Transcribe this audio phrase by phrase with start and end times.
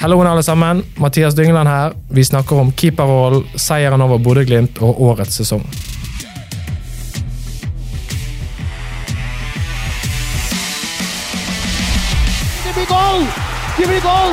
[0.00, 0.84] Halloen alle sammen.
[0.94, 1.92] Mathias Dyngland her.
[2.08, 5.64] Vi snakker om keeperrollen, seieren over Bodø-Glimt og årets sesong.
[12.64, 13.26] Det blir goal!
[13.78, 14.32] Det blir goal!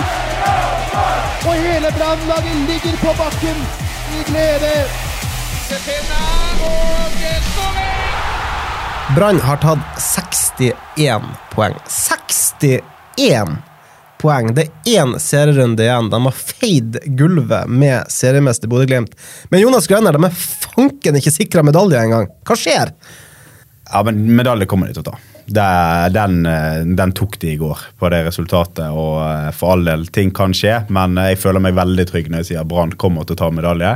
[1.46, 3.66] Og hele brannlaget ligger på bakken
[4.20, 4.76] i glede.
[9.16, 11.24] Brann har tatt 61
[11.56, 11.74] poeng.
[11.90, 13.75] 61
[14.26, 14.50] poeng!
[14.58, 16.10] Det er én serierunde igjen.
[16.14, 19.14] De har feid gulvet med seriemester Bodø-Glimt.
[19.54, 22.28] Men Jonas Grønner, de er fanken ikke sikra medalje engang.
[22.46, 22.92] Hva skjer?
[23.86, 25.18] Ja, men medalje kommer de til å ta.
[25.46, 25.64] Det,
[26.16, 28.88] den, eh, den tok de i går på det resultatet.
[28.90, 32.42] og eh, For all del, ting kan skje, men jeg føler meg veldig trygg når
[32.42, 33.92] jeg sier Brann kommer til å ta medalje.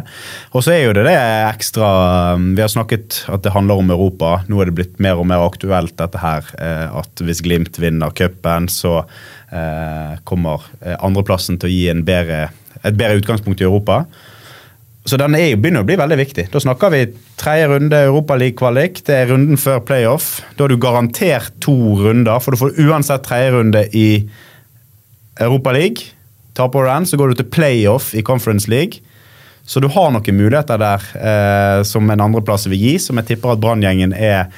[0.53, 1.16] Og så er jo det det
[1.47, 1.89] ekstra
[2.38, 4.43] Vi har snakket at det handler om Europa.
[4.45, 6.45] Nå er det blitt mer og mer aktuelt dette her.
[6.61, 9.09] eh, At hvis Glimt vinner cupen, så eh,
[10.30, 12.50] kommer eh, andreplassen til å gi bedre,
[12.83, 14.03] et bedre utgangspunkt i Europa.
[15.09, 16.45] Så den er, begynner å bli veldig viktig.
[16.53, 17.02] Da snakker vi
[17.39, 19.02] tredje runde Europaliga-kvalik.
[19.08, 20.39] Det er runden før playoff.
[20.53, 24.09] Da har du garantert to runder, for du får uansett tredje runde i
[25.39, 26.11] Europaliga.
[26.59, 29.02] Taper du den, så går du til playoff i Conference League.
[29.70, 33.53] Så du har noen muligheter der eh, som en andreplass vil gi, som jeg tipper
[33.53, 34.50] at Branngjengen er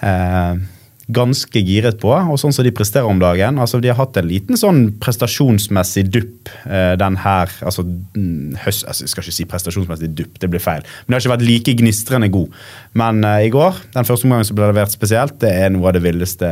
[0.00, 0.56] eh,
[1.06, 2.10] ganske giret på.
[2.10, 3.60] Og sånn som de presterer om dagen.
[3.62, 8.86] altså De har hatt en liten sånn prestasjonsmessig dupp eh, den her altså, mm, høst,
[8.88, 10.82] altså Jeg skal ikke si prestasjonsmessig dupp, det blir feil.
[11.04, 12.56] Men det har ikke vært like gnistrende god.
[12.98, 15.96] Men eh, i går, den første omgangen som ble levert spesielt, det er noe av
[15.98, 16.50] det villeste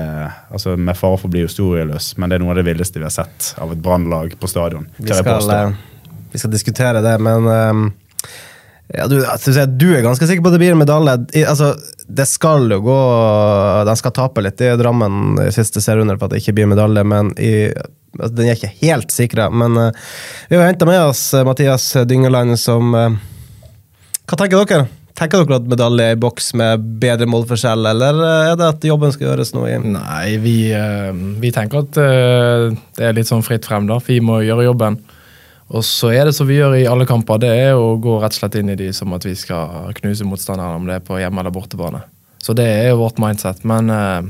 [0.54, 3.06] altså Med fare for å bli historieløs, men det er noe av det villeste vi
[3.06, 4.87] har sett av et brannlag på stadion.
[4.97, 5.75] Vi skal, eh,
[6.32, 7.87] vi skal diskutere det, men ehm,
[8.94, 11.16] ja, du, du er ganske sikker på at det blir en medalje.
[11.43, 11.72] Altså,
[12.06, 12.99] det skal jo gå
[13.88, 17.03] De skal tape litt i Drammen i siste serierunde for at det ikke blir medalje,
[17.06, 17.71] men i,
[18.21, 19.49] altså, den er ikke helt sikra.
[19.50, 20.10] Men uh,
[20.50, 23.16] vi har henta med oss eh, Mathias Dyngeland, som uh,
[24.31, 24.87] Hva tenker dere?
[25.19, 29.15] Tenker dere at medalje er i boks med bedre målforskjell, eller er det at jobben
[29.15, 31.11] skal gjøres nå Nei, vi, uh,
[31.43, 33.99] vi tenker at det er litt sånn fritt frem, da.
[34.06, 35.03] Vi må gjøre jobben.
[35.70, 38.34] Og så er det som vi gjør i alle kamper, det er å gå rett
[38.36, 41.16] og slett inn i de som at vi skal knuse motstanderen, om det er på
[41.19, 42.02] hjemme- eller bortebane.
[42.44, 43.62] Så det er jo vårt mindset.
[43.64, 44.26] Men eh,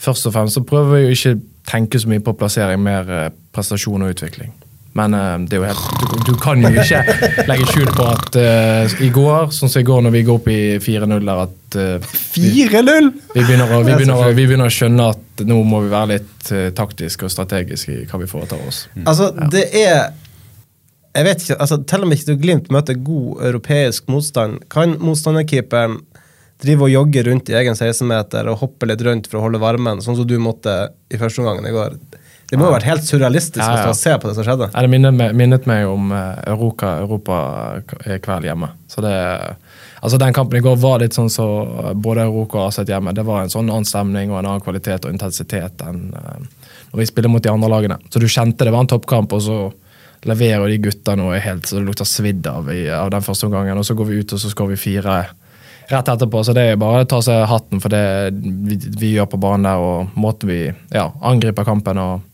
[0.00, 1.34] først og fremst så prøver vi jo ikke
[1.70, 4.54] tenke så mye på plassering, mer eh, prestasjon og utvikling.
[4.96, 7.02] Men eh, det er jo helt, du, du kan jo ikke
[7.46, 10.48] legge skjul på at eh, i går, sånn som i går når vi går opp
[10.50, 13.12] i 4-0 der at eh, 4-0?!
[13.36, 15.92] vi begynner, å, vi, er begynner, å- vi begynner å skjønne at nå må vi
[15.92, 18.82] være litt uh, taktiske og strategiske i hva vi foretar oss.
[19.04, 20.10] Altså, det er
[21.10, 25.98] Jeg vet ikke, altså, Til og med ikke Glimt møter god europeisk motstand, kan motstanderkeeperen
[26.60, 30.02] drive og jogge rundt i egen 16-meter og hoppe litt rundt for å holde varmen,
[30.04, 30.74] sånn som du måtte
[31.08, 31.96] i første omgang i går?
[32.50, 33.90] Det må jo ha vært helt surrealistisk Ja, ja.
[33.92, 34.68] å se på det som skjedde.
[34.72, 38.72] Ja, Det minnet meg, minnet meg om uh, Europa, Europa-kveld hjemme.
[38.90, 39.12] Så det,
[40.00, 43.14] altså Den kampen i går var litt sånn som så både Europa og Aset hjemme.
[43.14, 47.04] Det var en sånn annen stemning og en annen kvalitet og intensitet enn eh, når
[47.04, 48.00] vi spiller mot de andre lagene.
[48.10, 49.60] Så du kjente det var en toppkamp, og så
[50.28, 53.78] leverer de gutta er helt så det lukter svidd av i, av den første omgangen.
[53.78, 55.20] Og så går vi ut og så skårer vi fire
[55.90, 56.42] rett etterpå.
[56.44, 58.04] Så det er bare å ta seg hatten for det
[58.34, 61.98] vi, vi gjør på banen der, og måten vi ja, angriper kampen.
[61.98, 62.26] og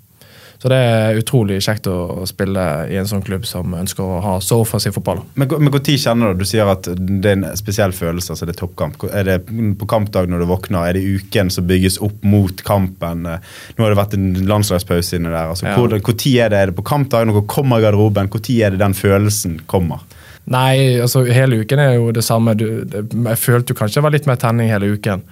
[0.59, 4.37] så det er utrolig kjekt å spille i en sånn klubb som ønsker å ha
[4.41, 5.21] så offensiv fotball.
[5.35, 8.57] Men men når kjenner du Du sier at det er en spesiell følelse, altså det
[8.57, 9.03] er toppkamp.
[9.13, 9.39] Er det
[9.81, 10.89] på kampdag når du våkner?
[10.89, 13.27] Er det uken som bygges opp mot kampen?
[13.27, 15.51] Nå har det vært en landslagspause inni der.
[15.51, 15.75] altså Ja.
[15.77, 16.59] hvor, hvor tid er det?
[16.59, 17.27] Er det på kampdag?
[17.27, 18.29] Når kommer garderoben?
[18.29, 20.05] Hvor tid er det den følelsen kommer?
[20.47, 22.55] Nei, altså hele uken er jo det samme.
[22.55, 25.25] Du, jeg følte jo kanskje det var litt mer tenning hele uken.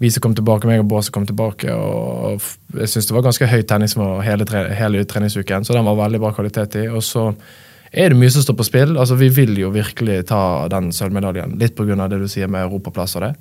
[0.00, 1.72] Vi som kom tilbake, meg og Båse kom tilbake.
[1.74, 2.40] og
[2.72, 6.20] Jeg syns det var ganske høyt tennisnivå hele, tre, hele treningsuken, så den var veldig
[6.22, 6.86] bra kvalitet i.
[6.88, 7.26] Og så
[7.92, 8.96] er det mye som står på spill.
[8.96, 11.58] altså Vi vil jo virkelig ta den sølvmedaljen.
[11.60, 12.08] Litt pga.
[12.08, 13.34] det du sier med europaplass og det.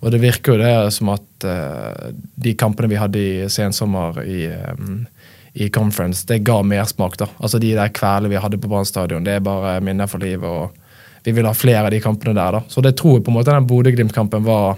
[0.00, 4.46] Og det virker jo det som at uh, de kampene vi hadde i sensommer i,
[4.78, 5.06] um,
[5.54, 7.16] i conference, det ga mersmak.
[7.40, 10.44] Altså De der kvelene vi hadde på Brann stadion, det er bare minner for livet.
[10.46, 12.60] og Vi vil ha flere av de kampene der.
[12.60, 12.62] da.
[12.68, 14.76] Så det tror jeg på en måte den Bodø-Glimt-kampen var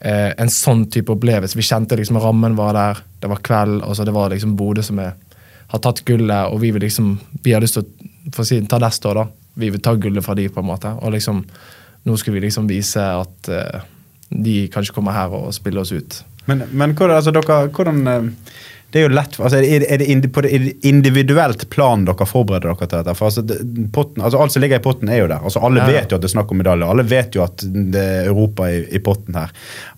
[0.00, 1.58] eh, en sånn type opplevelse.
[1.58, 5.00] Vi kjente liksom rammen var der, det var kveld, altså det var liksom Bodø som
[5.02, 5.14] er,
[5.70, 7.12] har tatt gullet, og vi vil liksom
[7.44, 9.26] Vi har lyst til å for å si, ta neste år, da.
[9.60, 10.92] Vi vil ta gullet fra de, på en måte.
[11.00, 11.44] Og liksom
[12.08, 13.80] nå skulle vi liksom vise at eh,
[14.30, 16.20] de kanskje kommer her og spiller oss ut.
[16.48, 18.30] Men, men hvordan, altså, dere, hvordan eh,
[18.92, 20.50] det er jo lett, altså er, det, på det
[20.86, 23.14] individuelt plan dere forbereder dere til dette?
[23.18, 23.44] For altså,
[23.94, 25.44] potten, altså Alt som ligger i potten, er jo der.
[25.44, 25.86] Altså Alle ja.
[25.86, 26.88] vet jo at det er snakk om medalje.
[26.90, 29.52] Alle vet jo at det er Europa i, i potten her.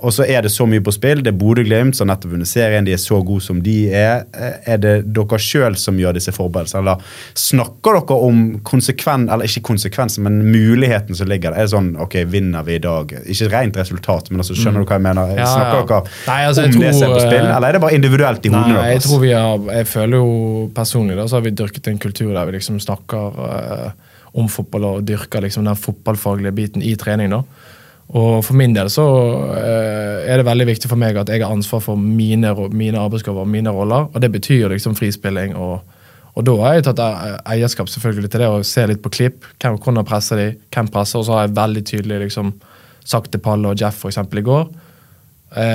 [0.04, 1.22] Og så er det så mye på spill.
[1.24, 2.84] Det er Bodø-Glimt som nettopp vunnet serien.
[2.84, 4.26] De er så gode som de er.
[4.68, 6.82] Er det dere sjøl som gjør disse forberedelsene?
[6.84, 11.62] Eller snakker dere om konsekvens, eller ikke konsekvensen, men muligheten som ligger der?
[11.62, 13.16] Er det sånn ok, vinner vi i dag?
[13.24, 14.84] Ikke rent resultat, men altså, skjønner mm.
[14.84, 15.34] du hva jeg mener?
[15.40, 15.88] Snakker ja.
[15.88, 18.46] dere Nei, altså, om tror, det som er på spill, eller er det bare individuelt
[18.46, 18.81] i hodene?
[18.90, 22.32] Jeg tror vi har, jeg føler jo personlig da, så har vi dyrket en kultur
[22.32, 27.30] der vi liksom snakker eh, om fotball og dyrker liksom den fotballfaglige biten i trening.
[27.32, 27.42] da.
[28.12, 29.06] Og For min del så
[29.56, 33.46] eh, er det veldig viktig for meg at jeg har ansvar for mine, mine arbeidsoppgaver
[33.46, 34.08] og mine roller.
[34.12, 35.56] og Det betyr liksom frispilling.
[35.56, 35.80] og,
[36.34, 37.02] og da har jeg tatt
[37.46, 39.44] eierskap selvfølgelig til det og ser litt på klipp.
[39.60, 42.54] Hvem, hvordan presser de, hvem presser, og så har jeg veldig tydelig liksom
[43.04, 44.68] sagt til Palle og Jeff for eksempel, i går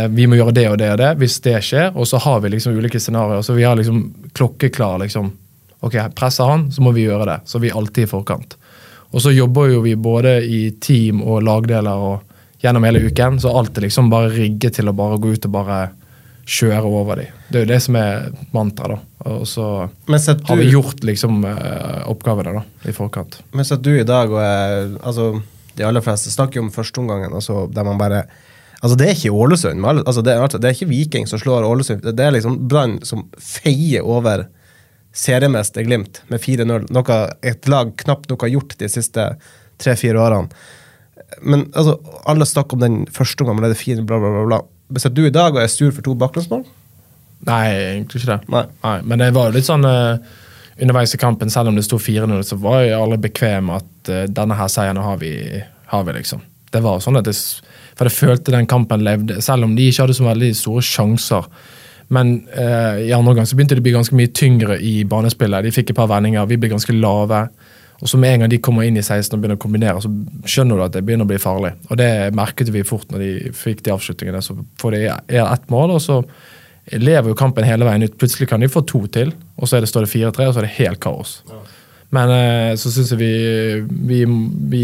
[0.10, 1.92] vi må gjøre det og det og det hvis det skjer.
[1.94, 3.44] Og så har vi liksom ulike scenarioer.
[3.46, 4.00] Så vi har liksom
[4.34, 5.34] klokkeklar liksom,
[5.86, 7.36] Ok, presser han, så må vi gjøre det.
[7.46, 8.56] Så vi er alltid i forkant.
[9.14, 13.54] Og så jobber jo vi både i team og lagdeler og gjennom hele uken, så
[13.54, 15.82] alt er liksom bare rigget til å bare gå ut og bare
[16.48, 17.36] kjøre over dem.
[17.52, 19.34] Det er jo det som er mantraet, da.
[19.36, 19.68] Og så
[20.48, 23.42] har vi gjort liksom eh, oppgavene da, i forkant.
[23.52, 25.30] Men så at du i dag og jeg, altså,
[25.78, 28.24] De aller fleste snakker jo om førsteomgangen, altså, der man bare
[28.78, 29.86] Altså, det er ikke Ålesund.
[29.86, 32.06] Altså, det, er, altså, det, er, ikke Viking som slår Ålesund.
[32.06, 34.46] Det er liksom Brann som feier over
[35.18, 36.90] seriemester Glimt med 4-0.
[36.94, 39.32] Noe et lag knapt nok har gjort de siste
[39.82, 40.52] tre-fire årene.
[41.42, 41.98] Men altså,
[42.30, 44.46] alle snakker om den første gangen, med det fire, bla, bla, bla.
[44.52, 44.60] bla.
[44.94, 46.64] Hvis du i dag og er sur for to baklengsmål?
[47.48, 48.52] Nei, egentlig ikke det.
[48.54, 48.64] Nei.
[48.84, 50.22] Nei, men det var jo litt sånn uh,
[50.82, 54.24] underveis i kampen, selv om det sto 4-0, så var jeg aldri bekvem at uh,
[54.30, 55.34] denne her seieren har vi,
[55.92, 56.46] har vi, liksom.
[56.74, 57.36] Det var sånn at det
[57.98, 61.50] for jeg følte den kampen levde, selv om de ikke hadde så veldig store sjanser.
[62.14, 65.66] Men eh, i andre gang så begynte det å bli ganske mye tyngre i banespillet.
[65.66, 67.48] De fikk et par vendinger, vi ble ganske lave.
[67.98, 70.12] Og så med en gang de kommer inn i 16 og begynner å kombinere, så
[70.48, 71.74] skjønner du at det begynner å bli farlig.
[71.90, 74.44] Og det merket vi fort når de fikk de avslutningene.
[74.46, 76.22] Så får de ett mål, og så
[76.94, 78.16] lever jo kampen hele veien ut.
[78.22, 80.70] Plutselig kan de få to til, og så det, står det 4-3, og så er
[80.70, 81.40] det helt kaos.
[81.50, 81.64] Ja.
[82.10, 83.32] Men eh, så syns jeg vi,
[84.08, 84.20] vi,
[84.72, 84.84] vi,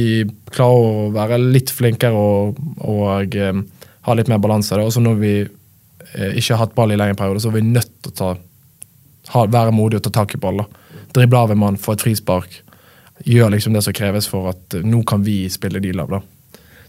[0.54, 3.62] klarer å være litt flinkere og, og eh,
[4.08, 4.76] ha litt mer balanse.
[4.76, 7.94] Og når vi eh, ikke har hatt ball i lengre perioder, så er vi nødt
[8.04, 8.34] til å ta,
[9.36, 10.66] ha, være modige og ta tak i ball.
[11.16, 12.60] Drible av en mann, få et frispark.
[13.24, 16.18] Gjør liksom det som kreves for at nå kan vi spille de lav.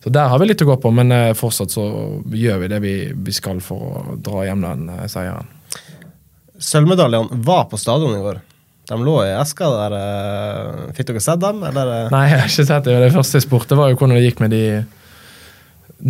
[0.03, 1.85] Så Der har vi litt å gå på, men fortsatt så
[2.29, 5.47] gjør vi det vi, vi skal for å dra hjem den seieren.
[6.61, 8.43] Sølvmedaljene var på stadion i går.
[8.89, 9.95] De lå i eska der.
[9.97, 11.63] Eh, fikk dere sett dem?
[11.65, 12.11] Eller?
[12.13, 12.99] Nei, jeg har ikke sett det.
[13.07, 14.65] Det første jeg spurte, var jo hvordan det gikk med de,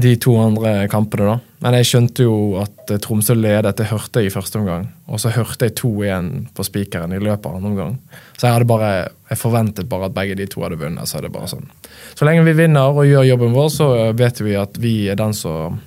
[0.04, 1.28] de to andre kampene.
[1.36, 1.54] da.
[1.64, 2.34] Men jeg skjønte jo
[2.64, 4.88] at eh, Tromsø ledet, det hørte jeg i første omgang.
[5.06, 7.96] Og så hørte jeg to igjen på spikeren i løpet av andre omgang.
[8.34, 8.92] Så jeg hadde bare,
[9.30, 11.06] jeg forventet bare at begge de to hadde vunnet.
[11.08, 11.70] Så er det bare sånn.
[12.18, 15.36] Så lenge vi vinner og gjør jobben vår, så vet vi at vi er den
[15.36, 15.78] som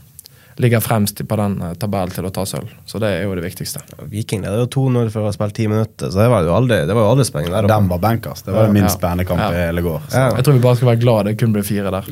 [0.58, 2.70] ligger fremst på den eh, tabellen til å ta sølv.
[2.90, 3.80] Så det er jo det viktigste.
[4.10, 6.56] Viking det er jo 2-0 for å ha spilt ti minutter, så det var jo
[6.58, 7.70] aldri, det var jo aldri spennende der.
[7.70, 8.42] Den var bankers.
[8.46, 9.50] Det var den minst spennende kamp ja.
[9.54, 10.00] i hele går.
[10.14, 10.28] Ja.
[10.40, 12.06] Jeg tror vi bare skal være glad det kun ble fire der.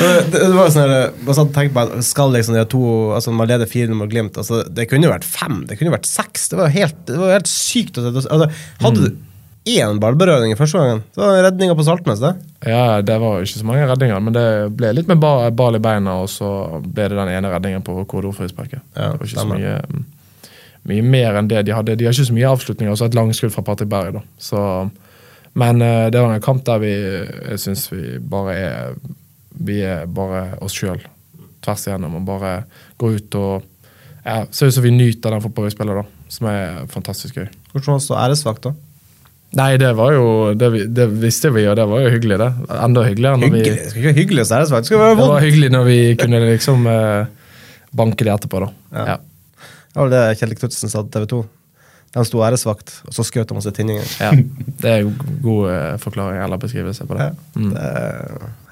[0.00, 0.92] det, det, var sånn
[1.24, 2.84] bare sånn, tenkte på skal liksom de to,
[3.16, 4.36] altså Man leder 4 mot Glimt.
[4.40, 6.40] altså Det kunne jo vært fem, det kunne jo vært seks.
[6.52, 7.94] Det var helt, det var helt sykt.
[8.00, 8.48] Altså,
[8.84, 9.18] hadde mm
[9.68, 11.02] én ballberøring i første gangen.
[11.14, 12.32] Så var redninga på Saltnes, det.
[12.64, 16.16] Ja, det var ikke så mange redninger, men det ble litt med ball i beina,
[16.22, 18.80] og så ble det den ene redningen på korridorfrisparket.
[18.96, 19.76] Ja, det var ikke så mye,
[20.88, 21.98] mye, mer enn det de hadde.
[22.00, 24.16] De har ikke så mye avslutninger, og så et langskudd fra Patrick Berg.
[24.16, 24.24] da.
[24.40, 24.64] Så,
[25.60, 28.92] men uh, det var en kamp der vi jeg syns vi bare er
[29.60, 31.02] Vi er bare oss sjøl
[31.60, 32.52] tvers igjennom og bare
[32.96, 33.66] går ut og
[34.24, 37.46] ja, Ser ut som vi nyter den fotballen vi spiller, da, som er fantastisk gøy.
[37.72, 38.72] Hvordan var det æresvakt, da?
[39.58, 42.50] Nei, det var jo Det, det visste vi, og det var jo hyggelig, det.
[42.76, 43.72] Enda hyggeligere når hyggelig.
[43.72, 45.24] vi Skal ikke hyggelig, så er det skal være vondt.
[45.24, 47.56] det var hyggelig når vi kunne liksom eh,
[48.00, 48.70] banke det etterpå, da.
[48.94, 49.06] Ja.
[49.14, 49.16] ja.
[49.90, 51.40] Det var det Kjell Knutsen sa til TV 2.
[52.10, 54.06] De sto æresvakt, og så skjøt de masse tinninger.
[54.22, 54.30] Ja,
[54.82, 57.30] Det er jo god eh, forklaring eller beskrivelse på det.
[57.30, 57.72] Ja, mm.
[57.74, 57.90] det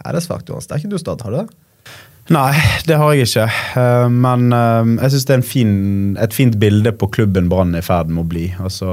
[0.09, 0.67] æresvakt, Jonas.
[0.67, 1.23] Det er ikke du, Stad.
[1.27, 1.49] Har du det?
[2.35, 2.53] Nei,
[2.85, 3.45] det har jeg ikke.
[3.81, 5.71] Eh, men eh, jeg syns det er fin,
[6.21, 8.47] et fint bilde på klubben Brann er i ferd med å bli.
[8.61, 8.89] Altså,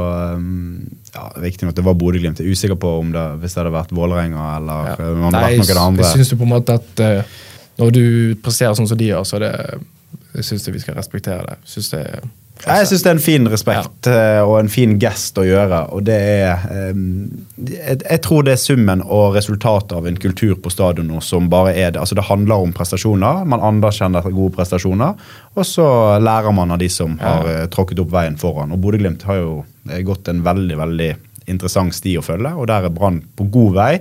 [1.12, 2.39] ja, Riktignok det var Bodø-Glimt.
[2.39, 4.96] Jeg er usikker på om det hvis det hadde vært Vålerenga eller ja.
[5.01, 6.08] det Nei, vært noe det andre.
[6.08, 7.04] Jeg syns på en måte at
[7.75, 8.06] når du
[8.44, 9.54] presterer sånn som de gjør, så er det,
[10.38, 11.60] jeg syns vi skal respektere det.
[11.68, 12.04] Synes det
[12.64, 14.44] Jeg syns det er en fin respekt ja.
[14.46, 15.82] og en fin gest å gjøre.
[15.94, 17.02] og det er eh,
[17.68, 21.50] jeg, jeg tror det er summen og resultatet av en kultur på stadion nå som
[21.52, 22.02] bare er det.
[22.02, 23.44] Altså Det handler om prestasjoner.
[23.52, 25.20] Man anerkjenner gode prestasjoner.
[25.56, 25.86] Og så
[26.24, 28.74] lærer man av de som har eh, tråkket opp veien foran.
[28.74, 29.56] Og Bodø-Glimt har jo
[29.90, 31.12] eh, gått en veldig, veldig
[31.52, 33.92] interessant sti å følge, og der er Brann på god vei.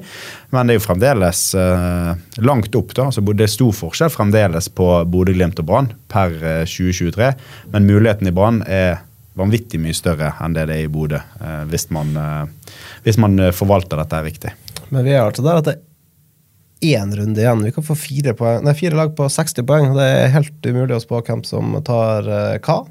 [0.54, 2.12] Men det er jo fremdeles eh,
[2.44, 2.94] langt opp.
[2.96, 7.32] da, altså Det er stor forskjell fremdeles på Bodø-Glimt og Brann per eh, 2023,
[7.74, 9.02] men muligheten i Brann er
[9.38, 13.54] vanvittig mye større enn det det er i Bodø, eh, hvis, eh, hvis man eh,
[13.54, 14.54] forvalter dette riktig.
[14.90, 17.64] Men vi er altså der at det er én runde igjen.
[17.64, 19.94] Vi kan få fire, poeng, nei, fire lag på 60 poeng.
[19.96, 22.84] Det er helt umulig å spå hvem som tar eh, hva.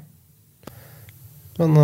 [1.54, 1.76] Men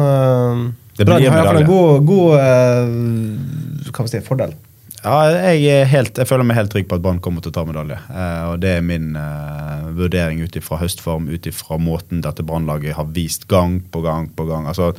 [1.02, 4.58] uh, blir Brann har iallfall en god, god eh, si, fordel.
[5.00, 7.54] Ja, jeg, er helt, jeg føler meg helt trygg på at Brann kommer til å
[7.56, 7.96] ta medalje.
[8.12, 12.98] Eh, og Det er min eh, vurdering ut ifra høstform, ut ifra måten dette Brannlaget
[12.98, 14.66] har vist gang på gang på gang.
[14.68, 14.90] Altså,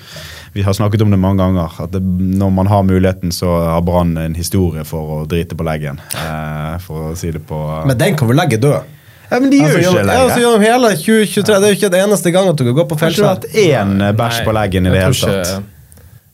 [0.56, 3.84] vi har snakket om det mange ganger, at det, når man har muligheten, så har
[3.86, 6.02] Brann en historie for å drite på leggen.
[6.18, 8.98] Eh, for å si det på Men den kan vel legge død?
[9.32, 11.70] Ja, men de gjør Altså, jo ikke det ja, altså, gjør hele 2023, Det er
[11.70, 14.16] jo ikke den eneste gang at du kan gå på Har ikke vært én eh,
[14.18, 15.54] bæsj på leggen i det hele tatt.
[15.54, 15.78] ikke-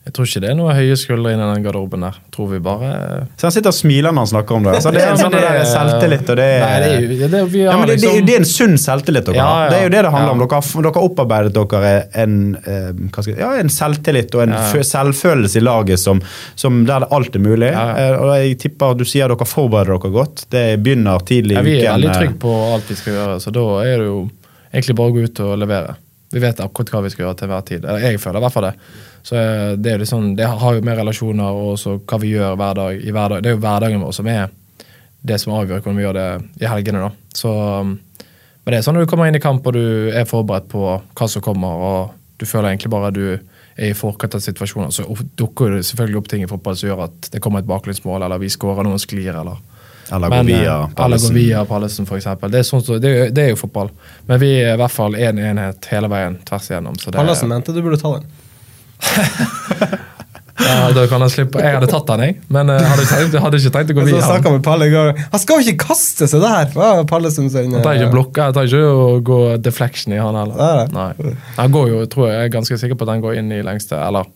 [0.08, 2.14] Jeg tror ikke det er noe høye skuldre inni den garderoben der.
[2.32, 2.92] Tror vi bare
[3.36, 4.78] Så Han sitter og smiler når han snakker om det.
[4.80, 6.78] Så det er en sånn det der selvtillit, og det er Nei,
[7.10, 9.36] det er det, vi ja, har men det, liksom det er en sunn selvtillit dere
[9.36, 9.68] Ja, ja.
[9.68, 10.40] Det er jo det det handler om.
[10.40, 11.92] Dere har, dere har opparbeidet dere
[12.24, 14.82] en, eh, jeg, ja, en selvtillit og en Ja.
[14.94, 16.24] selvfølelse i laget som,
[16.56, 17.68] som der det alt er mulig.
[17.76, 17.86] Ja.
[18.00, 20.46] Eh, og jeg tipper Du sier dere forbereder dere godt.
[20.48, 21.68] Det begynner tidlig ja, uken.
[21.68, 24.20] Vi er veldig eh, trygge på alt vi skal gjøre, så da er det jo
[24.72, 25.98] egentlig bare å gå ut og levere.
[26.32, 27.84] Vi vet akkurat hva vi skal gjøre til hver tid.
[27.84, 28.74] Eller jeg føler i hvert fall det.
[29.24, 32.80] Så eh, det, er liksom, det har jo med relasjoner og hva vi gjør hver
[32.80, 33.00] dag.
[33.00, 33.44] I hverdag.
[33.44, 34.48] Det er jo hverdagen vår som er
[35.28, 36.28] det som avgjør hvordan vi gjør det
[36.62, 37.08] i helgene.
[37.08, 37.10] da.
[37.34, 37.96] Så, um,
[38.64, 40.84] men det er sånn når du kommer inn i kamp og du er forberedt på
[40.84, 44.92] hva som kommer, og du føler egentlig bare at du er i forkant av situasjoner,
[44.94, 45.06] så
[45.38, 48.42] dukker det selvfølgelig opp ting i fotball som gjør at det kommer et baklengsmål, eller
[48.42, 49.58] vi skårer noen sklir, eller
[50.12, 51.34] Eller men, gå via eh, Eller gå Pallesen.
[51.36, 52.50] via Pallesen, for eksempel.
[52.52, 53.90] Det er, sånn, det, er, det er jo fotball.
[54.30, 56.96] Men vi er i hvert fall én en enhet hele veien tvers igjennom.
[57.00, 58.28] Så Pallesen mente du burde ta den.
[60.58, 61.60] ja, da kan jeg slippe.
[61.62, 62.38] Jeg hadde tatt den, jeg.
[62.52, 64.48] Men jeg hadde, tenkt, hadde ikke tenkt å gå via han.
[64.56, 64.88] med Palle.
[65.34, 66.72] Han skal jo ikke kaste seg der!
[66.74, 70.38] Er Pallesen sin Jeg tar ikke blokka, jeg tar ikke å gå deflection i han
[70.40, 70.90] heller.
[70.94, 71.36] Nei.
[71.60, 73.62] Han går jo, tror jeg, jeg er ganske sikker på at han går inn i
[73.66, 74.34] lengste, eller er-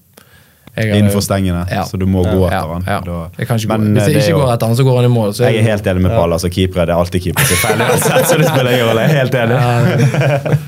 [0.76, 1.82] Innenfor stengene, Ja.
[1.84, 2.84] så du må gå Ja, etter han.
[2.86, 3.00] ja.
[3.76, 5.34] Men, hvis eh, jeg er ikke jo- går etter han, så går han i mål.
[5.36, 6.32] Så Jeg er helt enig med Pall.
[6.32, 7.78] altså Keepere det er alltid keepere som er feil.
[7.90, 9.04] uansett, Så det spiller ingen rolle.
[9.12, 10.58] Helt enig.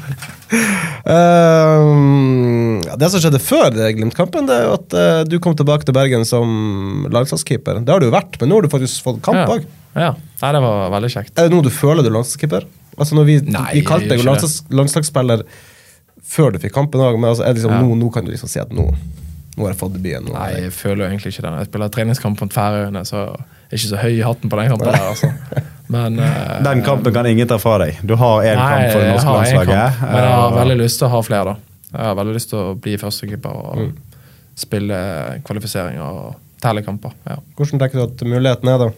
[1.15, 5.85] Ehm, ja, det som skjedde før Glimt-kampen, det er jo at uh, du kom tilbake
[5.89, 7.81] til Bergen som landslagskeeper.
[7.85, 9.47] Det har du jo vært, men nå har du faktisk fått kamp ja.
[9.57, 9.67] òg.
[9.97, 10.13] ja.
[10.45, 11.33] Nei, det var veldig kjekt.
[11.41, 12.67] Er det nå du føler du er landslagskeeper?
[12.99, 15.45] Altså når Vi, Nei, vi kalte deg landslags, landslagsspiller
[16.25, 17.83] før du fikk kampen òg, men altså, er det liksom, Ja.
[17.83, 18.87] nå, nå kan du liksom si at nå,
[19.57, 20.33] nå har jeg fått debuten.
[20.35, 21.53] Nei, jeg- føler jo egentlig ikke det.
[21.59, 23.17] Jeg spiller treningskamp mot Færøyene, så
[23.71, 25.33] jeg er ikke så høy i hatten på den kampen der, altså.
[25.95, 27.99] Men uh, Den kampen kan ingen ta fra deg.
[28.03, 29.99] Du har én kamp for det norske har en landslaget.
[29.99, 31.57] kamp, Men jeg har Eh, veldig lyst til å ha flere, da.
[31.99, 33.93] Jeg har veldig lyst til å bli førstekeeper og Mm.
[34.57, 34.99] spille
[35.45, 37.13] kvalifiseringer og tellekamper.
[37.29, 37.37] Ja.
[37.57, 38.91] Hvordan tenker du at muligheten er, da?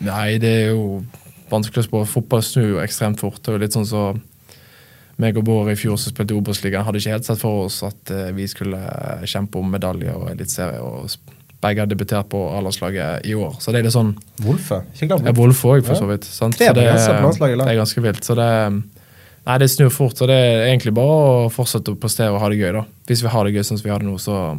[0.00, 1.04] Nei, det er jo
[1.50, 2.02] vanskelig å spå.
[2.06, 3.40] Fotball snur jo ekstremt fort.
[3.42, 4.02] Det er jo litt sånn så
[5.18, 8.12] meg og Bård i fjor som spilte Obos-ligaen, hadde ikke helt sett for oss at
[8.14, 10.78] eh, vi skulle eh, kjempe om medaljer og eliteserie.
[10.78, 11.10] og
[11.58, 13.56] Begge har debutert på A-landslaget i år.
[13.58, 14.12] Så det er litt sånn
[14.46, 14.84] Wolfe?
[14.94, 16.28] Ikke glem Jeg er Wolf òg, for så vidt.
[16.30, 16.54] Sant?
[16.54, 18.22] Tre Så det, det er ganske vilt.
[18.24, 18.48] Så det
[19.48, 21.12] Nei, det snur fort, Så det er egentlig bare
[21.46, 22.82] å fortsette å prestere og ha det gøy, da.
[23.08, 24.58] Hvis vi har det gøy sånn som vi har det nå, så,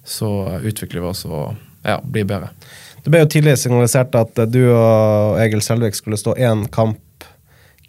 [0.00, 0.30] så
[0.64, 2.48] utvikler vi oss og ja, blir bedre.
[3.04, 6.98] Det ble jo tidlig signalisert at du og Egil Selvik skulle stå én kamp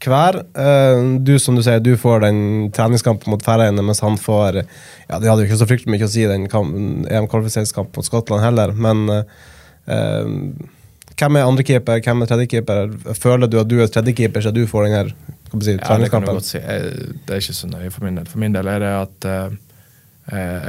[0.06, 0.40] hver.
[0.56, 4.62] Eh, Du som du sier, du får den treningskampen mot Færøyene, mens han får
[5.10, 8.72] Ja, De hadde jo ikke så fryktelig mye å si den EM-kvalifiseringskampen mot Skottland heller,
[8.74, 10.44] men eh,
[11.20, 12.94] hvem er andrekeeper, hvem er tredjekeeper?
[13.20, 16.38] Føler du at du er tredjekeeper, så du får den her si, Ja, det treningskampen?
[16.38, 16.60] godt si.
[16.60, 18.26] Det er ikke så nøye for min del.
[18.30, 19.58] For min del er det at eh,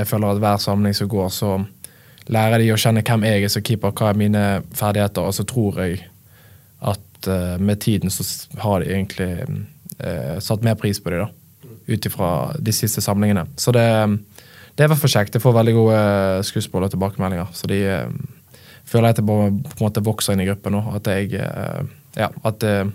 [0.00, 1.52] jeg føler at hver samling som går, så
[2.32, 4.44] lærer de å kjenne hvem jeg er som keeper, hva er mine
[4.74, 6.00] ferdigheter, og så tror jeg
[7.28, 8.24] eh, med tiden så
[8.62, 9.30] har de egentlig
[9.98, 11.70] eh, satt mer pris på dem, da.
[11.90, 13.46] Ut ifra de siste samlingene.
[13.58, 13.84] Så det,
[14.76, 15.34] det er i hvert fall kjekt.
[15.34, 16.00] Jeg får veldig gode
[16.46, 17.50] skuespill og tilbakemeldinger.
[17.56, 18.12] Så de eh,
[18.88, 20.84] føler at jeg bare på en måte vokser inn i gruppen nå.
[20.96, 21.80] At jeg eh,
[22.18, 22.86] Ja, at, eh,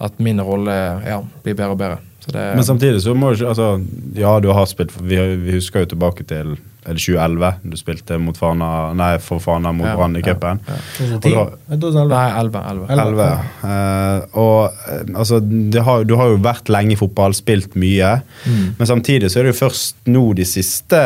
[0.00, 1.98] at min rolle ja, blir bedre og bedre.
[2.20, 3.68] Så det, Men samtidig så må du ikke altså,
[4.16, 7.48] Ja, du har spilt vi, vi husker jo tilbake til er det 2011.
[7.68, 10.62] Du spilte mot Fana, nei, for Fana mot Ja, Brann i ja, cupen.
[10.64, 10.78] ja.
[11.28, 11.42] ja.
[12.08, 12.62] Nei, 11.
[12.70, 12.86] 11.
[12.94, 13.26] 11.
[13.68, 18.14] Eh, og eh, altså, det har, du har jo vært lenge i fotball, spilt mye.
[18.46, 18.64] Mm.
[18.78, 21.02] Men samtidig så er det jo først nå de siste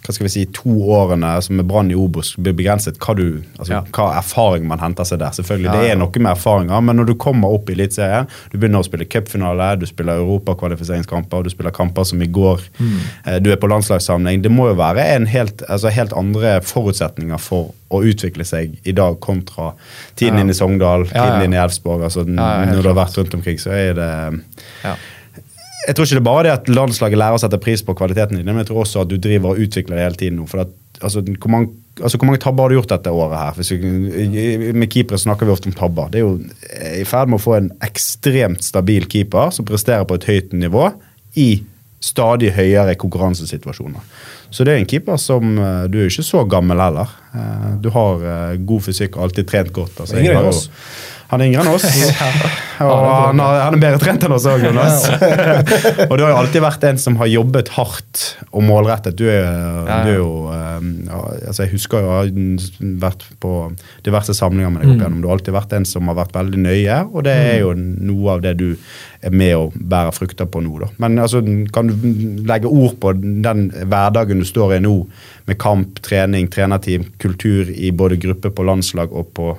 [0.00, 3.42] hva skal vi si, to årene som med Brann i Obos blir begrenset hva, du,
[3.58, 3.80] altså, Ja.
[3.92, 5.30] hva erfaring man henter seg der.
[5.36, 8.58] Selvfølgelig, Ja, Det er noe med erfaringer, men når du kommer opp i Eliteserien, du
[8.58, 12.98] begynner å spille cupfinale, du spiller europakvalifiseringskamper, du spiller kamper som i går, Mm.
[13.26, 14.42] eh, du er på landslagssamling.
[14.42, 18.92] Det må jo være en helt, altså, helt andre forutsetninger for å utvikle seg i
[18.92, 19.74] dag kontra
[20.16, 20.40] tiden Ja.
[20.40, 21.42] inne i Sogndal, tiden ja.
[21.44, 22.02] inn i Elfsborg.
[22.04, 24.40] Altså, Ja, ja, når du har vært rundt omkring, så er det
[24.84, 24.94] Ja.
[25.86, 28.36] Jeg tror ikke det er bare det at landslaget lærer å sette pris på kvaliteten
[28.36, 30.46] din, men jeg tror også at du driver og utvikler det hele tiden nå.
[30.50, 31.70] For at, altså, hvor, mange,
[32.02, 33.60] altså, hvor mange tabber har du gjort dette året her?
[33.70, 36.10] Vi, med keepere snakker vi ofte om tabber.
[36.12, 36.36] Det er jo
[37.00, 40.90] i ferd med å få en ekstremt stabil keeper som presterer på et høyt nivå
[41.40, 41.50] i
[42.00, 44.04] stadig høyere konkurransesituasjoner.
[44.50, 47.12] Så det er en keeper som eh, Du er jo ikke så gammel heller.
[47.36, 50.00] Eh, Du har eh, god fysikk og alltid trent godt.
[50.02, 50.64] Altså, jeg har jo-.
[51.30, 51.84] Han er yngre enn oss.
[52.80, 55.02] Og han, har, han er bedre trent enn oss òg, Jonas.
[56.08, 58.22] og du har jo alltid vært en som har jobbet hardt
[58.56, 59.18] og målrettet.
[59.20, 59.44] Du er,
[60.06, 60.86] du er jo eh,
[61.50, 63.52] altså Jeg husker jo jeg har vært på
[64.06, 65.02] diverse samlinger med deg opp Mm.
[65.04, 65.20] igjennom.
[65.20, 68.32] Du har alltid vært en som har vært veldig nøye, og det er jo noe
[68.38, 68.66] av det du
[69.20, 70.72] er med og bærer frukter på nå.
[70.80, 70.88] da.
[71.04, 71.44] Men altså,
[71.76, 71.94] kan du
[72.48, 74.96] legge ord på den hverdagen du står i nå,
[75.46, 79.52] med kamp, trening, trenerteam, kultur i både gruppe på landslag og på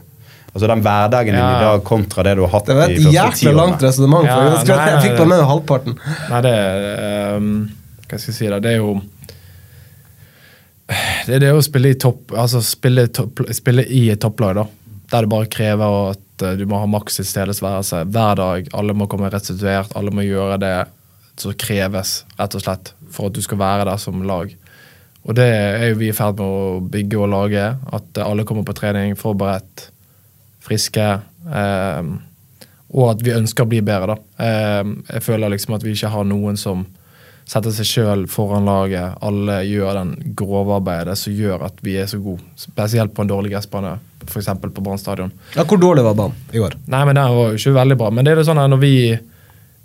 [0.52, 1.52] Altså den hverdagen din Ja.
[1.58, 4.26] i dag kontra det du har hatt Det var et jævlig jækla langt resonnement.
[4.28, 5.96] Ja, jeg nei, jeg fikk bare med halvparten.
[6.30, 6.88] Nei, det er
[7.38, 7.54] ehm,
[8.10, 9.02] Hva skal jeg si Det, Det er jo
[11.28, 14.66] Det er det å spille i topp Altså spille, topp, spille i et topplag, da.
[15.12, 18.68] Der det bare krever at eh, du må ha maks tilstedeværelse hver dag.
[18.74, 20.76] Alle må komme restituert, alle må gjøre det
[21.42, 24.54] som kreves, rett og slett, for at du skal være der som lag.
[25.28, 27.66] Og det er jo vi i ferd med å bygge og lage.
[27.94, 29.91] At alle kommer på trening forberedt,
[30.64, 31.08] friske.
[31.52, 32.12] Eh,
[32.92, 34.46] og at vi ønsker å bli bedre, da.
[34.46, 36.86] Eh, jeg føler liksom at vi ikke har noen som
[37.52, 39.18] setter seg sjøl foran laget.
[39.26, 42.44] Alle gjør den grovarbeidet som gjør at vi er så gode.
[42.60, 44.52] Spesielt på en dårlig gressbane, f.eks.
[44.62, 45.34] på Brann stadion.
[45.56, 46.78] Ja, hvor dårlig var banen i går?
[46.92, 48.12] Nei, men den var jo ikke veldig bra.
[48.14, 48.96] Men det er det sånn at når vi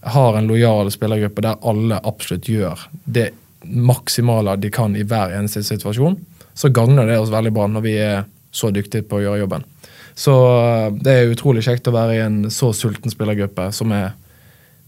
[0.06, 3.30] har en lojal spillergruppe der alle absolutt gjør det
[3.66, 6.18] maksimale de kan i hver eneste situasjon,
[6.54, 9.66] så gagner det oss veldig bra når vi er så dyktige på å gjøre jobben.
[10.16, 14.14] Så eh, det er utrolig kjekt å være i en så sulten spillergruppe som er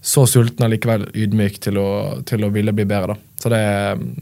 [0.01, 1.89] så sulten og likevel ydmyk til å,
[2.27, 3.17] til å ville bli bedre.
[3.17, 3.43] Da.
[3.43, 3.63] Så det,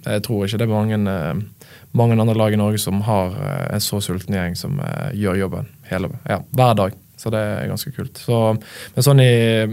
[0.06, 3.66] jeg tror ikke det er mange, eh, mange andre lag i Norge som har eh,
[3.76, 7.02] en så sulten gjeng som eh, gjør jobben hele, ja, hver dag.
[7.16, 8.18] Så det er ganske kult.
[8.20, 8.38] Så,
[8.92, 9.64] men sånn i,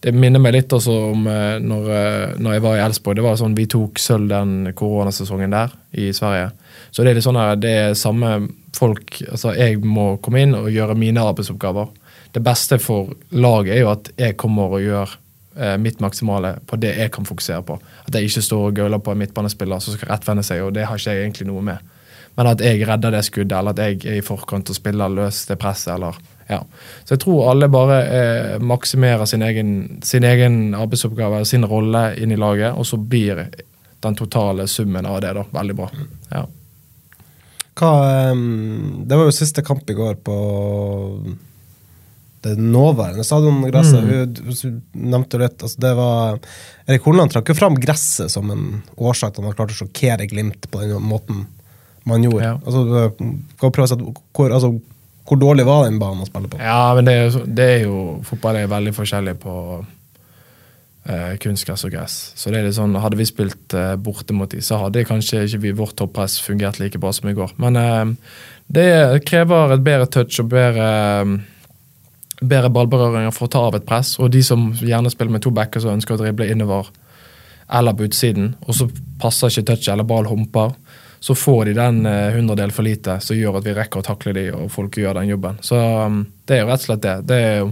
[0.00, 3.18] Det minner meg litt også om eh, når, eh, når jeg var i Elsborg.
[3.18, 6.50] Det var sånn Vi tok sølv den koronasesongen der i Sverige.
[6.90, 8.32] Så det er litt sånn her, det er samme
[8.76, 11.90] folk altså Jeg må komme inn og gjøre mine arbeidsoppgaver.
[12.32, 15.14] Det beste for laget er jo at jeg kommer og gjør
[15.56, 17.78] eh, mitt maksimale på det jeg kan fokusere på.
[18.06, 20.86] At jeg ikke står og gauler på en midtbanespiller som skal rettvende seg, og det
[20.86, 21.96] har ikke jeg egentlig noe med.
[22.38, 25.42] Men at jeg redder det skuddet, eller at jeg er i forkant og spiller løs
[25.48, 26.18] det presset, eller
[26.50, 26.60] ja.
[27.04, 29.74] Så jeg tror alle bare eh, maksimerer sin egen,
[30.06, 33.44] sin egen arbeidsoppgave, sin rolle inn i laget, og så blir
[34.00, 35.90] den totale summen av det da veldig bra.
[36.30, 36.46] Ja.
[37.78, 37.92] Hva,
[38.32, 40.36] um, det var jo siste kamp i går på
[42.40, 44.04] det nåværende stadiongresset.
[44.04, 44.34] Mm.
[44.34, 46.38] Du nevnte jo litt, altså det var
[46.86, 50.28] Erik Horneland trakk jo fram gresset som en årsak til at han klarte å sjokkere
[50.30, 51.44] Glimt på den måten
[52.08, 52.46] man gjorde.
[52.46, 52.54] Ja.
[52.64, 52.86] Altså,
[53.92, 54.72] sette, hvor, altså,
[55.28, 56.60] hvor dårlig var den banen å spille på?
[56.62, 59.54] Ja, men det er, det er jo Fotball er veldig forskjellig på
[61.04, 62.16] eh, kunstgress og gress.
[62.36, 65.44] Så det er litt sånn, Hadde vi spilt eh, borte mot dem, så hadde kanskje
[65.46, 67.54] ikke vi vårt toppress fungert like bra som i går.
[67.62, 68.34] Men eh,
[68.70, 68.90] det
[69.28, 70.90] krever et bedre touch og bedre
[72.40, 74.14] bedre ballberøringer for å ta av et press.
[74.20, 76.88] Og de som gjerne spiller med to backer som ønsker å drible innover
[77.70, 78.88] eller på utsiden, og så
[79.20, 80.72] passer ikke touchet eller ball humper,
[81.20, 84.32] så får de den eh, hundredel for lite som gjør at vi rekker å takle
[84.34, 85.60] de, og folk gjør den jobben.
[85.62, 87.16] Så um, det er jo rett og slett det.
[87.28, 87.68] Det er jo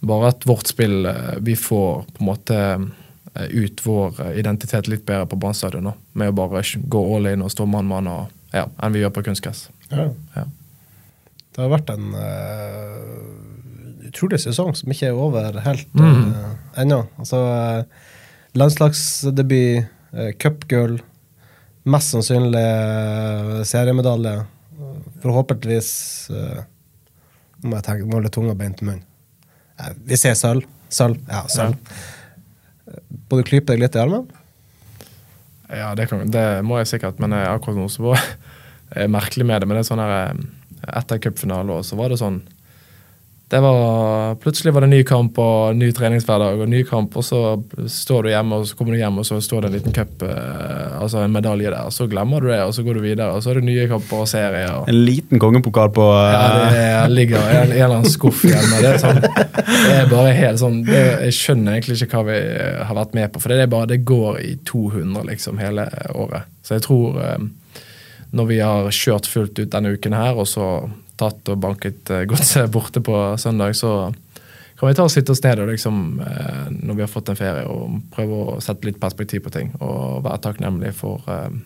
[0.00, 2.58] bare at vårt spill eh, Vi får på en måte
[3.34, 7.42] eh, ut vår eh, identitet litt bedre på Brann med å bare gå all in
[7.42, 8.10] og stå mann-mann
[8.52, 9.68] ja, enn vi gjør på kunstgress.
[9.90, 10.10] Ja.
[10.36, 10.44] Ja.
[11.56, 16.32] Det har vært en uh, utrolig sesong som ikke er over helt Mm.
[16.32, 16.98] uh, ennå.
[17.18, 17.84] Altså, uh,
[18.56, 20.98] landslagsdebut, uh, cupgull,
[21.88, 22.66] mest sannsynlig
[23.68, 24.36] seriemedalje.
[25.24, 25.90] Forhåpentligvis
[26.30, 26.62] uh,
[27.64, 29.04] må jeg tenke, må holde tunga beint i munnen.
[30.08, 30.66] Vi ser sølv.
[30.92, 31.20] Sølv.
[31.28, 31.76] Ja, sølv.
[33.26, 34.28] Må du klype deg litt i armen?
[35.66, 38.22] Ja, det, kan, det må jeg sikkert, men akkurat nå så var
[38.94, 39.68] det merkelig med det.
[39.68, 40.44] Men det er sånn her eh,
[41.00, 42.42] Etter cupfinalen så var det sånn
[43.48, 47.40] det var, Plutselig var det ny kamp og ny treningshverdag og ny kamp, og så
[47.86, 50.24] står du hjemme, og så kommer du hjem, og så står det en liten cup,
[50.26, 51.92] eh, altså en medalje der.
[51.94, 54.24] Så glemmer du det, og så går du videre, og så er det nye kamper
[54.24, 54.72] og serier.
[54.80, 58.16] Og, En liten kongepokal på ja, eh, det er, ligger i en, en eller annen
[58.16, 58.82] skuff hjemme.
[58.82, 62.42] Det er, sånn, det er bare helt sånn det, Jeg skjønner egentlig ikke hva vi
[62.42, 65.86] eh, har vært med på, for det er bare, det går i 200 liksom hele
[66.18, 66.50] året.
[66.66, 67.48] Så jeg tror eh,
[68.34, 70.70] når vi har kjørt fullt ut denne uken her, og så
[71.20, 74.12] tatt og banket eh, godset borte på søndag, så
[74.76, 77.38] kan vi ta og sitte oss ned og liksom, eh, når vi har fått en
[77.38, 79.72] ferie, og prøve å sette litt perspektiv på ting.
[79.80, 81.60] Og være takknemlig for eh,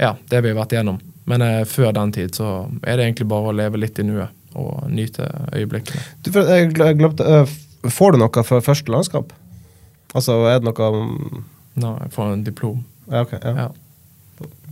[0.00, 0.98] ja, det vi har vært igjennom.
[1.30, 4.90] Men før den tid så er det egentlig bare å leve litt i nuet og
[4.92, 5.24] nyte
[5.56, 6.02] øyeblikkene.
[6.26, 7.38] Du, jeg glemte,
[7.88, 9.32] får du noe for første landskap?
[10.12, 10.90] Altså, er det noe
[11.74, 12.82] Nei, jeg får en diplom.
[13.08, 13.32] Ja, ok.
[13.40, 13.54] Ja.
[13.64, 13.70] Ja.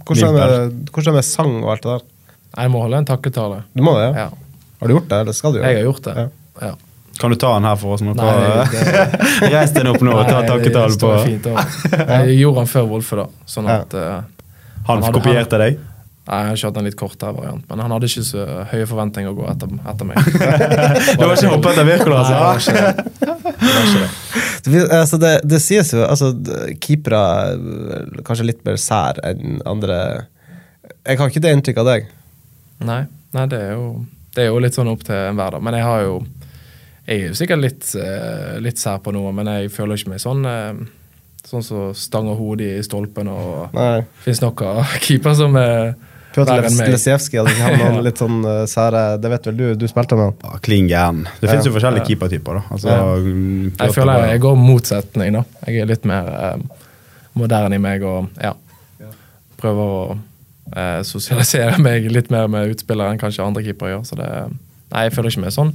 [0.07, 2.05] Hvordan, er det, hvordan er det med sang og alt det der?
[2.57, 3.63] Jeg må holde en takketale.
[3.75, 4.27] Du må det, ja?
[4.27, 4.31] Ja.
[4.83, 6.15] Har du gjort det, eller skal du gjøre Jeg har gjort det.
[6.17, 6.27] Ja.
[6.69, 6.73] Ja.
[7.21, 8.15] Kan du ta den her for oss nå?
[8.19, 8.33] Nei,
[8.73, 8.83] det,
[9.53, 11.47] Reis den opp nå og ta takketalen på fint.
[12.17, 13.27] Jeg gjorde den før Wolfe, da.
[13.49, 13.79] Sånn Ja.
[13.85, 14.21] at eh,
[14.89, 15.79] Han Han kopierte deg?
[16.29, 19.37] Nei, Jeg kjørte en litt kortere variant, men han hadde ikke så høye forventninger å
[19.41, 20.19] gå etter, etter meg.
[21.19, 22.71] Du har ikke hoppet etter Wirkola, Nei, det var altså?
[22.71, 22.93] ikke det.
[23.63, 24.11] Det var ikke det.
[24.63, 26.29] Det, altså det, det sies jo altså,
[26.85, 29.97] Keepere er kanskje litt mer sær enn andre
[31.03, 32.07] Jeg har ikke det inntrykk av deg.
[32.87, 33.03] Nei,
[33.37, 35.61] nei det, er jo, det er jo litt sånn opp til enhver, da.
[35.63, 36.15] Men jeg har jo
[37.03, 40.23] Jeg er jo sikkert litt, eh, litt sær på noe, men jeg føler ikke meg
[40.23, 40.85] sånn eh,
[41.43, 43.75] Sånn som stanger hodet i stolpen og.
[44.23, 45.97] Fins nok av keeper som er
[46.33, 50.17] Pjotr enn hadde han noen litt sånn uh, sære Det vet vel du, du spilte
[50.17, 50.37] med han?
[50.47, 51.25] Ja, Klin gæren.
[51.41, 51.77] Det finnes jo Ja.
[51.77, 52.61] forskjellige keepertyper.
[52.61, 52.63] da.
[52.73, 53.85] Altså, Ja.
[53.85, 55.45] Jeg føler jeg, jeg går motsetning, da.
[55.67, 56.87] Jeg er litt mer eh,
[57.37, 58.55] moderne i meg og ja,
[59.61, 60.19] prøver å
[60.71, 64.07] eh, sosialisere meg litt mer med utspillere enn kanskje andre keepere gjør.
[64.09, 64.31] Så det,
[64.93, 65.75] nei, jeg føler ikke meg sånn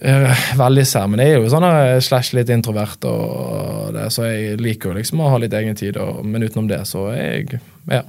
[0.00, 1.10] eh, veldig sær.
[1.10, 4.98] Men jeg er jo sånn eh, slash litt introvert, og det, så jeg liker jo
[4.98, 6.00] liksom å ha litt egen tid.
[6.02, 8.04] Og, men utenom det så er jeg ja,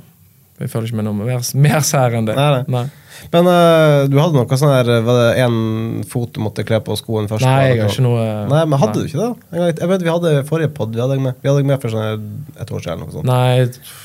[0.62, 2.36] jeg føler ikke meg noe mer, mer sær enn det.
[2.38, 2.84] Nei, nei.
[3.34, 5.58] Men uh, du hadde noe sånn her Var det én
[6.10, 7.46] fot du måtte kle på skoen først?
[7.46, 9.60] Nei, jeg har ikke noe Nei, men hadde du ikke det?
[9.78, 12.26] Jeg vet Vi hadde forrige pod, vi hadde deg med Vi hadde med for sånn
[12.58, 12.96] et år siden.
[12.96, 13.30] eller noe sånt.
[13.30, 14.02] Nei,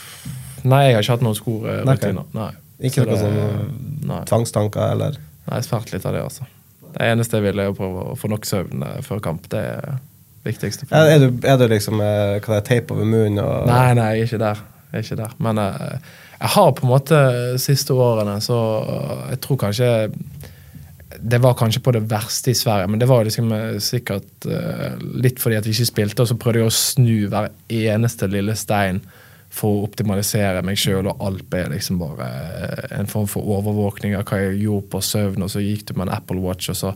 [0.70, 2.28] nei, jeg har ikke hatt noen Nei, skorrutiner.
[2.36, 2.52] Nei.
[2.88, 6.46] Ikke noen noe sånn tvangstanker eller Nei, svært litt av det, altså.
[6.92, 9.46] Det eneste jeg vil, er å prøve å få nok søvn eh, før kamp.
[9.52, 10.86] Det er det viktigste.
[10.86, 11.12] for meg.
[11.14, 14.08] er, du, er du liksom eh, hva det er, teip over munnen og Nei, nei,
[14.16, 14.62] jeg er ikke der.
[14.88, 15.36] Jeg er ikke der.
[15.44, 16.00] Men jeg,
[16.38, 17.18] jeg har på en måte
[17.60, 18.58] siste årene, så
[19.32, 19.90] jeg tror kanskje
[21.18, 25.00] Det var kanskje på det verste i Sverige, men det var liksom eh, sikkert eh,
[25.24, 28.54] litt fordi at vi ikke spilte, og så prøvde jeg å snu hver eneste lille
[28.56, 29.00] stein
[29.50, 34.16] for å optimalisere meg sjøl, og alt ble liksom bare eh, en form for overvåkning
[34.18, 36.78] av hva jeg gjorde på søvn, og så gikk du med en Apple Watch, og
[36.78, 36.92] så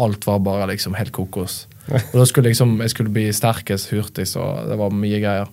[0.00, 1.64] alt var bare liksom helt kokos.
[1.92, 5.50] Og da skulle liksom, jeg skulle bli sterkest, hurtig, så det var mye greier.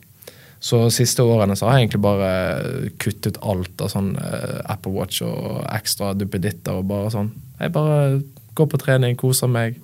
[0.64, 5.24] Så siste årene så har jeg egentlig bare kuttet alt av sånn eh, Apple Watch
[5.26, 7.34] og ekstra duppeditter og bare sånn.
[7.60, 8.22] Jeg bare
[8.56, 9.80] går på trening, koser meg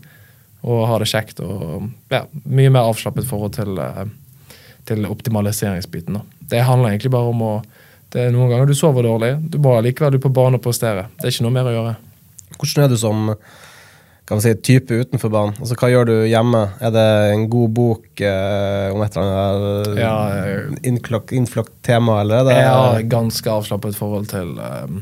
[0.67, 1.41] og har det kjekt.
[1.41, 4.05] og ja, Mye mer avslappet forhold til, eh,
[4.85, 6.19] til optimaliseringsbiten.
[6.21, 6.36] da.
[6.49, 7.53] Det handler egentlig bare om å
[8.13, 11.09] det er Noen ganger du sover dårlig, du må likevel du på banen og prestere.
[11.19, 11.95] Det er ikke noe mer å gjøre.
[12.55, 13.33] Hvordan er du som
[14.27, 15.57] kan man si, type utenfor banen?
[15.59, 16.63] Altså, hva gjør du hjemme?
[16.83, 22.41] Er det en god bok eh, om et eller annet Ja, eh, innfløkt tema, eller
[22.41, 25.01] er det Jeg har ganske avslappet forhold til um,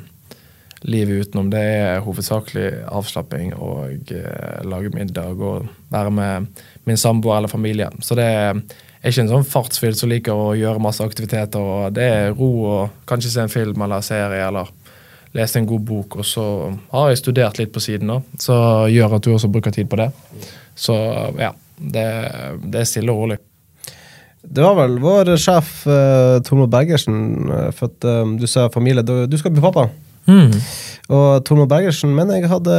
[0.86, 1.50] livet utenom.
[1.54, 7.90] Det er hovedsakelig avslapping og uh, lage middag og være med min samboer eller familie.
[8.06, 8.62] Så det er
[9.12, 11.62] ikke en sånn fartsfylt som liker å gjøre masse aktiviteter.
[11.62, 14.72] og Det er ro og kanskje se en film eller serie eller
[15.36, 16.20] lese en god bok.
[16.22, 16.46] Og så
[16.94, 18.56] har jeg studert litt på siden, da, så
[18.92, 20.10] gjør at du også bruker tid på det.
[20.76, 20.96] Så
[21.40, 22.08] ja, det,
[22.64, 23.40] det er stille og rolig.
[24.46, 27.16] Det var vel vår sjef uh, Tormod Bergersen
[27.50, 29.02] eh, for at eh, du sa familie.
[29.02, 29.88] Du, du skal bli pappa.
[31.06, 32.76] Og Tormod Bergersen mener jeg hadde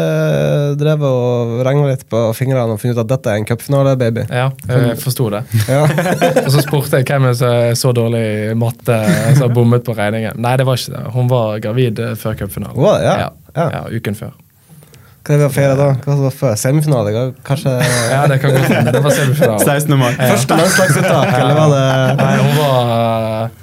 [0.81, 4.25] drevet og regna litt på fingrene og funnet ut at dette er en cupfinale-baby.
[4.35, 5.45] Ja, jeg forsto det.
[5.71, 5.85] Ja.
[6.43, 8.99] Og så spurte jeg hvem som er så dårlig i matte
[9.37, 10.41] som har bommet på regningen.
[10.43, 11.05] Nei, det var ikke det.
[11.15, 12.83] Hun var gravid eh, før cupfinalen.
[13.07, 13.15] Ja.
[13.27, 13.31] Ja.
[13.55, 13.69] Ja.
[13.79, 14.35] ja, uken før.
[15.27, 15.87] Hva er det vi har feira da?
[16.05, 16.53] Hva var før?
[16.59, 17.23] Semifinale?
[17.47, 17.73] Kanskje
[18.15, 18.93] Ja, det kan godt hende.
[18.95, 19.65] Det var semifinale.
[19.65, 19.97] 16.
[19.99, 20.13] mai.
[20.19, 21.87] første landslagsuttak, eller var det
[22.21, 23.57] Nei, hun var eh,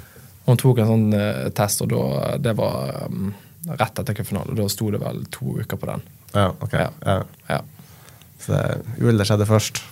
[0.48, 3.32] Hun tok en sånn eh, test, og da Det var um,
[3.68, 4.56] rett etter cupfinalen.
[4.58, 6.02] Da sto det vel to uker på den.
[6.34, 6.72] Ja, ok.
[7.06, 7.18] Ja.
[7.48, 7.60] Ja.
[8.44, 9.82] Så det- uhellet skjedde først.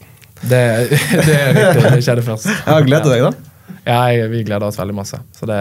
[0.43, 1.91] Det, det er riktig.
[1.97, 2.49] Det skjedde først.
[2.67, 3.77] Ja, gleder du deg, da?
[3.87, 5.21] Ja, jeg, vi gleder oss veldig masse.
[5.39, 5.59] Så det,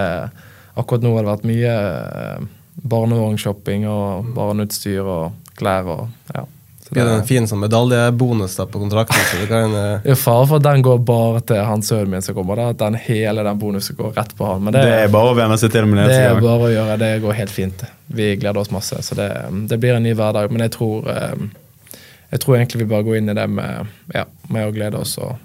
[0.78, 2.48] akkurat nå har det vært mye eh,
[2.92, 6.44] barnevognshopping og barneutstyr og klær og ja.
[6.92, 9.22] Så det en fin sånn medaljebonus da på kontrakten?
[9.30, 9.72] så det kan...
[10.04, 12.60] det er fare for at den går bare til han sønnen min som kommer.
[12.60, 14.66] da, At den hele den bonusen går rett på han.
[14.66, 16.74] Men det, Det er bare å venne seg til med det Det er bare å
[16.74, 16.98] gjøre.
[17.00, 17.86] Det går helt fint.
[18.12, 19.00] Vi gleder oss masse.
[19.08, 19.30] Så det,
[19.72, 20.52] det blir en ny hverdag.
[20.52, 21.96] Men jeg tror, eh,
[22.36, 25.16] jeg tror egentlig vi bare går inn i det med, ja, med å glede oss.
[25.24, 25.40] og.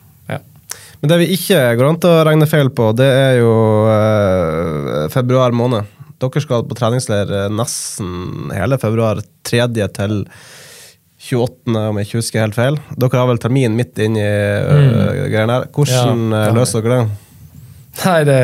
[1.00, 3.52] Men det vi ikke går an til å regne feil på, det er jo
[3.92, 5.92] eh, februar måned.
[6.16, 9.66] Dere skal på treningsleir eh, nesten hele februar, 3.
[9.94, 10.22] til
[11.34, 12.78] 28., om jeg ikke husker helt feil.
[12.94, 15.26] Dere har vel termin midt inni mm.
[15.32, 15.68] greiene her.
[15.74, 16.54] Hvordan Ja, ja.
[16.54, 17.22] løser dere det?
[18.04, 18.40] Nei, det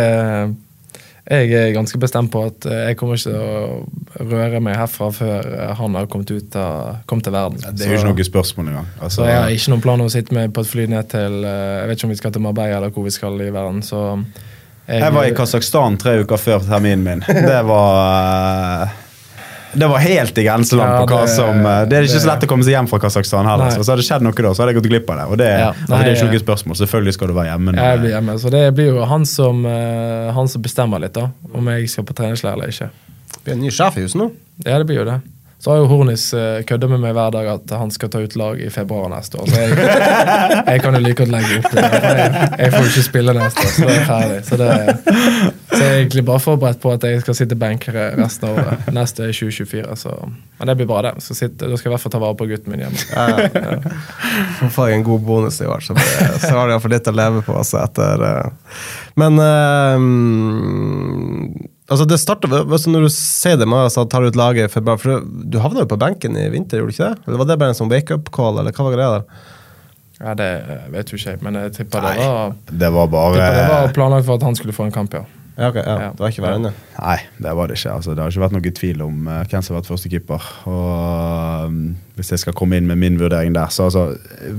[1.32, 5.12] Jeg er ganske bestemt på at eh, jeg kommer ikke til å røre meg herfra
[5.14, 5.46] før
[5.78, 7.62] han har kommet ut av, kommet til verden.
[7.62, 8.88] Det er jo ikke noe spørsmål engang.
[8.96, 11.12] Så Altså, jeg har ikke noen plan om å sitte med på et fly ned
[11.14, 13.84] til Jeg vet ikke om vi skal til Marbella eller hvor vi skal i verden,
[13.86, 14.02] så
[14.88, 17.20] jeg var i Kasakhstan tre uker før terminen min.
[17.22, 18.90] Det var
[19.74, 22.26] det var helt i grenseland Ja, på hva det- som eh, Det er ikke så
[22.28, 23.64] lett å komme seg hjem fra Kasakhstan heller.
[23.70, 23.74] Nei.
[23.76, 25.26] Så, så hadde det skjedd noe da, så hadde jeg gått glipp av det.
[25.32, 26.76] Og det, Ja, altså, det er nei, ikke noe spørsmål.
[26.82, 27.72] Selvfølgelig skal du være hjemme.
[27.72, 31.12] når- Jeg blir hjemme, så det blir jo han som, eh, han som bestemmer litt,
[31.14, 31.30] da.
[31.54, 32.90] Om jeg skal på treningsleir eller ikke.
[33.32, 34.30] Det blir en ny sjef i huset nå.
[34.64, 35.20] Ja, det blir jo det.
[35.62, 38.32] Så har jo Hornis uh, kødda med meg hver dag at han skal ta ut
[38.34, 39.46] lag i februar neste år.
[39.46, 39.76] Så jeg,
[40.72, 41.84] jeg kan jo like godt legge opp det.
[41.86, 44.40] Jeg, jeg får jo ikke spille neste år, så det er ferdig.
[44.48, 44.70] Så, det,
[45.68, 48.90] så jeg er egentlig bare forberedt på at jeg skal sitte benk resten av året.
[48.98, 51.14] Neste er 2024, så Men det blir bra, det.
[51.22, 52.98] Så sitte, da skal jeg i hvert fall ta vare på gutten min hjemme.
[53.14, 54.66] Ja.
[54.66, 56.08] får jeg en god bonus i år, så, det,
[56.42, 57.54] så har du iallfall litt å leve på.
[57.62, 58.50] også etter, eh.
[59.22, 59.94] Men eh,
[61.92, 65.22] altså det starter, altså Når du sier det med at tar ut laget for, for
[65.22, 67.26] Du, du havna jo på benken i vinter, gjorde du ikke det?
[67.26, 69.44] Eller var det bare en sånn wake-up-call, eller hva var greia der?
[70.22, 70.48] Ja, Det
[70.94, 74.38] vet jo ikke men jeg tipper det var, Det var bare det var planlagt for
[74.38, 75.24] at han skulle få en kamp, ja.
[75.56, 76.10] Ja, ok, ja, Ja.
[76.16, 76.70] Det var ikke verre ennå.
[76.96, 77.92] Nei, det var det ikke.
[77.92, 80.46] Altså, det har ikke vært noen tvil om eh, hvem som har vært førstekeeper.
[80.70, 81.82] Og um,
[82.22, 84.04] hvis jeg skal komme inn med min vurdering der, så altså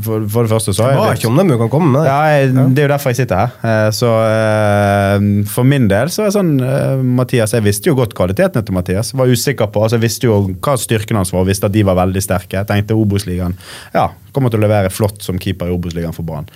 [0.04, 2.08] For, for det første så har jeg ikke om dem du kan komme med.
[2.08, 3.56] Ja, jeg, Det er jo derfor jeg sitter her.
[3.64, 7.96] Eh, Så eh, For min del så er det sånn eh, Mathias, Jeg visste jo
[8.00, 9.14] godt kvalitetene til Mathias.
[9.16, 11.86] Var usikker på, altså Jeg visste jo hva styrken hans var, og visste at de
[11.88, 12.60] var veldig sterke.
[12.60, 13.56] Jeg tenkte Obos-ligaen
[13.94, 16.48] ja, kommer til å levere flott som keeper i Obos-ligaen for Brann.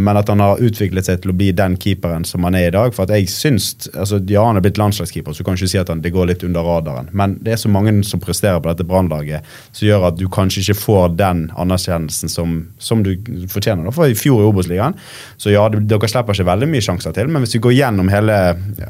[0.00, 2.72] Men at han har utviklet seg til å bli den keeperen som han er i
[2.74, 2.92] dag.
[2.94, 5.80] For at jeg syns, altså Ja, han er blitt landslagskeeper, så du kan ikke si
[5.80, 7.10] at han, det går litt under radaren.
[7.16, 10.62] Men det er så mange som presterer på dette Brannlaget som gjør at du kanskje
[10.64, 13.12] ikke får den anerkjennelsen som, som du
[13.50, 13.86] fortjener.
[13.86, 13.94] da.
[13.94, 14.96] For i fjor i Obos-ligaen,
[15.40, 18.38] så ja, dere slipper ikke veldig mye sjanser til, men hvis vi går gjennom hele,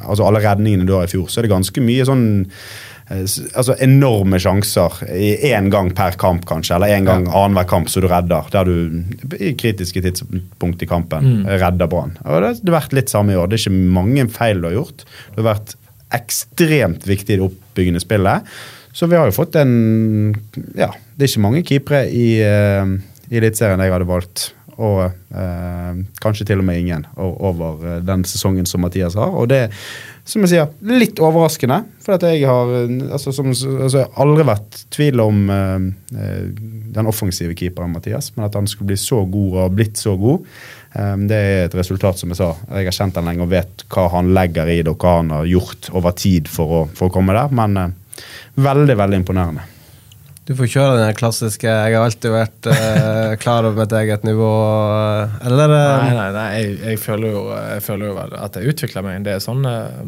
[0.00, 2.24] altså alle redningene du har i fjor, så er det ganske mye sånn
[3.10, 7.90] eh, altså enorme sjanser i én gang per kamp, kanskje, eller én gang annenhver kamp
[7.92, 8.48] som du redder.
[8.54, 12.16] Der du i kritiske tidspunkt i kampen redder Brann.
[12.22, 13.50] Det det har vært litt samme i år.
[13.50, 15.06] Det er ikke mange feil du har gjort.
[15.34, 15.76] Du har vært
[16.14, 18.46] ekstremt viktig i det oppbyggende spillet.
[18.92, 20.34] Så vi har jo fått en
[20.74, 22.96] Ja, det er ikke mange keepere i, uh,
[23.30, 24.50] Eliteserien jeg hadde valgt.
[24.80, 29.34] Og eh, kanskje til og med ingen over eh, den sesongen som Mathias har.
[29.36, 29.66] Og det
[30.24, 31.82] som jeg sier, litt overraskende.
[32.00, 32.70] For at jeg har
[33.10, 35.86] altså, som, altså, jeg har aldri vært tvil om eh,
[36.96, 40.48] den offensive keeperen Mathias, men at han skulle bli så god og blitt så god,
[40.96, 42.52] eh, det er et resultat, som jeg sa.
[42.70, 45.34] Jeg har kjent han lenge og vet hva han legger i det, og hva han
[45.34, 47.52] har gjort over tid for å, for å komme der.
[47.52, 47.99] Men
[48.54, 49.66] veldig, veldig imponerende.
[50.50, 54.54] Du får kjøre den klassiske 'jeg har alltid vært uh, klar over mitt eget nivå',
[55.30, 55.68] eh, eller?
[55.70, 59.20] Nei, nei, nei jeg, jeg, føler jo, jeg føler jo at jeg utvikler meg.
[59.22, 60.02] Det er sånn uh,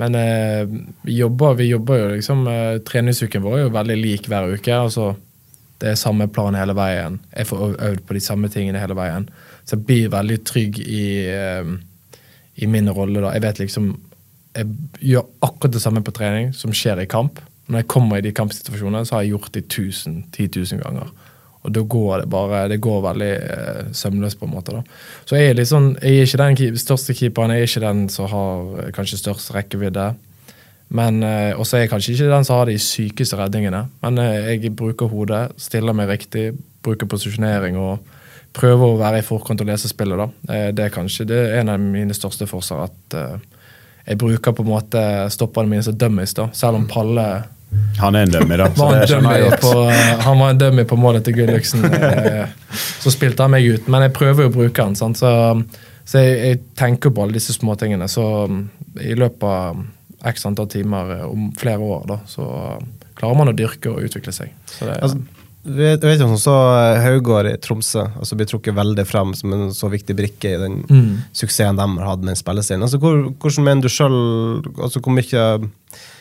[0.00, 0.68] Men eh,
[1.02, 4.72] vi jobber, vi jobber jo liksom eh, Treningsuken vår er jo veldig lik hver uke.
[4.72, 5.16] altså
[5.80, 7.18] Det er samme plan hele veien.
[7.34, 9.26] Jeg får øvd på de samme tingene hele veien.
[9.64, 11.74] Så jeg blir veldig trygg i, eh,
[12.56, 13.20] i min rolle.
[13.20, 13.34] da.
[13.34, 13.90] Jeg vet liksom
[14.56, 14.66] Jeg
[15.12, 17.38] gjør akkurat det samme på trening som skjer i kamp.
[17.70, 21.12] Når jeg kommer i de kampsituasjonene, så har jeg gjort det 1000, 10 000 ganger.
[21.60, 24.72] Og da går det bare Det går veldig eh, sømløst, på en måte.
[24.72, 24.82] da.
[25.28, 28.08] Så jeg er litt sånn, jeg er ikke den største keeperen, jeg er ikke den
[28.08, 30.14] som har eh, kanskje størst rekkevidde.
[30.90, 33.84] Men eh, også er jeg kanskje ikke den som har de sykeste redningene.
[34.02, 36.50] Men eh, jeg bruker hodet, stiller meg riktig,
[36.82, 38.00] bruker posisjonering og
[38.56, 40.18] prøver å være i forkant og lese spillet.
[40.18, 40.54] da.
[40.54, 42.88] Eh, det er kanskje det er en av mine største forser.
[42.88, 43.36] At eh,
[44.10, 46.48] jeg bruker på en måte stopperne mine som dummies, da.
[46.56, 47.26] Selv om Palle
[48.00, 48.66] Han er en dummy, da.
[48.74, 51.84] Så var en dummy på, eh, han var en dummy på målet til Gulliksen.
[51.86, 52.48] eh,
[53.04, 54.96] Så spilte han meg ut, men jeg prøver jo å bruke han.
[54.98, 55.20] Sant?
[55.22, 55.30] Så,
[56.04, 58.08] så jeg, jeg tenker på alle disse småtingene.
[58.10, 58.60] Så mm,
[59.06, 59.84] i løpet av
[60.32, 62.48] x antall timer eh, om flere år, da, så
[63.20, 64.50] klarer man å dyrke og utvikle seg.
[64.74, 65.22] Så det, Altså,
[65.64, 66.54] vet, vet ikke, så
[67.04, 70.80] Haugård i Tromsø altså blir trukket veldig frem som en så viktig brikke i den
[70.90, 71.22] Mm.
[71.36, 72.82] suksessen de har hatt med spillestilen.
[72.82, 75.44] Altså, hvor, hvordan mener du sjøl altså, Hvor mye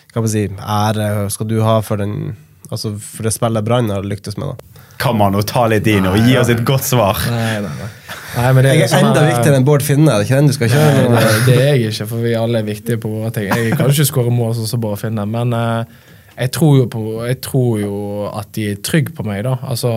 [0.10, 2.36] hva man si, ære skal du ha for, den,
[2.72, 4.48] altså, for det spillet Brann har lyktes med?
[4.56, 4.84] da?
[5.00, 7.22] Kan man jo ta litt inn og gi oss et godt svar?
[7.32, 7.90] Nei, nei, nei.
[8.36, 10.12] nei men det Jeg er sånn, enda eh, viktigere enn Bård Finne.
[10.12, 10.96] er ikke den du skal kjøre?
[10.98, 11.22] Nei, nå?
[11.22, 13.48] det, det er jeg ikke, for vi alle er viktige på våre ting.
[13.48, 16.09] Jeg kan ikke skåre mål sånn som Bård Finne, men eh,
[16.40, 17.96] jeg, tror jo på, jeg tror jo
[18.32, 19.58] at de er trygge på meg, da.
[19.68, 19.92] Altså,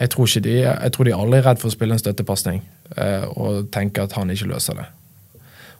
[0.00, 2.62] jeg tror, de, jeg tror de aldri er redd for å spille en støttepasning
[2.96, 4.86] eh, og tenke at han ikke løser det.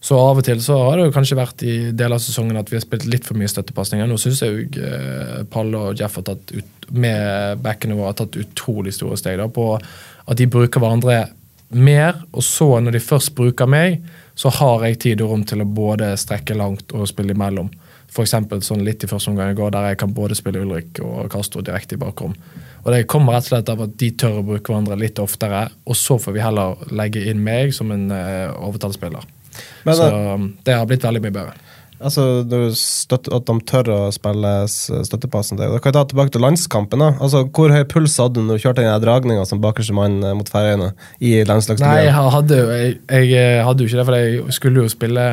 [0.01, 2.71] Så av og til så har det jo kanskje vært i deler av sesongen at
[2.73, 4.09] vi har spilt litt for mye støttepasninger.
[4.09, 8.17] Nå syns jeg jo eh, Palle og Jeff har tatt ut, med backene våre har
[8.23, 11.21] tatt utrolig store steg da, på at de bruker hverandre
[11.77, 12.17] mer.
[12.33, 14.01] Og så, når de først bruker meg,
[14.35, 17.69] så har jeg tid og rom til å både strekke langt og spille imellom.
[18.11, 20.99] For eksempel sånn litt i første omgang i går, der jeg kan både spille Ulrik
[21.05, 22.35] og Castro direkte i bakrom.
[22.85, 25.67] Og Det kommer rett og slett av at de tør å bruke hverandre litt oftere,
[25.87, 29.27] og så får vi heller legge inn meg som en uh, overtallsspiller.
[29.85, 31.59] Men, så eh, um, det har blitt veldig mye bedre.
[32.01, 32.23] Altså,
[32.73, 35.75] støtter, At de tør å spille støttepassen til deg.
[35.75, 37.03] Da kan jeg ta tilbake til landskampen.
[37.03, 37.11] da.
[37.21, 40.37] Altså, Hvor høy puls hadde du når du kjørte den dragninga som bakerste mann eh,
[40.37, 44.57] mot Færøyene i Nei, jeg hadde, jo- jeg, jeg hadde jo ikke det, for jeg
[44.57, 45.27] skulle jo spille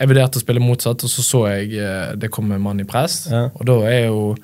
[0.00, 2.88] Jeg vurderte å spille motsatt, og så så jeg eh, det kom en mann i
[2.88, 3.26] press.
[3.30, 3.48] Ja.
[3.52, 4.34] Og da er jo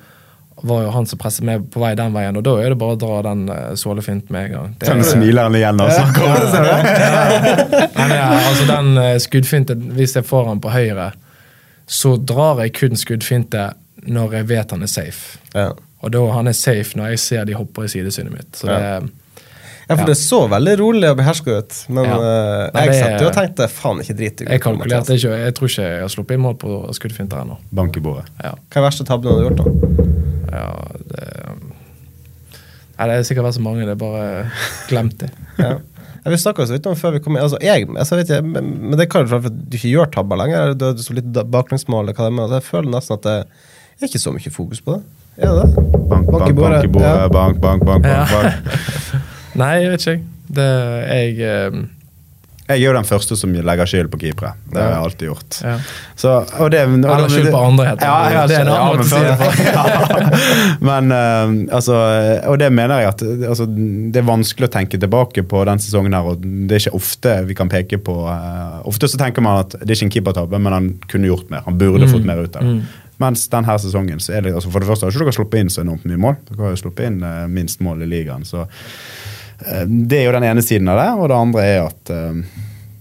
[0.65, 2.95] var jo han som presset meg på vei den veien, og da er det bare
[2.95, 4.71] å dra den sålefint sålefinten med en gang.
[4.79, 6.61] Det er- smiler han igjen og snakker om det.
[6.63, 11.11] Nei, men ja, altså den skuddfinten, hvis jeg får han på høyre,
[11.85, 13.67] så drar jeg kun skuddfinte
[14.07, 15.37] når jeg vet han er safe.
[15.53, 15.69] Ja.
[16.01, 18.49] Og da han er safe når jeg ser de hopper i sidesynet mitt.
[18.57, 19.09] Så det,
[19.87, 20.05] ja, for Ja.
[20.11, 21.77] det så veldig rolig og beherska ut.
[21.89, 22.15] Men Ja.
[22.17, 25.53] eh, Nei, jeg satt jo og tenkte faen, ikke drit i jeg kalkulerte ikke, jeg
[25.55, 27.57] tror ikke jeg har sluppet inn mål på skuddfinter ennå.
[27.71, 28.25] Bank i bordet.
[28.43, 28.51] Ja.
[28.71, 30.57] Hva er verste tabben du har gjort, da?
[30.57, 30.67] Ja,
[31.07, 31.33] det
[32.97, 34.51] Nei, det er sikkert vært så mange, det er bare
[34.89, 35.29] glemt det.
[35.59, 35.77] Ja.
[36.27, 37.43] Vi snakka så vidt om før vi kom inn.
[37.45, 39.91] Altså, jeg, altså, vet jeg, men, men det kan jo være for at du ikke
[39.93, 40.73] gjør tabber lenger.
[40.75, 42.01] Du har så litt baklengsmål.
[42.03, 43.35] eller hva det er, men altså, Jeg føler nesten at det
[44.01, 45.03] er ikke så mye fokus på det.
[45.37, 45.85] Er det det?
[46.09, 47.05] Bank, bank, bank i bordet.
[47.05, 47.27] Ja.
[47.29, 48.25] Bank, bank, bank, bank, Ja.
[48.27, 49.23] bank.
[49.57, 50.33] Nei, jeg vet ikke.
[50.57, 50.71] Det,
[51.11, 51.87] jeg Um...
[52.67, 54.49] Jeg er jo den første som legger skyld på keepere.
[54.67, 55.57] Det har jeg alltid gjort.
[55.63, 55.75] ja.
[56.19, 58.09] Så, og det, og Eller skyld på andre, heter.
[58.09, 59.05] Ja, ja, Det er en annen
[60.81, 61.95] men, men uh, altså
[62.51, 66.17] Og det mener jeg at altså, det er vanskelig å tenke tilbake på den sesongen
[66.17, 69.63] her, og det er ikke ofte vi kan peke på uh, Ofte så tenker man
[69.63, 71.63] at det er ikke en keepertabbe, men han kunne gjort mer.
[71.69, 72.81] Han burde fått mer ut av det.
[73.23, 75.71] Mens denne sesongen så er det altså For det første har ikke dere sluppet inn
[75.73, 76.35] så enormt mye mål.
[76.51, 78.43] Dere har jo sluppet inn uh, minst mål i ligaen.
[78.45, 78.67] så
[79.87, 82.41] Det er jo den ene siden av det, og det andre er at eh,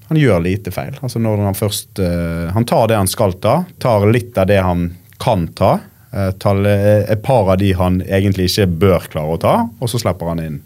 [0.09, 0.95] han gjør lite feil.
[1.03, 4.61] Altså når Han først eh, Han tar det han skal ta, tar litt av det
[4.65, 4.87] han
[5.21, 5.79] kan ta.
[6.13, 9.91] eh, tar eh, et par av de han egentlig ikke bør klare å ta, og
[9.91, 10.59] så slipper han inn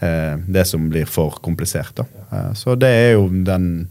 [0.00, 1.94] eh, det som blir for komplisert.
[1.96, 2.04] Da.
[2.30, 3.88] Eh, så det er jo den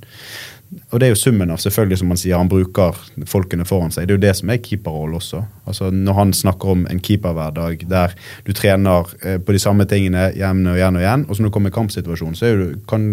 [0.92, 2.98] og det er jo summen av selvfølgelig som man sier, han bruker
[3.30, 4.08] folkene foran seg.
[4.08, 5.44] Det er jo det som er keeperrollen også.
[5.70, 8.14] Altså Når han snakker om en keeperhverdag der
[8.48, 11.52] du trener eh, på de samme tingene igjen og igjen, og igjen, og så når
[11.52, 13.10] du kommer i kampsituasjon, så er du kan,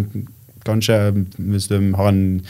[0.64, 2.42] kanskje Hvis du har en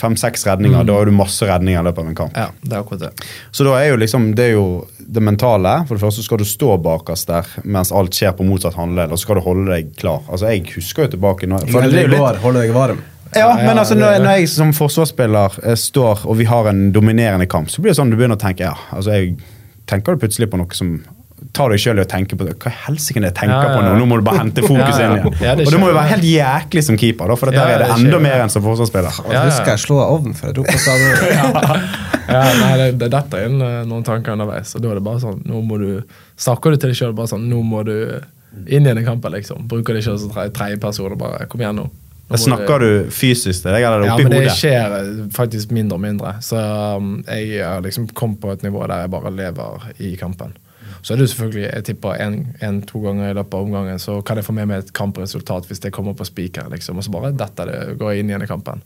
[0.00, 2.36] fem-seks redninger, da har du masse redninger i løpet av en kamp.
[2.36, 3.28] ja, det er akkurat det.
[3.52, 5.74] Så da er jo liksom, det er jo det mentale.
[5.88, 9.20] For det første skal du stå bakerst der mens alt skjer på motsatt håndledd, og
[9.20, 10.22] så skal du holde deg klar.
[10.28, 13.02] Altså Jeg husker jo tilbake når, for det er jo litt, Holde deg varm.
[13.36, 17.46] Ja, men altså når, når jeg som forsvarsspiller eh, står og vi har en dominerende
[17.50, 19.36] kamp, så blir det sånn du begynner å tenke ja, altså jeg
[19.90, 20.98] tenker du plutselig på noe som
[21.56, 22.52] tar deg sjøl i å tenke på det.
[22.62, 23.94] Hva i helsike er det jeg tenker Ja, ja, på nå?
[23.98, 25.06] Nå må du bare hente fokus Ja, ja.
[25.08, 25.38] inn igjen.
[25.42, 27.82] Ja, og det må jo være helt jæklig som keeper, da, for der Ja, er
[27.82, 29.16] det enda mer enn som forsvarsspiller.
[29.24, 29.40] Ja, ja.
[29.48, 31.88] husker jeg slå av ovnen før jeg dro på stadion.
[32.30, 35.18] Ja, nei, det, det detter inn eh, noen tanker underveis, og da er det bare
[35.24, 35.88] sånn Nå må du
[36.38, 37.96] Snakker du til deg sjøl bare sånn Nå må du
[38.70, 39.64] inn i den kampen, liksom.
[39.70, 41.88] Bruker det ikke som tre- tredjeperson og bare Kom igjen, nå.
[42.30, 45.72] Nå Snakker du fysisk til deg, eller oppi det Ja, men det skjer eh, faktisk
[45.74, 46.34] mindre og mindre.
[46.46, 46.60] Så
[46.96, 50.54] um, jeg har liksom kommet på et nivå der jeg bare lever i kampen.
[51.02, 54.36] Så er det jo selvfølgelig, jeg tipper én-to ganger i løpet av omgangen, så kan
[54.36, 57.00] jeg få med meg et kampresultat hvis det kommer på spiker, liksom.
[57.00, 58.82] Og så bare detter det, går jeg inn igjen i kampen.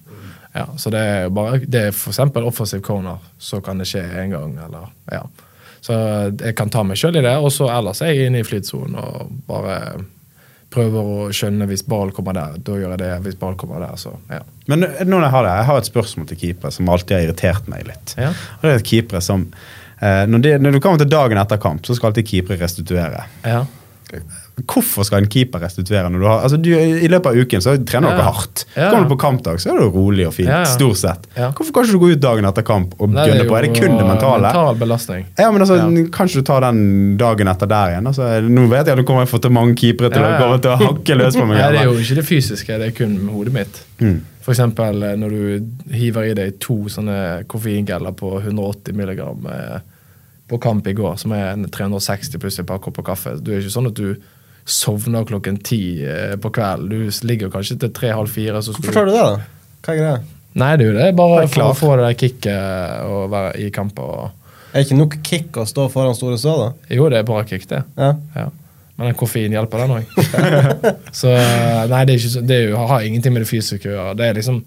[0.54, 4.36] Ja, så det er bare det er eksempel offensive corner, så kan det skje en
[4.36, 5.24] gang, eller ja.
[5.84, 5.94] Så
[6.40, 8.94] jeg kan ta meg sjøl i det, og så ellers er jeg inne i flytsonen
[8.96, 9.80] og bare
[10.74, 13.12] prøver å skjønne hvis ball kommer der, da gjør jeg det.
[13.24, 14.42] Hvis ball kommer der, så ja.
[14.70, 17.26] Men nå når jeg har det, jeg har et spørsmål til keepere som alltid har
[17.28, 18.14] irritert meg litt.
[18.20, 18.30] Ja.
[18.62, 19.48] Det er keepere som
[20.00, 23.28] eh, når, de, når du kommer til dagen etter kamp, så skal alltid keepere restituere.
[23.46, 23.64] ja.
[24.54, 27.72] Hvorfor skal en keeper restituere når du har altså du, I løpet av uken så
[27.82, 28.30] trener dere Ja.
[28.36, 28.60] hardt.
[28.76, 28.90] Ja.
[28.92, 30.46] Kommer du på kampdag, så er det rolig og fint.
[30.48, 30.68] Ja, ja.
[30.70, 31.24] Stort sett.
[31.34, 31.48] Ja.
[31.50, 33.56] Hvorfor kan ikke du gå ut dagen etter kamp og Nei, gunne på?
[33.58, 34.46] Er det kun det mentale?
[34.52, 35.24] Mental belastning.
[35.38, 35.88] Ja, men altså, Ja.
[36.14, 38.06] Kan ikke du ta den dagen etter der igjen?
[38.06, 40.28] Altså, nå vet jeg at du kommer til å få til mange keepere til Ja,
[40.30, 40.36] ja.
[40.38, 41.58] å komme til å hakke løs på meg.
[41.62, 43.82] Nei, det er jo ikke det fysiske, det er kun hodet mitt.
[43.98, 44.20] Mm.
[44.46, 49.78] Eksempel eh, når du hiver i deg to sånne koffeingeller på 180 milligram eh,
[50.46, 53.34] på kamp i går, som er 360 pluss et par kopper kaffe.
[53.40, 54.14] Du er ikke sånn at du
[54.64, 56.88] sovner klokken ti eh, på kvelden.
[56.88, 58.62] Du ligger kanskje til tre-halv fire.
[58.64, 59.76] Hvorfor tar du det, da?
[59.84, 60.16] Hva er greia?
[60.54, 61.10] Nei, det er jo det.
[61.18, 64.10] Bare Vær for å få det der kicket og være i kamper.
[64.16, 64.52] Og...
[64.70, 66.94] Er det ikke nok kick å stå foran store stå, da?
[66.94, 67.82] Jo, det er bra kick, det.
[67.98, 68.14] Ja.
[68.38, 68.48] Ja.
[68.94, 70.18] Men den koffein hjelper, den òg.
[71.20, 73.96] så eh, nei, det, er så, det er jo, har ingenting med det fysiske å
[73.96, 74.18] gjøre.
[74.20, 74.60] Det er liksom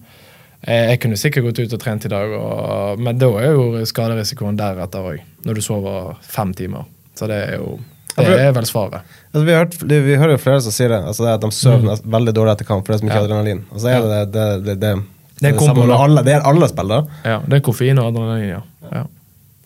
[0.68, 3.86] jeg, jeg kunne sikkert gått ut og trent i dag, og, men da er jo
[3.88, 5.22] skaderisikoen deretter òg.
[5.48, 6.90] Når du sover fem timer.
[7.16, 7.78] Så det er jo
[8.18, 9.04] Det er vel svaret.
[9.30, 11.52] Altså, vi, har hørt, vi hører jo flere som sier det, altså det at de
[11.54, 12.08] sover mm.
[12.16, 13.20] veldig dårlig etter kamp, for det så mye Mm.
[13.20, 13.28] Ja.
[13.28, 13.62] adrenalin.
[13.70, 14.94] Og så er det det, det, det,
[15.42, 17.20] det, er samme med alle, det er alle spillere.
[17.24, 18.62] Ja, det er koffein og adrenalin, ja.
[18.92, 19.04] ja.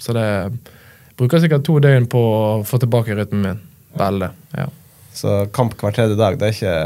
[0.01, 0.27] Så det
[1.19, 3.63] bruker sikkert to døgn på å få tilbake rytmen min.
[4.01, 4.31] Veldig.
[4.57, 4.67] Ja.
[5.15, 6.77] Så kamp hver tredje dag, det er ikke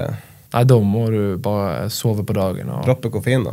[0.55, 2.69] Nei, da må du bare sove på dagen.
[2.71, 2.85] Og...
[2.85, 3.51] droppe koffein, da.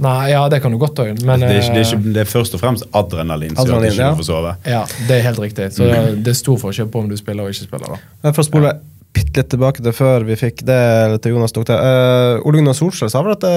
[0.00, 2.12] Nei, ja, det kan du godt òg, men det, er ikke, det, er eh, ikke,
[2.14, 4.12] det er først og fremst adrenalin som gjør at du ikke ja.
[4.16, 4.54] får sove.
[4.64, 4.78] Ja,
[5.08, 5.66] det er helt riktig.
[5.76, 7.92] Så det, det er stor forskjell på om du spiller og ikke spiller.
[7.92, 8.14] da.
[8.24, 8.72] Men for å spole
[9.12, 10.80] bitte litt tilbake til før vi fikk det
[11.24, 11.68] til Jonas tok.
[11.68, 13.54] Uh, Ole Gunnar Solskjær sa vel at det,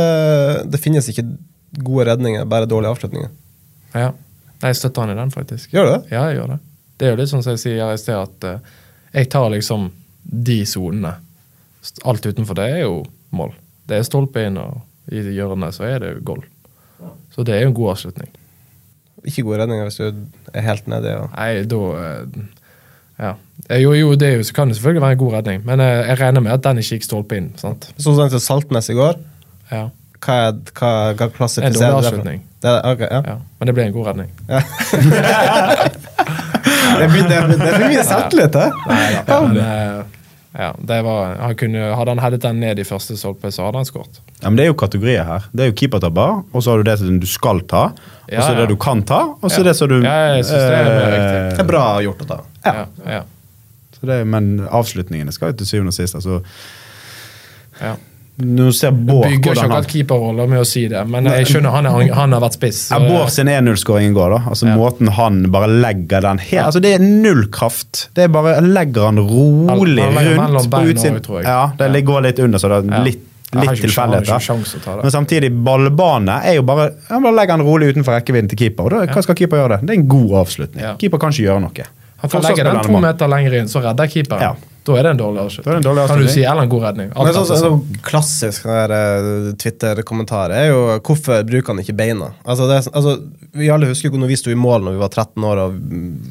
[0.73, 1.25] det finnes ikke
[1.83, 3.31] gode redninger, bare dårlige avslutninger.
[3.95, 4.11] Ja.
[4.63, 5.73] Jeg støtter han i den, faktisk.
[5.73, 6.01] Gjør du det?
[6.13, 6.61] Ja, jeg gjør det.
[6.97, 8.79] Det er jo litt sånn som jeg sier i sted, at uh,
[9.13, 9.89] jeg tar liksom
[10.23, 11.17] de sonene.
[12.07, 13.01] Alt utenfor det er jo
[13.35, 13.51] mål.
[13.87, 14.81] Det er stolpe inn, og
[15.11, 16.43] i hjørnet så er det goal.
[17.35, 18.29] Så det er jo en god avslutning.
[19.25, 20.05] Ikke gode redninger hvis du
[20.53, 21.11] er helt nedi.
[21.19, 21.29] Og...
[21.35, 22.21] Nei, da eh,
[23.23, 23.33] Ja.
[23.69, 26.05] Eh, Jo, jo, det jo, så kan det selvfølgelig være en god redning, men jeg,
[26.07, 27.51] jeg regner med at den ikke gikk stolpe inn.
[27.61, 27.89] sant?
[27.97, 29.19] Sånn som til Saltnes i går,
[29.71, 29.83] Ja.
[30.23, 32.41] hva, er, hva, hva klassifiserer Det er en dårlig avslutning.
[32.63, 33.21] Det er, ok, ja.
[33.27, 33.37] ja.
[33.59, 34.31] Men det ble en god redning.
[36.93, 38.67] Det blir det, blir- det mye selvtillit, det.
[39.27, 40.03] Ja, men, eh,
[40.53, 43.79] ja, det var, han kunne, hadde han headet den ned i første stolpe, så hadde
[43.81, 44.19] han skåret.
[44.41, 45.47] Ja, men Det er jo kategorier her.
[45.51, 47.97] Det er jo keepertabber, og så har du det som du skal ta, og
[48.29, 48.71] så Ja, er det ja.
[48.73, 49.59] du kan ta, og så Ja.
[49.59, 51.57] er det som du Ja, jeg synes det er mer eh, riktig.
[51.57, 52.39] Det er bra gjort å ta.
[52.65, 52.85] Ja.
[53.07, 53.21] Ja,
[53.99, 56.15] så det, Men avslutningene skal jo til syvende og sist.
[56.15, 56.41] altså
[57.81, 57.95] ja.
[58.41, 61.45] Når du ser Bård Bygger ikke han akkurat keeperroller med å si det, men jeg
[61.51, 62.79] skjønner han, er, han har vært spiss.
[62.89, 64.39] ja, Bård sin 1-0-skåring i går, da.
[64.49, 64.77] Altså Ja.
[64.79, 68.07] Måten han bare legger den helt altså Det er null kraft.
[68.17, 71.19] Det er bare Legger han rolig Han legger rundt på utsiden.
[71.21, 71.43] også.
[71.45, 72.01] Ja, det Ja.
[72.01, 73.21] går litt under, så det er litt,
[73.53, 75.01] litt han tilfeldigheter.
[75.03, 78.83] Men samtidig, ballbane er jo bare Han bare legger han rolig utenfor rekkevidden til keeper.
[78.83, 79.87] Og da, hva skal keeper gjøre det?
[79.87, 80.81] Det er en god avslutning.
[80.81, 80.95] Ja.
[80.97, 81.85] Keeper kan ikke gjøre noe.
[82.23, 84.41] Han får legge den to meter lenger inn, så redder keeperen.
[84.41, 84.55] Ja.
[84.83, 85.71] Da er det en dårlig Da er avslutning.
[85.71, 87.11] det en dårlig Kan du si eller en god redning?
[87.15, 92.31] Alt Men sånn, sånn, klassisk eh, Twitter-kommentar er jo hvorfor bruker han ikke beina?
[92.43, 93.13] Altså, det, er- altså,
[93.53, 95.61] vi alle husker når vi sto i mål når vi var 13 år.
[95.63, 95.77] Og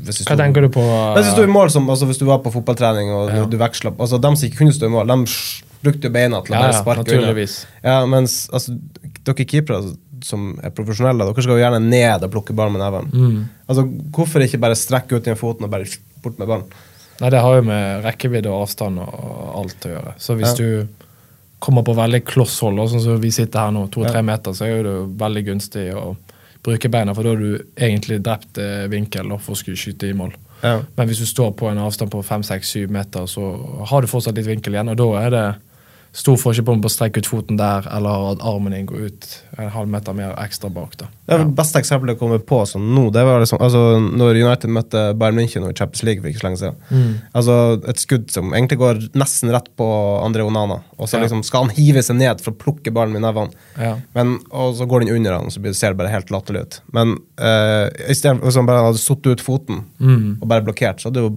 [0.05, 0.85] hvis vi Hva tenker du på?
[1.17, 3.45] Hvis du sto i mål som, altså, hvis du var på fotballtrening og Ja.
[3.47, 5.25] du veksla altså, De som ikke kunne stå i mål, de
[5.83, 7.47] brukte jo beina til å Ja, bare ja, sparke unna.
[7.83, 8.77] Ja, mens altså,
[9.25, 12.83] dere keepere altså, som er profesjonelle, dere skal jo gjerne ned og plukke ballen med
[12.85, 13.09] neven.
[13.11, 13.49] Mm.
[13.67, 15.89] Altså, hvorfor ikke bare strekke ut den foten og bare
[16.23, 16.69] bort med ballen?
[17.21, 20.15] Nei, Det har jo med rekkevidde og avstand og alt å gjøre.
[20.19, 20.65] Så hvis Ja.
[20.65, 20.89] du
[21.61, 24.23] kommer på veldig kloss hold, sånn som vi sitter her nå, to-tre Ja.
[24.23, 26.17] meter, så er jo det veldig gunstig å
[26.65, 30.13] bruke beina, for da har du egentlig drept eh, vinkel da, for å skyte i
[30.13, 30.33] mål.
[30.63, 30.81] Ja.
[30.97, 34.07] Men hvis du står på en avstand på fem, seks, syv meter, så har du
[34.07, 35.57] fortsatt litt vinkel igjen, og da er det
[36.13, 39.27] stor forskjell på om å strekke ut foten der, eller at armen din går ut
[39.57, 40.93] en halv meter mer ekstra bak.
[41.01, 41.07] da.
[41.31, 43.81] Ja, det beste eksempelet jeg kommer på sånn nå, det var liksom, altså,
[44.21, 46.77] når United møtte Bayern München og Champions League for ikke så lenge siden.
[46.91, 47.15] Mm.
[47.41, 47.57] Altså
[47.89, 49.87] Et skudd som egentlig går nesten rett på
[50.27, 51.23] André Onana, og så Ja.
[51.25, 53.57] liksom skal han hive seg ned for å plukke ballen med nevene.
[53.81, 53.95] Ja.
[54.15, 56.81] Men, og så går den under han, og så ser det bare helt latterlig ut.
[56.93, 60.39] Men uh, istedenfor hvis han bare hadde satt ut foten Mm.
[60.43, 61.33] og bare blokkert, så hadde jo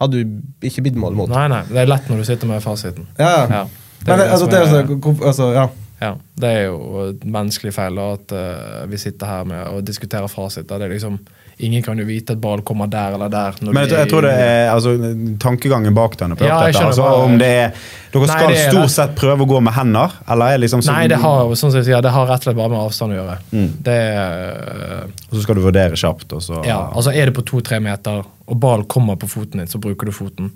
[0.00, 0.26] hadde jo
[0.68, 1.28] ikke blitt mål mot.
[1.32, 3.06] Nei, nei, det er lett når du sitter med fasiten.
[3.18, 3.62] Ja, Ja,
[4.06, 5.66] det Men er det, altså, det er altså, altså, ja.
[5.96, 10.66] Ja, Det er jo menneskelig feil at uh, vi sitter her med og diskuterer fasit.
[10.68, 11.16] Det er liksom,
[11.64, 13.54] Ingen kan jo vite at ball kommer der eller der.
[13.64, 14.92] når Men jeg, jeg tror det er altså,
[15.40, 16.36] tankegangen bak denne.
[16.36, 16.82] på Ja, dette.
[16.84, 17.70] Altså, om det er,
[18.12, 18.92] Dere Nei, skal det er stort det.
[18.92, 21.80] sett prøve å gå med hender, eller er liksom så, Nei, det har, sånn som
[21.80, 23.38] jeg sier, det har rett og slett bare med avstand å gjøre.
[23.56, 23.70] Mm.
[23.88, 27.46] Det uh, Og så skal du vurdere kjapt, og så ja, altså Er det på
[27.54, 30.52] to-tre meter, og ball kommer på foten din, så bruker du foten.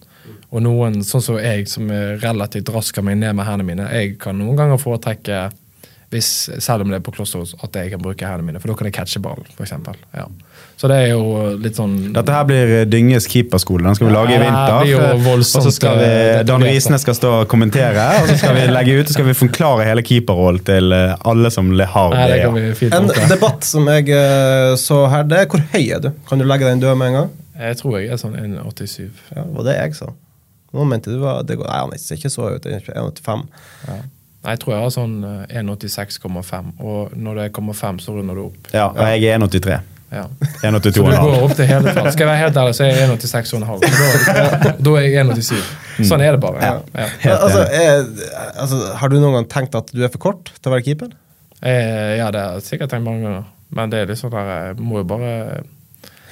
[0.51, 3.91] Og noen, sånn som jeg, som er relativt rask av meg ned med hendene mine,
[3.95, 5.49] jeg kan noen ganger foretrekke
[6.11, 8.75] Hvis, selv om det er på kloss, at jeg kan bruke hendene mine, for da
[8.75, 9.71] kan jeg catche ballen, f.eks.
[10.11, 10.25] Ja.
[10.81, 13.85] Så det er jo litt sånn Dette her blir eh, Dynges keeperskole.
[13.87, 14.89] Den skal vi lage i Ja, vinter.
[14.91, 18.27] jo og voldsomt, så skal vi, eh, Dan Risene Risnes skal stå og kommentere, og
[18.27, 21.71] så skal vi legge ut og skal vi forklare hele keeperrollen til eh, alle som
[21.95, 24.11] har det fint En debatt som jeg
[24.83, 26.11] så her, det er hvor høy er du?
[26.27, 27.31] Kan du legge deg død med en gang?
[27.61, 29.07] Jeg tror jeg er sånn 1,87.
[29.37, 30.11] Ja, det var det jeg sa.
[30.77, 32.67] Nå mente du var, det går, Nei, han ser ikke så ut.
[32.67, 33.47] 1,85.
[33.91, 34.01] Nei,
[34.55, 38.47] jeg tror jeg har sånn eh, 1,86,5, og når det kommer 5, så runder du
[38.47, 38.71] opp.
[38.73, 39.81] Ja, og jeg er 1,83.
[40.11, 40.25] Ja.
[40.71, 40.91] 1,82,5.
[40.91, 42.09] Så du går opp til hele tall.
[42.15, 43.85] Skal jeg være helt ærlig, så er jeg 1,86,5.
[43.85, 45.73] Da, da er jeg 1,87.
[46.09, 46.63] Sånn er det bare.
[46.65, 46.77] Ja.
[46.95, 47.09] Ja.
[47.27, 47.37] Ja.
[47.37, 48.07] Altså, er,
[48.55, 51.13] altså, har du noen gang tenkt at du er for kort til å være keeper?
[51.61, 53.45] Eh, ja, det har jeg sikkert tenkt mange ganger.
[53.77, 55.35] Men det er litt sånn der, jeg må jo bare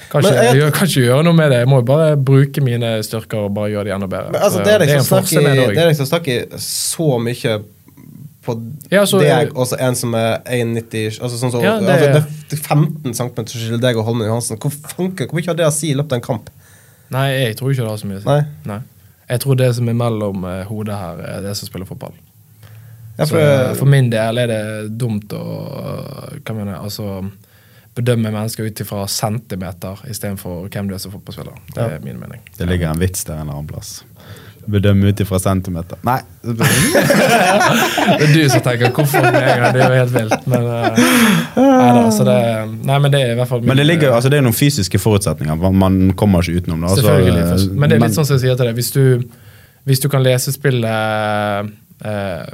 [0.09, 1.57] kan ikke, Men jeg- kan ikke gjøre noe med det.
[1.63, 4.31] Jeg må bare bruke mine styrker og bare gjøre de enda bedre.
[4.31, 7.59] Men, altså, det er liksom det er liksom snakk i så mye
[8.45, 8.55] på
[8.89, 12.25] Ja, så- deg og så en som er 1,90 altså sånn så, Ja, det- altså,
[12.49, 14.57] det er 15 cm skiller deg og Holmen Johansen.
[14.57, 16.49] Hvor fanker, hvor mye har det å si i løpet av en kamp?
[17.11, 18.27] Nei, jeg tror ikke det har så mye å si.
[18.27, 18.41] Nei.
[18.65, 18.79] Nei.
[19.29, 22.13] Jeg tror det som er mellom eh, hodet her, er det som spiller fotball.
[23.19, 27.31] Ja, for, så, for min del er det dumt å hva mener jeg, altså,
[27.97, 31.55] bedømme mennesker ut ifra centimeter istedenfor hvem du er som fotballspiller.
[31.75, 32.41] Det er min mening.
[32.57, 34.03] Det ligger en vits der en eller annen plass.
[34.69, 35.97] Bedømme ut ifra centimeter.
[36.05, 36.19] Nei.
[36.43, 40.47] Det er du som tenker 'hvorfor meg?' det er jo helt vilt.
[40.47, 40.99] Men, eh,
[41.57, 42.37] nei, da, så det,
[42.85, 44.99] nei, men det er i hvert fall Men det, ligger, altså, det er noen fysiske
[44.99, 45.71] forutsetninger.
[45.71, 46.89] Man kommer ikke utenom det.
[46.89, 47.71] Altså, Selvfølgelig.
[47.71, 48.75] eh, Men det er litt sånn som jeg sier til deg.
[48.75, 49.23] Hvis du,
[49.85, 50.85] hvis du kan lese spillet
[52.05, 52.45] eh,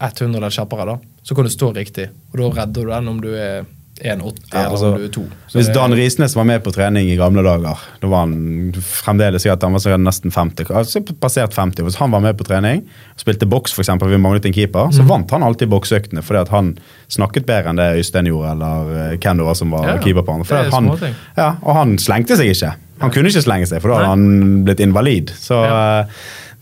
[0.00, 2.08] 100 eller kjappere, da, så kan du stå riktig.
[2.32, 3.64] Og da redder du den om du er
[4.02, 5.22] 1,80 Ja, altså, om du er 2.
[5.48, 9.42] Så Hvis Dan Risnes var med på trening i gamle dager, da var han fremdeles
[9.44, 11.82] sikkert han var så nesten 50, altså passert 50.
[11.86, 12.82] Hvis han var med på trening,
[13.20, 14.92] spilte boks f.eks., vi manglet en keeper, Mhm.
[14.98, 16.78] så vant han alltid boksøktene fordi at han
[17.08, 20.22] snakket bedre enn det Øystein gjorde, eller eh, hvem det var som var Ja, keeper
[20.22, 20.90] på at han
[21.36, 22.74] ja, og han slengte seg ikke.
[23.02, 25.30] Han kunne ikke slenge seg, for da hadde han blitt invalid.
[25.34, 26.04] Så Ja.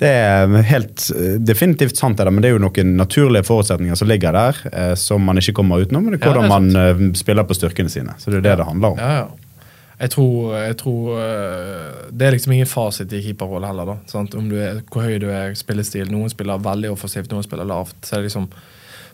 [0.01, 4.33] Det er helt eh, definitivt sant, men det er jo noen naturlige forutsetninger som ligger
[4.33, 6.07] der, eh, som man ikke kommer utenom.
[6.07, 8.15] Men det er Ja, hvordan det er man eh, spiller på styrkene sine.
[8.19, 8.99] Så det er det det handler om.
[8.99, 9.29] Ja, ja.
[10.01, 11.17] Jeg tror, jeg tror
[12.11, 13.85] Det er liksom ingen fasit i keeperrolle heller.
[13.85, 14.35] da sant?
[14.35, 16.09] Om du er, Hvor høy du er, spillestil.
[16.09, 17.99] Noen spiller veldig offensivt, noen spiller lavt.
[18.01, 18.47] Så det er liksom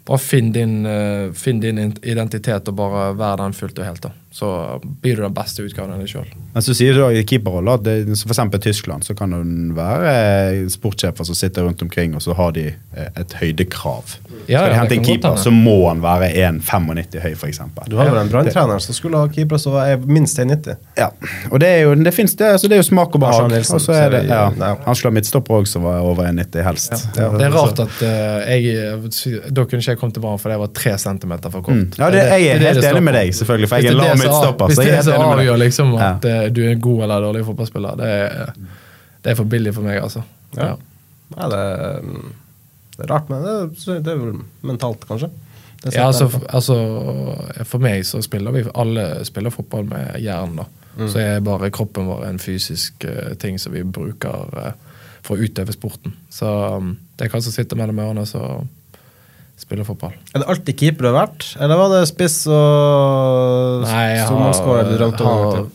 [0.06, 0.86] Bare finn din,
[1.34, 4.02] finn din identitet og bare vær den fullt og helt.
[4.06, 6.28] da Så blir du den beste utgaven av deg sjøl.
[6.52, 8.40] Men så sier du da i keeperrolle at f.eks.
[8.44, 12.52] i Tyskland så kan det være eh, sportssjefer som sitter rundt omkring, og så har
[12.56, 14.18] de eh, et høydekrav.
[14.46, 17.62] Ja, Skal de ja, hente en keeper, så må han være 1,95 høy, f.eks.
[17.88, 20.76] du har vel en branntrener som skulle ha keepere som er minst 1,90?
[21.00, 21.08] Ja,
[21.48, 23.56] og det er jo, det finnes, det, altså det er jo smak og behag.
[23.56, 27.08] Og så er det, ja, han skulle ha midtstopper òg, som var over 1,90 helst.
[27.16, 27.30] Ja.
[27.32, 30.60] Det er rart at uh, jeg Da kunne ikke jeg kommet til banen for jeg
[30.60, 31.80] var 3 centimeter for kort.
[31.80, 31.88] Mm.
[31.96, 34.72] Ja, det, jeg er helt enig med deg, selvfølgelig, for jeg er det lav midtstopper.
[34.72, 36.40] Hvis det er så avgjør liksom at ja.
[36.52, 38.52] du er en god eller dårlig fotballspiller, det er,
[39.24, 40.22] det er for billig for meg, altså.
[40.56, 40.74] Ja.
[41.34, 41.48] Ja.
[41.50, 42.32] Det, er, mm,
[42.96, 45.30] det er rart, men det, er- det er vel mentalt, kanskje.
[45.92, 46.76] Ja, altså, altså,
[47.68, 50.64] for meg så spiller vi Alle spiller fotball med jern, da.
[50.96, 51.08] Mm.
[51.12, 54.72] Så er bare kroppen vår en fysisk uh, ting som vi bruker uh,
[55.26, 56.14] for å utøve sporten.
[56.32, 58.40] Så um, det er hva som sitter mellom ørene, så
[59.56, 60.12] spiller fotball.
[60.34, 65.32] Er det alltid keeper du har vært, eller var det spiss og stormålsskårer du drømte
[65.32, 65.66] om?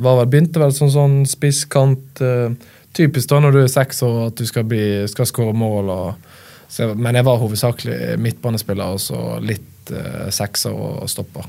[0.00, 2.22] var vel, begynte vel som sånn spisskant.
[2.22, 2.54] Uh,
[2.96, 5.92] typisk da når du er seks år at du skal, bli, skal skåre mål.
[5.92, 6.38] Og,
[6.72, 11.48] så, men jeg var hovedsakelig midtbanespiller og så litt uh, sekser og stopper.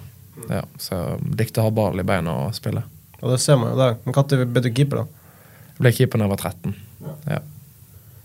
[0.50, 2.84] Ja, så jeg likte å ha ball i beina og spille.
[3.22, 4.00] Og det ser man jo der.
[4.04, 5.36] Men når ble du keeper, da?
[5.74, 6.76] Jeg ble keeper da jeg var 13.
[7.04, 7.14] Ja.
[7.32, 7.40] Ja,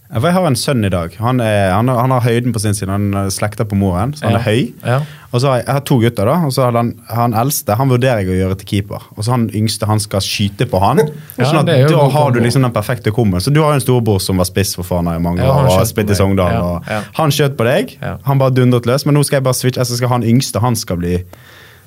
[0.08, 1.12] Jeg har en sønn i dag.
[1.20, 2.88] Han, er, han, har, han har høyden på sin side.
[2.88, 4.38] Han er slekta på moren, så han Ja.
[4.38, 4.72] er høy.
[4.86, 5.00] Ja.
[5.28, 6.36] Og så har jeg, jeg har to gutter, da.
[6.46, 9.04] Og så har han, han eldste han vurderer jeg å gjøre til keeper.
[9.18, 11.02] Og så han yngste han skal skyte på han.
[11.36, 13.44] Ja, sånn at Da har du liksom den perfekte komboen.
[13.44, 15.68] Så du har jo en storebror som var spiss for faen i mange år.
[15.74, 16.16] og spilt i.
[16.16, 16.80] Sogndal.
[17.20, 17.98] Han skjøt på deg.
[18.24, 19.04] Han bare dundret løs.
[19.04, 19.84] Men nå skal jeg bare switche.
[19.84, 21.18] Altså skal han yngste han skal bli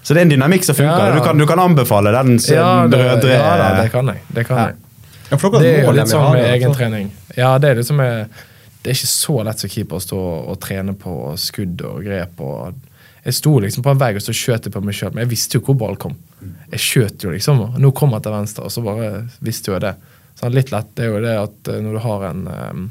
[0.04, 1.14] Så det er en dynamikk som funker.
[1.18, 3.18] Du, kan, du kan anbefale den som Ja, det, ja
[3.58, 4.22] da, det kan jeg.
[4.34, 4.76] Det kan jeg.
[5.32, 6.56] Ja, for Det er jo litt sånn med egentrening.
[6.62, 7.12] egen trening.
[7.38, 10.20] Ja, det er liksom Det er ikke så lett som keeper å stå
[10.52, 12.40] og trene på skudd og grep.
[12.42, 12.74] og
[13.24, 15.30] Jeg sto liksom på en vegg og så skjøt jeg på meg sjøl, men jeg
[15.36, 16.16] visste jo hvor ballen kom.
[16.72, 19.78] Jeg skjøt jo liksom, og nå kom jeg til venstre, og så bare visste jo
[19.78, 19.94] jeg det.
[20.40, 22.82] Så litt lett det er jo det at eh, når du har en eh,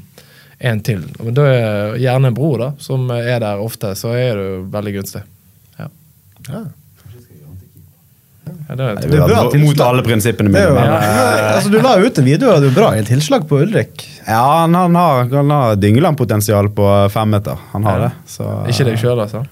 [0.61, 4.35] en til, men da er gjerne en bror da, som er der ofte, så er
[4.37, 5.23] det jo veldig gunstig.
[5.79, 5.87] Ja.
[6.47, 6.61] Ja.
[8.69, 10.65] Ja, det er, Det er bra mot alle prinsippene er mine.
[10.67, 11.47] jo, men, ja.
[11.55, 14.05] altså, du la ut en video, og du bra i tilslag på Ulrik.
[14.27, 17.57] Ja, han, han har, han har Dyngeland-potensial på femmeter.
[17.73, 18.05] Han har Ja.
[18.05, 18.11] det.
[18.31, 19.43] Så, Ikke deg sjøl, altså?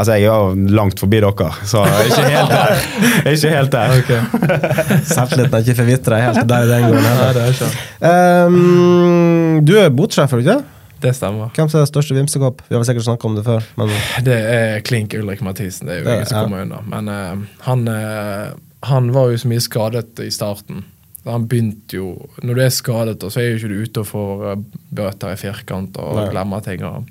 [0.00, 2.84] Altså, jeg er jo langt forbi dere, så jeg er ikke helt der.
[3.20, 5.00] Jeg er ikke helt der.
[5.10, 6.94] Selvtilliten er ikke forvitra helt der i den
[7.34, 7.70] det er ikke
[8.00, 10.64] Um, du er botsjef, er du ikke det?
[11.00, 11.50] Det stemmer.
[11.56, 12.62] Hvem som er største vimsekopp?
[12.68, 13.66] Vi har vel sikkert snakket om det før.
[13.80, 13.92] Men
[14.26, 16.42] Det er klink Ulrik Mathisen, det er jo Det- ingen som ja.
[16.44, 16.80] kommer unna.
[16.86, 20.84] Men uh, han, uh, han var jo så mye skadet i starten.
[21.24, 24.44] Han begynte jo Når du er skadet, så er jo ikke du ute og får
[24.52, 24.62] eh,
[24.96, 26.28] bøter i firkant og Nei.
[26.32, 26.82] glemmer ting.
[26.84, 27.04] Og,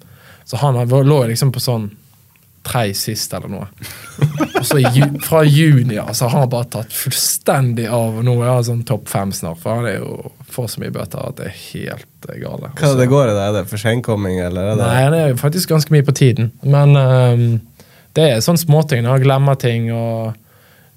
[0.46, 1.92] så han han lå liksom på sånn
[2.70, 3.68] tre sist eller noe.
[4.60, 8.52] Og så ju- fra juni altså, har han bare tatt fullstendig av, og nå er
[8.54, 9.62] han sånn topp fem snart.
[9.64, 12.72] For han er jo får så mye bøter at det er helt eh, gale.
[12.76, 13.48] hva er det går i det?
[13.48, 16.52] Er det for senkomming, eller er det Nei, det er faktisk ganske mye på tiden.
[16.64, 17.48] Men um,
[18.18, 19.06] det er sånne småting.
[19.10, 19.92] Han Glemmer ting.
[19.94, 20.36] og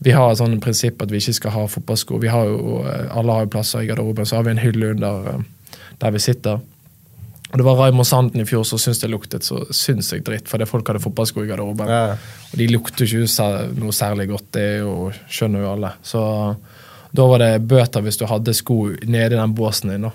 [0.02, 2.18] Vi har et sånt prinsipp at vi ikke skal ha fotballsko.
[2.22, 4.94] Vi har jo, eh, Alle har jo plasser i garderoben, så har vi en hylle
[4.96, 5.44] under eh,
[6.02, 6.60] der vi sitter.
[7.52, 10.64] Og Det var Raymond Sanden i fjor som syntes det luktet så sinnssykt dritt fordi
[10.68, 11.90] folk hadde fotballsko i garderoben.
[11.90, 12.16] Ja.
[12.48, 15.92] Og de lukter jo ikke noe særlig godt, det jo, skjønner jo alle.
[16.06, 16.22] Så
[17.12, 20.08] da var det bøter hvis du hadde sko nede i den båsen din.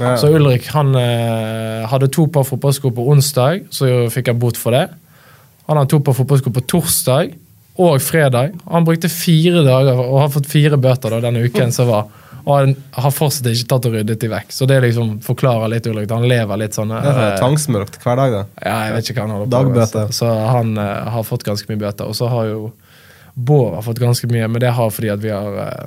[0.00, 0.16] Ja.
[0.18, 4.74] Så Ulrik han eh, hadde to par fotballsko på onsdag, så fikk han bot for
[4.74, 4.88] det.
[5.68, 7.36] Han hadde to par fotballsko på torsdag
[7.80, 8.56] og fredag.
[8.66, 12.10] Han brukte fire dager og har fått fire bøter da, denne uken som var.
[12.50, 14.52] Og han har fortsatt ikke tatt og ryddet de vekk.
[14.54, 16.10] Så det liksom forklarer litt ulikt.
[16.10, 18.44] Han lever litt sånn er eh, tvangsmørkt hver dag, da.
[18.64, 20.14] ja, jeg vet ikke hva han holder på med.
[20.16, 22.10] Så han uh, har fått ganske mye bøter.
[22.10, 22.70] Og så har jo
[23.34, 25.84] Bård har fått ganske mye, men det har fordi at vi har eh,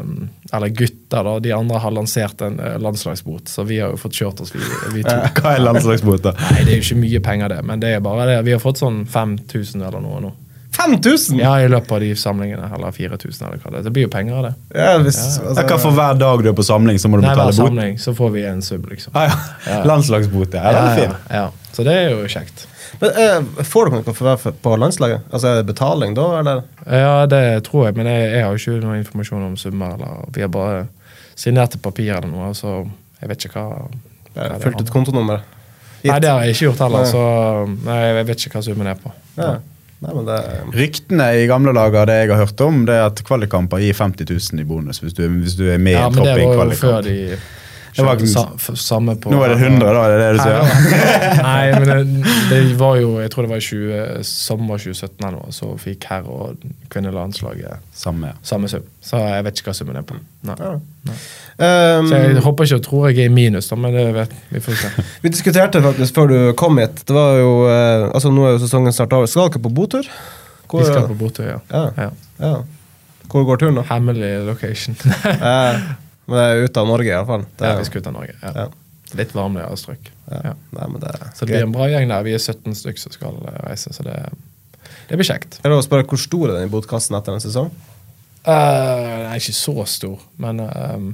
[0.55, 1.33] Eller gutter, da.
[1.43, 4.61] De andre har lansert en uh, landslagsbot, så vi har jo fått kjørt oss, vi,
[4.93, 5.15] vi to.
[5.41, 6.33] Hva er landslagsbot, da?
[6.39, 8.39] Nei, det er jo ikke mye penger, det, men det er bare det.
[8.47, 10.31] Vi har fått sånn 5000 eller noe nå.
[10.73, 11.39] 5000!
[11.39, 12.67] Ja, i løpet av de samlingene.
[12.75, 13.85] Eller 4000, eller hva det er.
[13.87, 14.53] Det blir jo penger av det.
[14.75, 17.25] Ja, hvis, altså, Ja, hva for hver dag du er på samling, så må du
[17.27, 17.71] Nei, hver betale bot?
[17.71, 19.15] samling så får vi en sub, liksom.
[19.17, 19.33] Ah,
[19.67, 19.79] ja.
[19.87, 20.71] Landslagsbot, ja.
[20.73, 20.85] ja.
[21.03, 21.43] Ja, ja.
[21.73, 22.65] Så det er jo kjekt.
[23.01, 25.23] Men, uh, får dere noe for å være på landslaget?
[25.33, 26.63] Altså, Er det betaling da, eller?
[26.85, 29.95] Ja, det tror jeg, men jeg, jeg har jo ikke noe informasjon om summer.
[29.97, 30.83] eller Vi har bare
[31.35, 32.83] signert et papir eller noe, så
[33.21, 33.85] jeg vet ikke hva,
[34.35, 35.49] hva Fulgt ut kontonummeret?
[36.03, 37.11] Nei, det har jeg ikke gjort heller, Nei.
[37.13, 39.11] så nei, jeg vet ikke hva summen er på.
[39.37, 39.51] Ja.
[40.03, 40.37] Nei, men det
[40.75, 44.27] Ryktene i gamle dager det jeg har hørt om, det er at kvalikkamper gir 50
[44.29, 46.41] 000 i bonus hvis du, hvis du er med i Ja, en men det tropp
[46.41, 47.51] i en kvalikkamp.
[47.93, 50.03] De Det var ikke- sa, f- samme på Nå er det 100, da?
[50.03, 50.61] er det det du sier?
[51.43, 55.37] Nei, men det, det var jo Jeg tror det var i 20, sommer 2017 eller
[55.37, 56.57] noe, så fikk herre- og
[56.89, 58.33] kvinnelandslaget Samme, ja.
[58.43, 58.83] samme sum.
[59.03, 60.17] Så jeg vet ikke hva summen er på.
[60.49, 60.55] Nei.
[61.53, 64.31] Um, Så jeg håper ikke og tror jeg er i minus, da, men det vet
[64.49, 64.89] vi får se.
[65.23, 67.03] Vi diskuterte faktisk før du kom hit.
[67.05, 69.29] Det var jo eh, Altså, nå er jo sesongen snart over.
[69.29, 70.07] Skal dere på botur?
[70.67, 71.59] Hvor, Vi skal på botur, ja.
[71.69, 71.83] Ja.
[71.97, 72.09] ja.
[72.41, 72.55] ja.
[73.29, 73.83] Hvor går turen, da?
[73.89, 74.97] Hemmelig location.
[76.23, 77.45] Eh, men det er ute av Norge, iallfall.
[77.59, 78.35] ja, vi skal ut av Norge.
[78.41, 78.53] Ja.
[78.55, 78.67] Ja.
[79.13, 80.09] Litt varmere strøk.
[80.31, 80.39] Ja.
[80.49, 80.53] Ja.
[80.73, 82.23] Nei, men det er Så det blir en bra gjeng der.
[82.25, 84.15] Vi er 17 stykker som skal eh, reise, så det,
[85.09, 85.59] det blir kjekt.
[85.59, 87.69] Jeg det å spørre, Hvor stor er den i botkassen etter en sesong?
[88.43, 91.05] Uh, den er ikke så stor, men eh,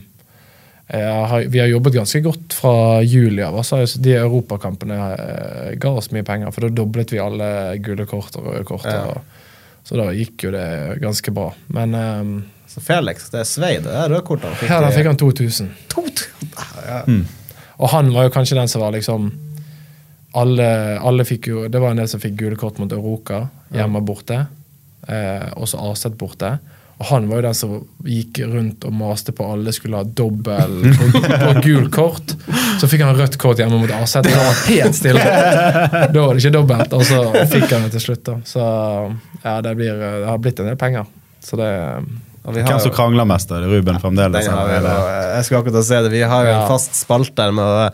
[0.89, 3.60] jeg har, vi har jobbet ganske godt fra juli av.
[3.60, 7.49] Altså, de europakampene eh, ga oss mye penger, for da doblet vi alle
[7.86, 8.88] gule kort og røde kort.
[8.89, 9.03] Ja.
[9.12, 10.66] Og, så da gikk jo det
[11.03, 11.51] ganske bra.
[11.78, 12.32] Men eh,
[12.70, 14.54] Så Felix, det er Svei, det er rødkortene.
[14.70, 15.70] ja, da fikk han 2000.
[16.86, 17.04] ja.
[17.80, 19.30] Og han var jo kanskje den som var liksom
[20.38, 20.66] alle,
[21.02, 24.44] alle fikk jo, Det var en del som fikk gule kort mot Euroka hjemme borte.
[25.08, 26.52] Eh, og så Aset borte.
[27.00, 30.76] Og han var jo den som gikk rundt og maste på alle skulle ha dobbel
[31.00, 32.36] på, på gul kort.
[32.82, 34.28] Så fikk han rødt kort hjemme mot Aset.
[34.28, 35.24] Da var helt stille.
[36.14, 38.26] Da var det ikke dobbelt, og så fikk han det til slutt.
[38.30, 38.38] da.
[38.46, 38.62] Så
[39.42, 41.08] ja, det, blir, det har blitt en del penger.
[41.42, 41.72] Så det
[42.56, 43.52] Hvem som krangler mest?
[43.52, 44.45] Er det Ruben fremdeles?
[44.47, 44.56] Jo,
[45.36, 46.12] jeg skulle akkurat si det.
[46.14, 47.91] Vi har jo en fast spalt der med, å-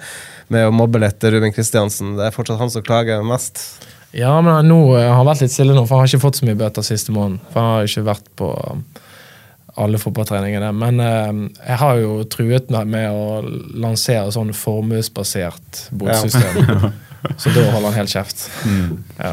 [0.53, 2.15] med å mobbe litt Ruben Kristiansen.
[2.19, 3.61] Det er fortsatt han som klager mest.
[4.15, 6.37] Ja, men nå eh, har han vært litt stille nå, for han har ikke fått
[6.39, 7.41] så mye bøter siste måneden.
[7.51, 8.83] For han har ikke vært på um,
[9.75, 10.69] alle fotballtreningene.
[10.75, 11.31] Men eh,
[11.67, 13.41] jeg har jo truet meg med å
[13.81, 16.91] lansere sånn formuesbasert botsystem.
[17.41, 18.43] Så da holder han helt kjeft.
[19.17, 19.31] Ja.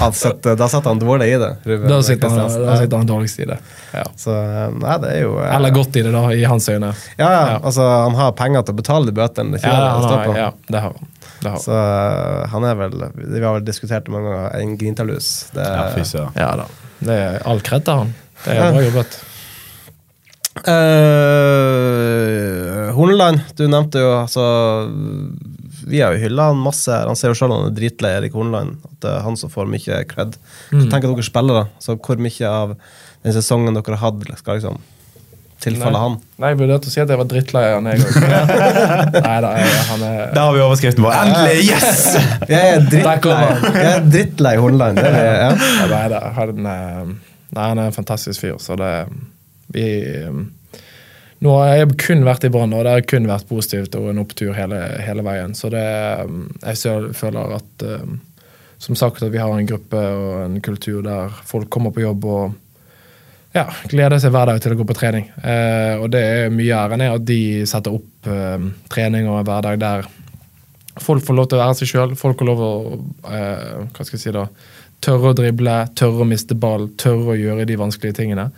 [0.00, 0.14] Han
[0.58, 1.50] da satt han dårlig i det.
[1.68, 3.58] Ruben Da sitter han, da sitter han dårligst i det.
[3.94, 4.04] Ja.
[4.18, 4.34] Så
[4.80, 5.52] nei, det er jo ja.
[5.58, 6.90] Eller godt i det, da, i hans øyne.
[7.20, 7.58] Ja, ja, Ja.
[7.62, 9.54] altså han har penger til å betale de bøtene.
[9.58, 9.70] Det Ja,
[10.02, 11.08] det ja, det har han.
[11.42, 11.58] Det har.
[11.62, 14.58] Så eh, han er vel Vi har vel diskutert det mange ganger.
[14.60, 15.30] En grintalus.
[15.54, 15.66] Det,
[16.14, 16.28] Ja.
[16.34, 16.66] Ja da.
[17.02, 18.12] Det er all kred til han.
[18.44, 19.20] Det er bra jobbet.
[20.62, 20.68] Uh,
[22.92, 24.42] Horneland, du nevnte jo altså
[25.88, 26.92] Vi har jo hylla han masse.
[26.92, 28.70] Han ser jo selv han er dritlei Erik Horneland.
[28.84, 30.32] At det er han som får mye cred.
[30.70, 30.80] Mm.
[30.80, 31.64] Så tenker dere spillere.
[31.82, 32.68] Så hvor mye av
[33.22, 34.76] den sesongen dere har hatt, skal liksom
[35.62, 36.14] tilfalle han.
[36.42, 38.12] Nei, jeg vurderte å si at jeg var drittlei av han, jeg òg.
[39.28, 39.50] Nei da,
[39.92, 41.12] han er Der har vi overskriften vår.
[41.20, 41.58] Endelig!
[41.68, 42.00] Yes!
[42.50, 43.36] Jeg er drittlei
[43.76, 44.98] Jeg er drittlei Horneland.
[44.98, 45.52] Det er, ja.
[45.54, 48.92] Ja, Nei da, han, eh, nei, han er en fantastisk fyr, så det
[49.72, 49.86] Vi
[51.42, 54.20] Nå har jeg kun vært i Brann, og det har kun vært positivt og en
[54.22, 55.56] opptur hele, hele veien.
[55.58, 57.86] Så det Jeg føler at
[58.78, 62.24] Som sagt at vi har en gruppe og en kultur der folk kommer på jobb
[62.24, 62.52] og
[63.52, 65.28] ja, gleder seg hver dag til å gå på trening.
[65.44, 69.80] Eh, og det er mye æren er at de setter opp eh, trening og hverdag
[69.82, 70.08] der
[71.00, 72.14] folk får lov til å være seg sjøl.
[72.18, 74.46] Folk får lov til å eh, hva skal jeg si da,
[75.02, 78.48] tørre å drible, tørre å miste ball, tørre å gjøre de vanskelige tingene.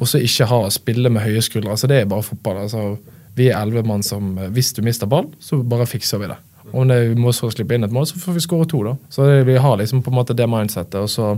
[0.00, 1.74] Og så ikke ha å spille med høye skuldre.
[1.74, 2.62] altså Det er bare fotball.
[2.64, 2.98] altså
[3.36, 6.38] Vi er elleve mann som eh, Hvis du mister ball, så bare fikser vi det.
[6.72, 8.82] Om det vi må så slippe inn et mål, så får vi skåre to.
[8.86, 8.96] da.
[9.10, 11.00] Så det, Vi har liksom på en måte det mindsettet.
[11.00, 11.34] og så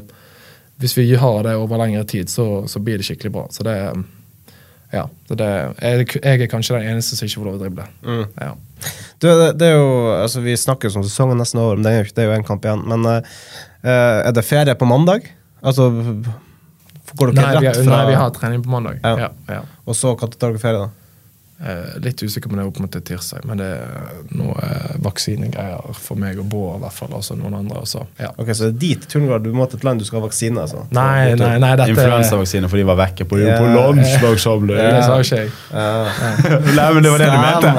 [0.82, 3.46] hvis vi har det over lengre tid, så, så blir det skikkelig bra.
[3.50, 3.76] Så det
[4.92, 5.06] Ja.
[5.28, 5.46] Så det,
[5.80, 7.84] jeg, jeg er kanskje den eneste som ikke får lov å drible.
[8.40, 8.48] Ja.
[9.22, 11.92] Du, det, det er jo, altså Vi snakker jo som sesongen nesten over, men det
[11.92, 12.82] er jo, det er jo en kamp igjen.
[12.90, 13.38] Men eh,
[13.90, 15.26] er det ferie på mandag?
[15.62, 15.90] Altså
[17.12, 19.00] Går dere Nei, vi, rett fra nei, vi har trening på mandag.
[19.02, 19.26] Ja.
[19.26, 19.30] Ja.
[19.48, 20.90] Ja, Og så når tar dere ferie, da?
[21.62, 24.96] Eh, litt usikker på om det er opp mot tirsdag, men det er noe eh,
[25.04, 27.12] vaksinegreier for meg og Bård, i hvert fall.
[27.14, 27.84] altså noen andre.
[27.84, 28.02] Også.
[28.18, 28.32] Ja.
[28.34, 30.58] Ok, Så det er dit Turnegard, du må til et land du skal ha vaksine?
[30.58, 30.82] altså?
[30.90, 33.62] Nei, nei, nei, dette Influensavaksine, for de var vekke på, yeah.
[33.62, 34.82] på landslagssamling.
[34.82, 35.54] Det sa ikke jeg.
[36.80, 37.72] Nei, men det var det du mente.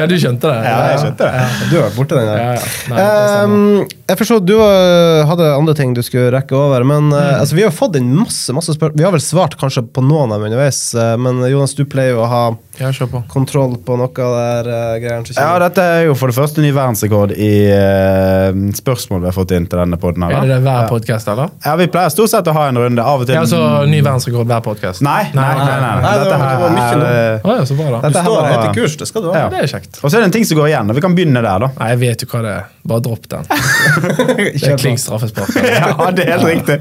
[0.00, 0.66] Ja, du skjønte det?
[0.66, 1.48] Ja, jeg skjønte det.
[1.70, 2.42] Du har vært borte den der.
[2.42, 2.74] Ja, ja.
[2.90, 7.16] Nei, det jeg forstår du uh, hadde andre ting du skulle rekke over, men mm.
[7.40, 8.98] altså, vi har fått inn masse masse spørsmål.
[8.98, 12.16] Vi har vel svart kanskje på noen av dem underveis, uh, men Jonas, du pleier
[12.16, 12.42] jo å ha
[12.80, 13.22] Ja, på.
[13.28, 16.72] kontroll på noe av der uh, greiene Ja, dette er jo for det første ny
[16.76, 20.26] verdensrekord i uh, spørsmål vi har fått inn til denne podden.
[20.26, 21.52] her, Er det det hver podkast, eller?
[21.64, 23.04] Ja, Vi pleier stort sett å ha en runde.
[23.04, 25.04] Av og til Ja, altså ny verdensrekord hver podkast?
[25.06, 25.66] Nei, nei, nei.
[25.66, 26.14] nei, Nei, nei.
[26.18, 28.00] det Dette var- det var her er ja, så bra, da.
[28.00, 29.38] Du Dette her står høyt i kurs, det skal du ha.
[29.38, 29.48] Ja.
[29.52, 30.00] Det er kjekt.
[30.02, 31.70] Og så er det en ting som går igjen, og vi kan begynne der, da.
[31.78, 32.68] Nei, jeg vet jo hva det er.
[32.90, 33.44] Bare dropp den.
[34.50, 35.54] Det er kling straffespark.
[35.80, 36.76] Ja, det er helt riktig.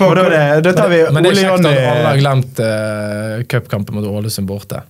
[0.00, 3.42] For da, det- da tar vi Men det er kjekt at alle har glemt uh,
[3.50, 4.82] cupkampen mot Ålesund borte.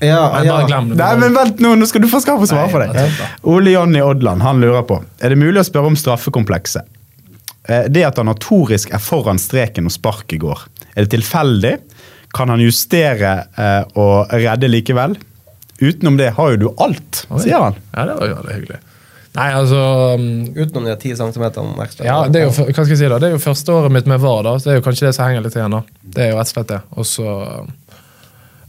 [0.00, 0.60] Ja, Men ja.
[0.66, 0.96] glem det.
[0.96, 3.20] Nei, men vent nå, nå skal du få skaffe svar for deg.
[3.52, 6.86] Ole Jonny Odland han lurer på Er det mulig å spørre om straffekomplekset.
[7.68, 10.62] Eh, Det at han notorisk er foran streken når sparket går,
[10.94, 11.74] er det tilfeldig?
[12.32, 15.18] Kan han justere eh, og redde likevel?
[15.80, 17.76] Utenom det har jo du alt, sier han.
[17.92, 18.80] Ja, det var jo hyggelig.
[19.36, 19.80] Nei, altså
[20.18, 20.24] um,
[20.56, 22.04] Utenom de ti centimeterne ekstra.
[22.08, 23.18] Ja, det er jo, hva skal jeg si da?
[23.22, 24.56] Det er jo første året mitt med VAR, da.
[24.58, 25.76] Så det er jo kanskje det som henger litt igjen.
[25.76, 25.82] da.
[26.02, 26.80] Det er jo rett og slett det.
[26.98, 27.26] Og så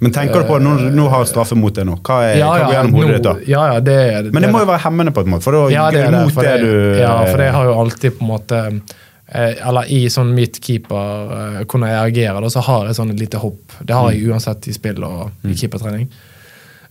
[0.01, 1.97] Men tenker du på nå, nå har straffe mot deg nå?
[2.05, 3.33] Hva, er, ja, hva går ja, gjennom hodet ditt da?
[3.49, 3.97] ja, ja, det
[4.27, 6.15] det, Men det må jo være hemmende på en måte, for da ja, det er
[6.15, 9.53] det, for det, det, du ja, for det har jo alltid på en måte eh,
[9.69, 13.21] Eller i sånn mitt keeper eh, Hvordan jeg reagerer, da, så har jeg sånn et
[13.21, 13.77] lite hopp.
[13.81, 14.17] Det har Mm.
[14.17, 16.09] jeg uansett i spill og i keepertrening.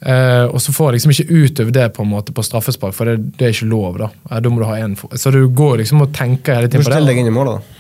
[0.01, 3.05] Eh, og så får jeg liksom ikke utøvd det på en måte på straffespark, for
[3.11, 3.99] det, det er ikke lov.
[4.01, 4.97] Da Eh, Da må du ha en.
[4.97, 7.21] Så du går liksom og tenker hele tiden på stiller deg det.
[7.27, 7.77] inn i målet, da.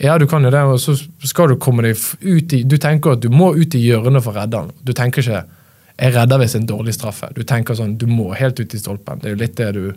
[0.00, 0.94] Ja, du kan jo det, og så
[1.28, 4.32] skal du komme deg ut i Du tenker at du må ut i hjørnet for
[4.32, 4.70] å redde den.
[4.84, 5.44] Du tenker ikke
[6.00, 7.34] 'jeg redder hvis det en dårlig straffe'.
[7.34, 9.20] Du tenker sånn, du må helt ut i stolpen.
[9.20, 9.92] Det er jo litt det du,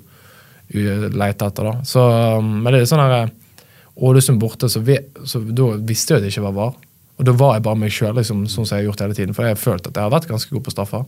[0.74, 1.64] du leter etter.
[1.64, 1.72] da.
[1.84, 3.32] Så, um, men det er sånn her
[3.96, 6.74] Ålesund borte, så, vi, så da visste jeg at det ikke var VAR.
[7.20, 9.34] Og da var jeg bare meg sjøl, liksom, sånn som jeg har gjort hele tiden.
[9.34, 11.06] For jeg har følt at jeg har vært ganske god på straffer.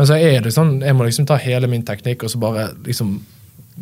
[0.00, 2.70] Men så er det sånn, jeg må liksom ta hele min teknikk og så bare
[2.86, 3.12] liksom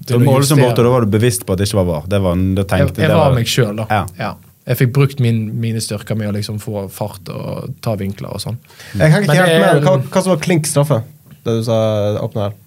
[0.09, 2.09] Så må liksom bort, og da var du bevisst på at det ikke var var?
[2.11, 3.87] Det var, det Jeg, tenkte, jeg det var meg sjøl, da.
[3.91, 4.01] Ja.
[4.19, 4.33] Ja.
[4.69, 8.43] Jeg fikk brukt min, mine styrker med å liksom få fart og ta vinkler og
[8.43, 8.59] sånn.
[8.99, 10.99] Jeg kan ikke helt er- med hva, hva som var klink straffe,
[11.47, 11.79] det du sa
[12.21, 12.59] åpne her.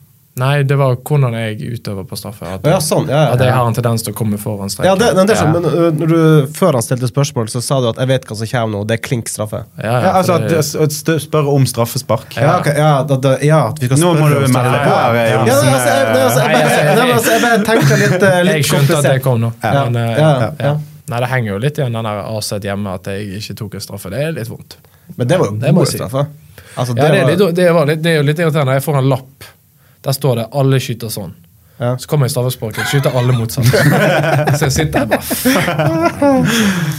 [0.41, 2.47] Nei, det var hvordan jeg utøver på straffe.
[2.49, 4.89] At, ja, sånn, ja, ja, at jeg har en tendens til å komme foran streken.
[4.89, 5.59] Ja, det, men det er sånn, ja.
[5.59, 8.37] men uh, når du, Før han stilte spørsmål, så sa du at 'jeg vet hva
[8.39, 9.61] som kommer nå', det er klink straffe.
[9.77, 12.35] Ja, ja, Ja, altså at, det- at Spørre om straffespark.
[12.37, 14.83] Ja, ok, ja, da, da, ja at vi skal Nå må du om melde straffe.
[14.87, 18.55] på Ja, altså, jeg, altså, jeg, bare- tenkte altså, jeg bare tenker litt, uh, litt
[18.55, 19.51] jeg skjønte at det kom nå.
[19.61, 20.17] Men, eh,
[20.59, 20.77] ja.
[21.11, 23.83] Nei, det henger jo litt igjen den der Aset hjemme at jeg ikke tok en
[23.83, 24.09] straffe.
[24.09, 24.77] Det er litt vondt.
[25.17, 26.27] Men det var jo en god
[26.77, 27.85] Ja, det, var-
[28.15, 28.73] er litt irriterende.
[28.79, 29.43] Jeg får en lapp.
[30.02, 31.34] Der står det 'alle skyter sånn'.
[31.82, 31.97] Ja.
[31.97, 33.66] Så kommer jeg i straffesparket, skyter alle motsatt.
[34.58, 35.24] så jeg sitter her bare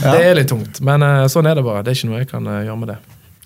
[0.03, 1.83] Det er litt tungt, men eh, sånn er det bare.
[1.83, 2.97] Det er ikke noe jeg kan eh, gjøre med det.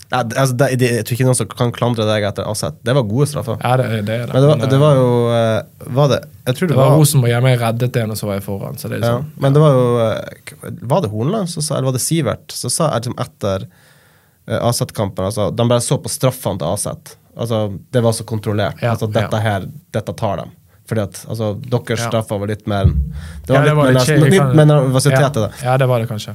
[0.08, 2.78] Ja, altså, det, det, jeg tror ikke noen som kan klandre deg etter Aset.
[2.86, 3.58] Det var gode straffer.
[3.60, 4.32] Ja, det, det er det.
[4.32, 6.78] Men det var, Men, det eh, var jo eh, Var det Jeg tror det, det
[6.78, 8.80] var var Rosenborg hjemme, jeg reddet en, og så var jeg foran.
[8.80, 9.28] Så det er ja, sånn.
[9.44, 12.72] Men det var jo eh, Var det Hornland som sa, eller var det Sivert som
[12.72, 17.14] sa liksom etter uh, Aset-kampen altså, De bare så på straffene til Aset.
[17.38, 18.80] Altså, det var så kontrollert.
[18.82, 19.44] Ja, altså, dette ja.
[19.44, 20.50] her, dette tar dem.
[20.88, 22.08] Fordi at altså, deres Ja.
[22.08, 24.68] straffer var litt mer Det Ja, var det var litt litt mer, kjedelig, litt mer
[24.72, 25.28] nervøsitet i ja.
[25.46, 25.50] det.
[25.64, 26.34] ja, det var det kanskje.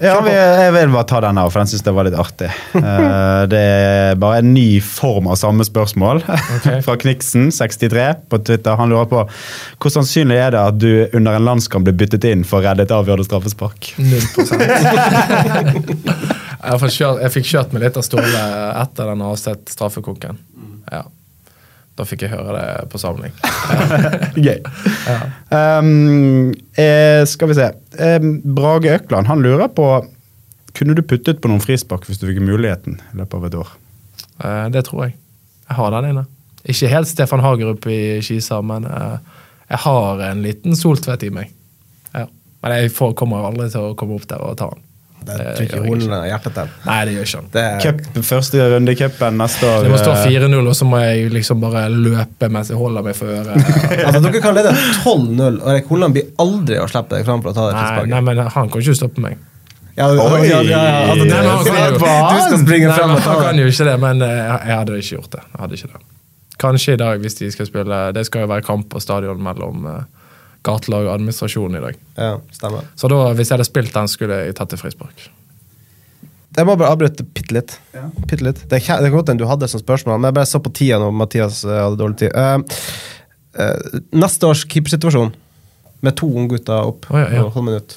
[0.00, 2.48] Ja, jeg vil bare ta den her, for den syns jeg var litt artig.
[2.80, 6.22] Eh, det er bare en ny form av samme spørsmål
[6.86, 8.78] fra Kniksen63 på Twitter.
[8.80, 10.88] Han lurer på hvor sannsynlig er det at du
[11.18, 13.92] under en landskamp blir byttet inn for å redde et avgjørende straffespark?
[14.00, 14.20] 0
[16.60, 18.44] jeg, kjørt, jeg fikk kjørt meg litt av Ståle
[18.82, 20.38] etter den avsett straffekonken.
[20.90, 21.04] Ja.
[21.98, 23.34] Da fikk jeg høre det på samling.
[24.46, 24.62] Gøy.
[25.52, 27.68] Um, eh, skal vi se.
[27.98, 29.88] Um, Brage Økland han lurer på
[30.76, 33.72] Kunne du puttet på noen frispark hvis du fikk muligheten i løpet av et år?
[34.40, 35.16] Eh, det tror jeg.
[35.68, 36.26] Jeg har den inne.
[36.70, 39.40] Ikke helt Stefan Hagerup i Kisa, men eh,
[39.70, 41.50] jeg har en liten Soltvedt i meg.
[42.14, 42.26] Ja.
[42.62, 44.86] Men jeg får, kommer aldri til å komme opp der og ta den.
[45.26, 46.70] Det tror ikke hun hjertet til.
[46.86, 47.50] Nei, det gjør ikke han.
[47.52, 49.84] Det er, Cup, første runde i cupen neste år.
[49.84, 53.04] Det må stå eh, 4-0, og så må jeg liksom bare løpe mens jeg holder
[53.06, 53.70] meg for øret.
[54.06, 54.72] altså, dere kan lede
[55.04, 58.06] 12-0, og Erik Holland blir aldri å slippe deg fram for å ta det Nei,
[58.14, 59.36] nei, men han kan ikke stoppe meg.
[59.98, 63.34] Ja, ja, ja, ja, altså, Nei, men han du skal springe Nei, frem og ta
[63.34, 65.42] han kan jo ikke det, men eh, jeg hadde ikke gjort det.
[65.44, 66.02] Jeg hadde ikke det.
[66.60, 69.86] Kanskje i dag, hvis de skal spille Det skal jo være kamp på stadion mellom
[69.88, 70.02] uh,
[70.66, 72.00] gatelag og administrasjon i dag.
[72.16, 72.88] Ja, stemmer.
[72.98, 75.28] Så da, hvis jeg hadde spilt den, skulle jeg tatt et frispark.
[76.56, 77.76] Jeg må bare avbryte bitte litt.
[78.26, 78.64] Bitte litt.
[78.70, 80.72] Det er det er godt enn du hadde som spørsmål, men jeg bare så på
[80.74, 82.34] tida når Mathias eh, hadde dårlig tid.
[82.34, 82.58] Uh,
[83.60, 85.30] uh, neste års keepersituasjon,
[86.00, 87.44] med to unggutter opp oh, ja, ja.
[87.44, 87.96] og halv minutt.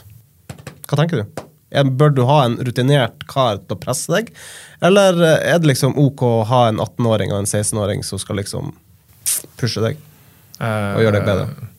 [0.85, 1.43] Hva tenker du?
[1.97, 4.29] Bør du ha en rutinert kar til å presse deg,
[4.85, 8.75] eller er det liksom ok å ha en 18-åring og en 16-åring som skal liksom
[9.57, 9.97] pushe deg
[10.59, 11.71] og gjøre deg bedre?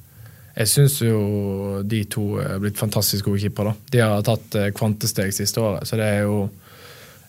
[0.55, 3.73] Jeg syns jo de to er blitt fantastisk gode keepere.
[3.91, 6.45] De har tatt eh, kvantesteg siste året, så det er jo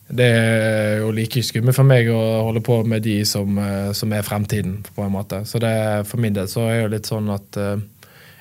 [0.06, 4.14] det er jo like skummelt for meg å holde på med de som, eh, som
[4.14, 5.42] er fremtiden, på en måte.
[5.50, 7.82] Så det, for min del så er det jo litt sånn at eh,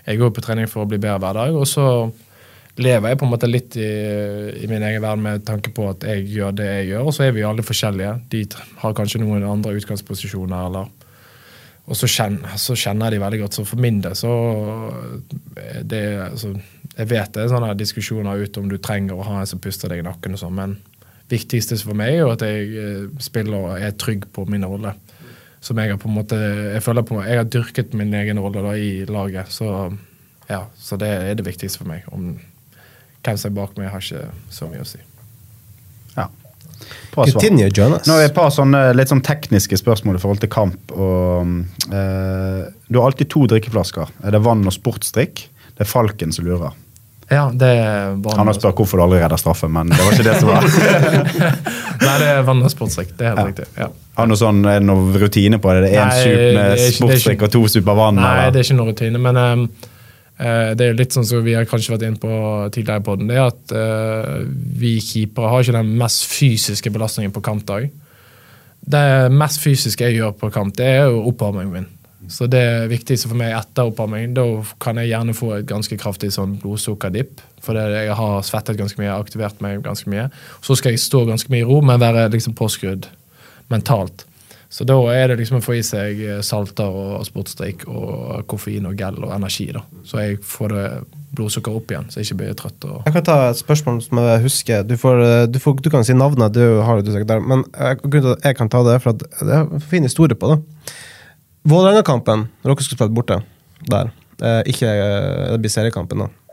[0.05, 1.87] jeg går på trening for å bli bedre hver dag, og så
[2.77, 3.89] lever jeg på en måte litt i,
[4.61, 7.25] i min egen verden med tanke på at jeg gjør det jeg gjør, og så
[7.25, 8.13] er vi alle forskjellige.
[8.35, 8.45] De
[8.83, 10.93] har kanskje noen andre utgangsposisjoner, eller
[11.85, 13.59] og så kjenner, så kjenner jeg de veldig godt.
[13.59, 14.33] Så for min del så
[15.61, 16.55] er det, altså,
[16.95, 19.91] Jeg vet det er sånne diskusjoner ute om du trenger å ha en som puster
[19.91, 20.77] deg i nakken og sånn, men
[21.29, 24.95] viktigste for meg er jo at jeg eh, spiller og er trygg på min rolle.
[25.65, 28.61] Som jeg har på en måte Jeg føler på Jeg har dyrket min egen rolle
[28.63, 29.91] da i laget, så
[30.49, 32.05] ja, så det er det viktigste for meg.
[32.13, 32.35] Om
[33.25, 35.01] hvem som er bak meg, har ikke så mye å si.
[37.15, 38.07] Continue, Jonas.
[38.09, 40.95] Nå er det et par sånne litt sånn tekniske spørsmål i forhold til kamp.
[40.97, 41.47] Og,
[41.95, 44.11] eh, du har alltid to drikkeflasker.
[44.25, 45.45] Er det vann og sportsdrikk?
[45.75, 46.73] Det er Falken som lurer.
[47.33, 50.13] Ja, det er vann Han har spurt hvorfor du aldri redder straffe, men det var
[50.13, 50.67] ikke det som var.
[52.05, 53.15] Nei, det er vann og sportsdrikk.
[53.17, 53.47] Det er helt Ja.
[53.49, 53.67] riktig.
[53.79, 53.89] ja.
[54.19, 55.89] Har noe sånn, er det noe rutine på det?
[55.89, 58.21] Det er én sup det med sportsdrikk og to sup av vann?
[58.21, 58.51] Nei, eller?
[58.53, 59.89] det er ikke noen rutine, men eh,
[60.75, 62.37] det er litt sånn som vi har kanskje vært inne på
[62.75, 64.47] tidligere på den, det er at eh,
[64.81, 67.91] vi keepere har ikke den mest fysiske belastningen på kampdag.
[68.85, 71.91] Det mest fysiske jeg gjør på kamp, det er jo oppvarmingen min.
[72.29, 74.45] Så det viktigste for meg etter oppvarming, da
[74.81, 77.43] kan jeg gjerne få et ganske kraftig sånn blodsukkerdipp.
[77.65, 80.31] For jeg har svettet ganske mye, aktivert meg ganske mye.
[80.65, 83.09] Så skal jeg stå ganske mye i ro, men være liksom påskrudd
[83.73, 84.25] mentalt.
[84.75, 88.89] Så da er det liksom å få i seg eh, salter og sportsdrikk og koffein
[88.91, 89.69] og gel og energi.
[89.75, 89.85] da.
[90.03, 90.87] Så jeg får det
[91.35, 92.87] blodsukker opp igjen, så jeg ikke blir trøtt.
[93.07, 94.85] Jeg kan ta et spørsmål som jeg husker.
[94.87, 97.47] Du, får, eh, du, får, du kan si navnet, du har det du sikkert der.
[97.53, 100.07] Men jeg, grunnen til at jeg kan ta det, for at det er en fin
[100.07, 100.61] historie på det.
[101.71, 103.41] Vålerenga-kampen, når dere skulle spille borte
[103.91, 104.11] der,
[104.43, 106.44] eh, ikke eh, det blir seriekampen, da.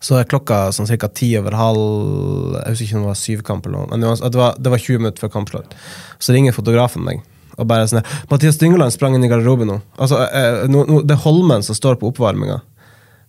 [0.00, 1.10] Så er klokka sånn ca.
[1.12, 3.90] ti over halv Jeg husker ikke om det var syvkamp eller noe.
[3.90, 5.76] Men det var, det var, 20 minutter før kampslutt.
[6.18, 7.26] Så ringer fotografen meg
[7.60, 11.12] og bare sånn 'Mathias Dyngeland sprang inn i garderoben nå.' Altså, eh, no, no, Det
[11.12, 12.62] er Holmen som står på oppvarminga.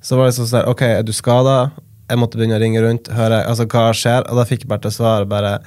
[0.01, 1.71] Så var det sånn sånn, ok, er du skada?
[2.07, 4.87] Jeg måtte begynne å ringe rundt, høre altså, hva skjer, og da fikk jeg bare
[4.87, 5.59] til svar bare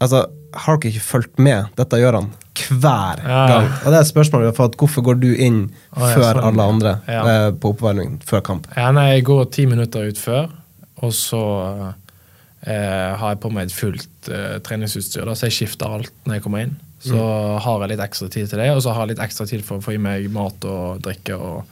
[0.00, 1.70] Altså, har dere ikke fulgt med?
[1.76, 2.32] Dette gjør han
[2.70, 3.66] hver gang.
[3.84, 4.76] Og det er et spørsmål vi har fått.
[4.80, 5.60] Hvorfor går du inn
[5.94, 7.22] Å, før sånn, alle andre Ja.
[7.32, 8.66] eh, på oppvarming før kamp?
[8.76, 10.48] Ja, nei, jeg går ti minutter ut før,
[11.02, 11.42] og så
[12.66, 15.24] eh, har jeg på meg et fullt eh, treningsutstyr.
[15.28, 16.76] Da, så jeg skifter alt når jeg kommer inn.
[17.06, 17.20] Så
[17.62, 19.78] har jeg litt ekstra tid til det, og så har jeg litt ekstra tid for
[19.78, 21.36] å få i meg mat og drikke.
[21.38, 21.64] og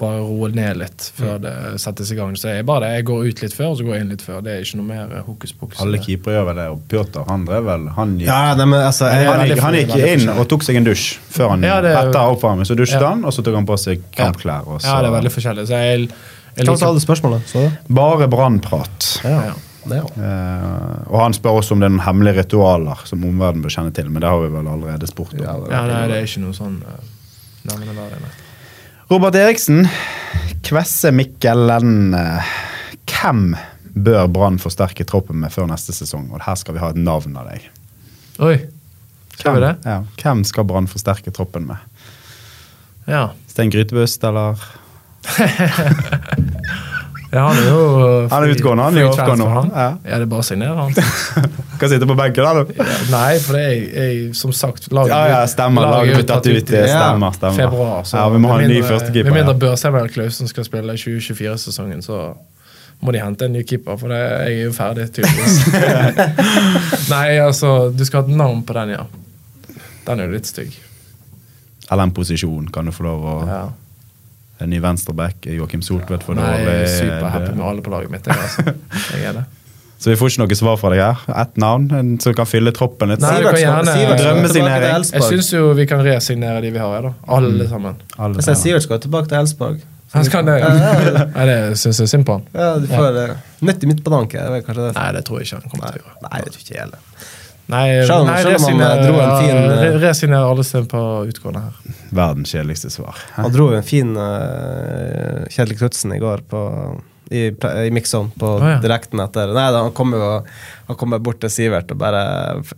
[0.00, 2.32] bare roe ned litt før det settes i gang.
[2.38, 2.90] Så det er bare det.
[2.98, 4.40] Jeg går ut litt før, og så går jeg inn litt før.
[4.46, 5.78] Det er ikke noe mer eh, hokus pokus.
[5.84, 8.84] Alle keepere gjør vel det, og Pjotr han drev vel Han gikk, Ja, nei, men
[8.88, 11.78] altså jeg, han gikk, han gikk inn og tok seg en dusj før han Ja,
[11.84, 12.68] det- etter oppvarming.
[12.68, 13.14] Så dusjet Ja.
[13.14, 14.66] han, og så tok han på seg kampklær.
[14.66, 15.66] Og så, Ja, det er veldig forskjellig.
[15.68, 16.10] Så jeg,
[16.56, 17.50] jeg liker, var det spørsmålet?
[17.54, 17.66] Så?
[17.88, 19.10] Bare brannprat.
[19.24, 19.52] ja.
[19.80, 20.04] Det, ja.
[20.12, 23.94] Uh, og han spør også om det er noen hemmelige ritualer som omverdenen bør kjenne
[23.96, 25.40] til, men det har vi vel allerede spurt om.
[25.40, 27.00] Ja, det ja, nei, det er ikke noe sånn uh,
[27.64, 28.30] det, nei.
[29.10, 29.88] Robert Eriksen,
[30.62, 32.14] Kvesse Mikkelen.
[32.14, 32.42] eh,
[33.10, 33.56] Hvem
[33.96, 36.28] bør Brann forsterke troppen med før neste sesong?
[36.32, 37.66] Og her skal vi ha et navn av deg.
[38.40, 38.56] Oi.
[39.36, 39.72] Skal vi det?
[39.84, 39.98] Ja.
[40.22, 41.76] Hvem skal Brann forsterke troppen med?
[43.10, 43.30] Ja.
[43.50, 44.60] Stein Grytebust, eller?
[47.30, 47.82] Ja, han er jo
[48.30, 49.68] Han er utgående, han er jo oppgående, han.
[49.70, 49.88] ja.
[50.10, 50.94] Ja, det er bare å signere han.
[51.80, 52.72] Kan sitte på benken, da, du.
[53.12, 53.74] Nei, for det er
[54.10, 55.86] jeg, som sagt laget, Ja, ja, stemmer.
[55.94, 57.56] Laget ble tatt ut i stemmer, stemmer.
[57.60, 58.02] februar.
[58.08, 59.30] Så Ja, vi må ha en ny førstekeeper.
[59.30, 62.18] Med mindre Børsemel Klausen skal spille 2024-sesongen, så
[63.00, 65.54] må de hente en ny keeper, for det, jeg er jo ferdig, tydeligvis.
[67.14, 69.06] Nei, altså, du skal ha et navn på den, ja.
[70.06, 70.74] Den er jo litt stygg.
[71.90, 73.62] Eller en posisjon, kan du få lov å Ja.
[74.60, 75.46] En ny venstreback.
[75.56, 78.28] Joakim Soltvedt Nei, jeg er eh, superhappy med alle på laget mitt.
[78.28, 78.76] Jeg, altså.
[79.16, 79.46] jeg er det.
[80.00, 81.24] Så vi får ikke noe svar fra deg her?
[81.42, 83.20] Ett navn en som kan fylle troppen litt?
[83.20, 85.08] Nei, du gjerne- til Drømmesignering.
[85.12, 87.34] Jeg syns jo vi kan resignere de vi har, her, da.
[87.36, 87.98] Alle sammen.
[88.16, 89.82] Alle, Jeg sier Sivert skal tilbake til Elsborg.
[90.14, 90.56] Han skal det.
[91.36, 92.48] Nei, det syns jeg er synd på han.
[92.56, 93.26] Ja, du får ja.
[93.68, 94.96] nytt i er.
[94.96, 96.16] Nei, det tror jeg ikke han kommer til å gjøre.
[96.24, 97.04] Nei, det tror ikke jeg heller.
[97.70, 100.88] Nei, Selv nei selv om han, eh, dro en fin, uh, Resigner Resignere alle steder
[100.90, 101.96] på utgående her.
[102.10, 103.20] Verdens kjedeligste svar.
[103.36, 106.62] Han dro en fin uh, Kjedelig Knutsen i går på,
[107.30, 107.46] i,
[107.86, 108.80] i mix-on på oh, ja.
[108.82, 109.52] direkten etter.
[109.54, 110.30] Nei, da, han kom jo
[110.90, 112.20] han kom bort til Sivert og bare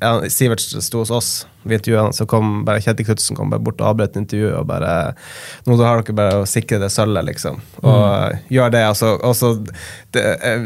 [0.02, 1.28] ja, Sivert sto hos oss,
[1.64, 4.66] vi intervjuet han, så kom bare Kjetil Knutsen kom bare bort og avbrøt intervjuet og
[4.68, 4.90] bare
[5.64, 7.62] Nå har dere bare å sikre det sølvet, liksom.
[7.80, 8.38] Og Mm.
[8.52, 8.82] gjør det.
[8.90, 9.52] Altså, også,
[10.12, 10.24] det,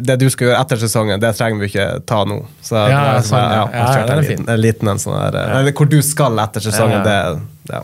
[0.08, 2.40] det du skal gjøre etter sesongen, det trenger vi ikke ta nå.
[2.64, 3.50] Så Ja, det sånn, ja.
[3.54, 4.46] ja, Ja, ja, det er en fin.
[4.60, 7.04] liten, en sånn der hvor du skal etter sesongen, ja.
[7.06, 7.82] det ja.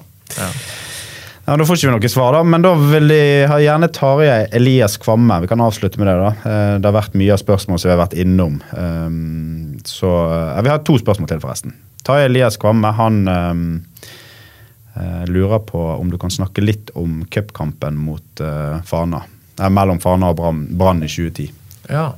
[1.45, 2.43] Ja, Da får ikke vi noe svar, da.
[2.47, 5.40] Men da vil jeg ha gjerne Tarjei Elias Kvamme.
[5.43, 6.16] Vi kan avslutte med det.
[6.20, 6.30] da.
[6.51, 8.61] Eh, Det har vært mye av spørsmål som vi har vært innom.
[8.72, 11.74] Um, Så ja, Vi har to spørsmål til, forresten.
[12.05, 13.84] Tarjei Elias Kvamme han um,
[14.97, 19.22] eh, lurer på om du kan snakke litt om cupkampen mot uh, Fana.
[19.61, 21.51] Eh, mellom Fana og Brann i 2010.
[21.90, 22.12] Ja.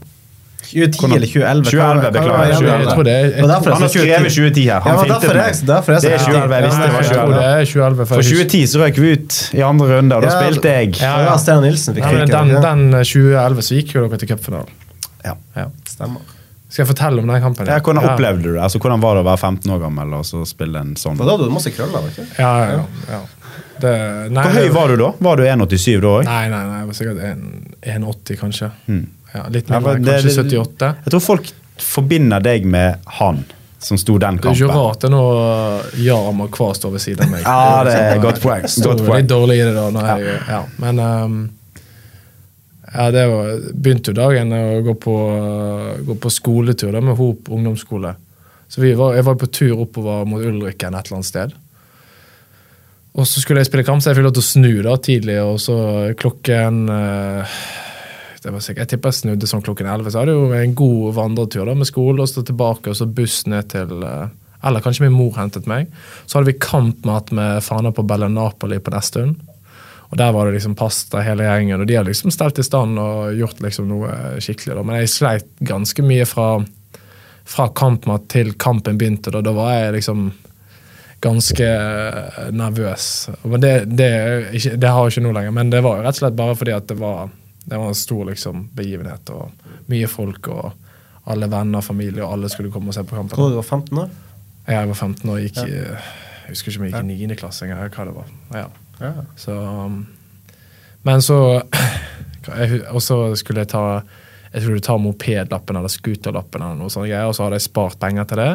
[0.64, 1.64] 2010 eller 2011?
[1.64, 2.92] 2011, beklager, Jeg 2011.
[2.94, 4.34] tror det er, Det derfor Han har jeg skrevet 2010.
[4.34, 4.80] 2010 her.
[4.80, 5.36] Han ja, derfor meg.
[5.36, 6.54] er jeg- derfor er jeg Det er så- 2011.
[6.54, 7.34] Jeg visste det var jeg 2011.
[7.34, 8.06] det er 2011.
[8.08, 10.88] For 2010 så røk vi ut i andre runde, og da spilte jeg.
[11.00, 11.60] Ja, Ja, ja.
[11.60, 14.68] Nilsen fikk Ja, den, den eh, 2011 så gikk jo dere til cupfinalen.
[15.24, 15.34] Ja.
[15.56, 15.66] Ja.
[15.88, 16.20] Stemmer.
[16.68, 17.66] Skal jeg fortelle om den kampen?
[17.70, 18.60] Ja, hvordan opplevde du det?
[18.62, 21.16] Altså, hvordan var det å være 15 år gammel og så spille en sånn?
[21.16, 22.26] For da hadde du masse krøller, ikke?
[22.38, 22.80] Ja, ja,
[23.12, 23.20] ja.
[23.80, 25.12] Det, nei, Hvor høy var du da?
[25.20, 26.24] Var du 1,87 da òg?
[26.24, 28.70] Nei, nei, nei, jeg var sikkert en- 1,80 kanskje.
[29.34, 30.94] Ja, litt mindre, ja, kanskje 78.
[31.04, 33.42] Jeg tror folk forbinder deg med han
[33.84, 34.54] som sto den kampen.
[34.54, 37.42] Det er ikke rart det noe Jarm og Kva står ved siden av meg.
[37.48, 38.64] Ja, det er sånn, godt poeng.
[38.86, 39.18] Godt poeng.
[39.18, 39.88] litt dårlig i det da.
[39.92, 40.60] Når jeg, ja.
[40.80, 41.36] Men um,
[42.94, 45.16] ja, det var, begynte jo dagen å gå på,
[46.06, 48.14] gå på skoletur da, med Hop ungdomsskole.
[48.70, 51.58] Så vi var, jeg var på tur oppover mot Ulriken et eller annet sted.
[53.14, 55.36] Og så skulle jeg spille kamp, så jeg fikk lov til å snu da tidlig,
[55.44, 55.76] og så
[56.18, 57.58] klokken eh,
[58.44, 60.12] det var sikkert, Jeg tipper jeg snudde sånn klokken 11.
[60.12, 63.08] Så hadde jeg jo en god vandretur da, med skole, og så tilbake, og så
[63.08, 64.28] buss ned til eh,
[64.64, 65.90] Eller kanskje min mor hentet meg.
[66.26, 69.34] Så hadde vi kampmat med Fana på Bella Napoli på Nesttun.
[70.08, 73.00] Og der var det liksom pasta hele gjengen, og de hadde liksom stelt i stand
[73.02, 74.76] og gjort liksom noe skikkelig.
[74.76, 74.84] da.
[74.86, 76.48] Men jeg sleit ganske mye fra,
[77.44, 79.32] fra kampmat til kampen begynte.
[79.34, 80.28] Da, da var jeg liksom
[81.24, 83.28] ganske eh, nervøs.
[83.42, 84.12] Men det, det,
[84.76, 86.76] det har jeg ikke nå lenger, men det var jo rett og slett bare fordi
[86.76, 87.32] at det var,
[87.64, 89.30] det var en stor liksom, begivenhet.
[89.30, 89.52] og
[89.90, 90.72] Mye folk og
[91.32, 93.40] alle venner, familie, og alle skulle komme og se på kampen.
[93.40, 94.10] Hvor du var 15 år?
[94.68, 95.64] Jeg var 15 år og gikk ja.
[96.44, 97.36] Jeg husker ikke om jeg gikk i 9.
[97.40, 97.88] klasse engang.
[97.88, 98.32] hva det var.
[99.00, 99.12] Ja.
[99.40, 100.02] Så, um,
[101.02, 101.38] men så
[102.94, 104.02] Og så skulle jeg ta
[104.52, 107.64] Jeg tror du tar mopedlappen eller scooterlappen, eller noe sånt, greier, og så hadde jeg
[107.64, 108.50] spart penger til det.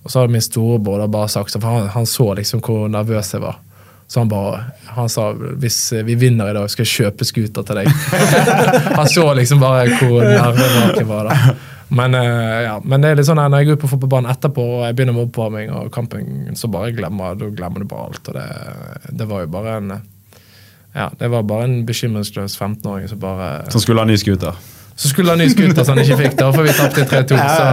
[0.00, 3.58] Og så hadde min storebror bare sagt han, han så liksom hvor nervøs jeg var.
[4.06, 4.60] Så han bare
[4.94, 7.88] Han sa hvis vi vinner i dag, skal jeg kjøpe scooter til deg.
[8.98, 11.56] han så liksom bare hvor nærme jeg var da.
[11.88, 14.62] Men, eh, ja, men det er litt sånn når jeg går ut på fotballbanen etterpå
[14.78, 18.30] og jeg begynner med oppvarming og kampen, så bare glemmer da glemmer du bare alt.
[18.30, 18.46] Og det,
[19.20, 19.92] det var jo bare en
[20.96, 24.56] ja, det var bare en bekymringsløs 15-åring som bare Som skulle ha ny scooter.
[24.96, 27.36] Så skulle han ha ny scooter som han ikke fikk, da, for vi tapte 3-2.
[27.58, 27.64] Så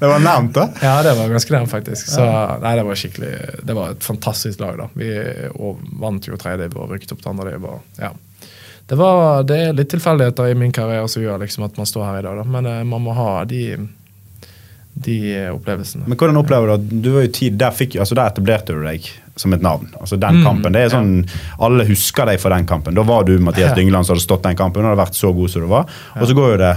[0.00, 0.64] Det var nærmt, da.
[0.82, 2.08] ja, det var ganske nærmt, faktisk.
[2.10, 2.24] Så
[2.64, 3.32] nei, det var skikkelig
[3.68, 4.88] Det var et fantastisk lag, da.
[4.98, 5.10] Vi
[6.02, 7.54] vant jo tredje og rykket opp til andre.
[7.62, 8.10] Var, ja.
[8.90, 12.08] Det, var, det er litt tilfeldigheter i min karriere som gjør liksom at man står
[12.08, 12.48] her i dag, da.
[12.56, 13.62] Men eh, man må ha de,
[14.94, 16.04] de opplevelsene.
[16.06, 18.82] Men hvordan opplever du at du var jo tid, der, fikk, altså der etablerte du
[18.86, 19.88] deg som et navn.
[20.00, 21.26] Altså Den Mm, kampen, det er sånn,
[21.58, 22.94] Alle husker deg for den kampen.
[22.94, 23.74] Da var du Mathias Ja.
[23.74, 25.86] Dyngeland som hadde stått den kampen og hadde vært så god som du var.
[26.20, 26.76] Og så går jo det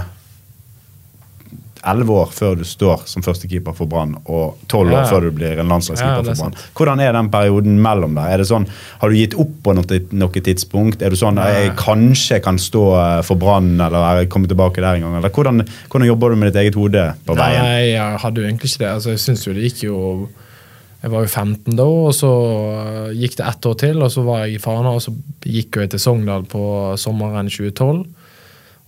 [1.90, 5.04] elleve år før du står som førstekeeper for Brann, og tolv år Ja.
[5.10, 6.54] før du blir en landslagskeeper er for Brann.
[6.78, 8.32] Hvordan er den perioden mellom der?
[8.34, 8.66] Er det sånn,
[9.00, 11.02] Har du gitt opp på noe, noe tidspunkt?
[11.02, 12.84] Er du sånn jeg kanskje kan stå
[13.18, 15.16] eh, for Brann, eller jeg kommer tilbake der en gang?
[15.20, 17.62] Eller hvordan, hvordan jobber du med ditt eget hode på veien?
[17.62, 18.92] Nei, jeg hadde jo egentlig ikke det.
[18.94, 20.28] Altså, jeg synes jo det gikk jo
[21.00, 24.24] Jeg var jo 15 da, og så øh, gikk det ett år til, og så
[24.26, 25.12] var jeg i Fana, og så
[25.46, 26.62] gikk jeg til Sogndal på
[26.98, 28.00] sommeren 2012.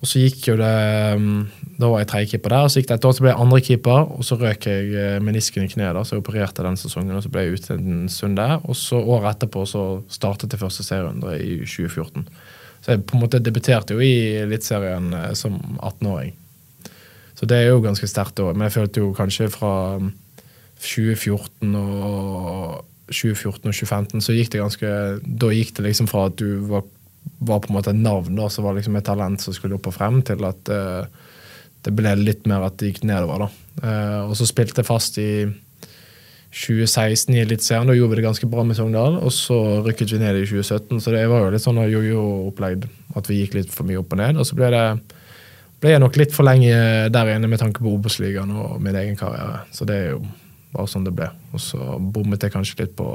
[0.01, 0.75] Og så gikk jo det
[1.21, 1.41] mm,
[1.77, 4.07] Da var jeg tredjekeeper der, og så gikk det et år, så ble jeg andrekeeper,
[4.17, 7.25] og så røk jeg eh, menisken i kneet, da, så jeg opererte den sesongen, og
[7.25, 8.57] så ble jeg ute en stund der.
[8.65, 12.27] Og så året etterpå så startet jeg første serierunde i 2014.
[12.81, 16.33] Så jeg på en måte debuterte jo i Eliteserien eh, som 18-åring.
[17.37, 18.53] Så det er jo ganske sterkt òg.
[18.53, 20.13] Men jeg følte jo kanskje fra mm,
[20.81, 24.91] 2014 og 2014 og 2015 så gikk det ganske
[25.43, 26.85] Da gikk det liksom fra at du var,
[27.41, 29.89] var på en måte et navn da, som var liksom et talent som skulle opp
[29.89, 31.05] og frem, til at uh,
[31.85, 33.47] det ble litt mer at det gikk nedover.
[33.47, 33.51] da.
[33.81, 35.31] Uh, og så spilte jeg fast i
[36.51, 37.87] 2016 i Eliteserien.
[37.87, 39.21] Da gjorde vi det ganske bra med Sogndal.
[39.23, 39.57] Og så
[39.87, 42.89] rykket vi ned i 2017, så det var jo litt sånn jojo-opplegg.
[43.17, 44.41] At vi gikk litt for mye opp og ned.
[44.41, 44.85] Og så ble det
[45.81, 46.75] ble jeg nok litt for lenge
[47.09, 49.63] der inne med tanke på Obos-ligaen og min egen karriere.
[49.73, 50.25] Så det er jo
[50.75, 51.31] bare sånn det ble.
[51.55, 53.07] Og så bommet jeg kanskje litt på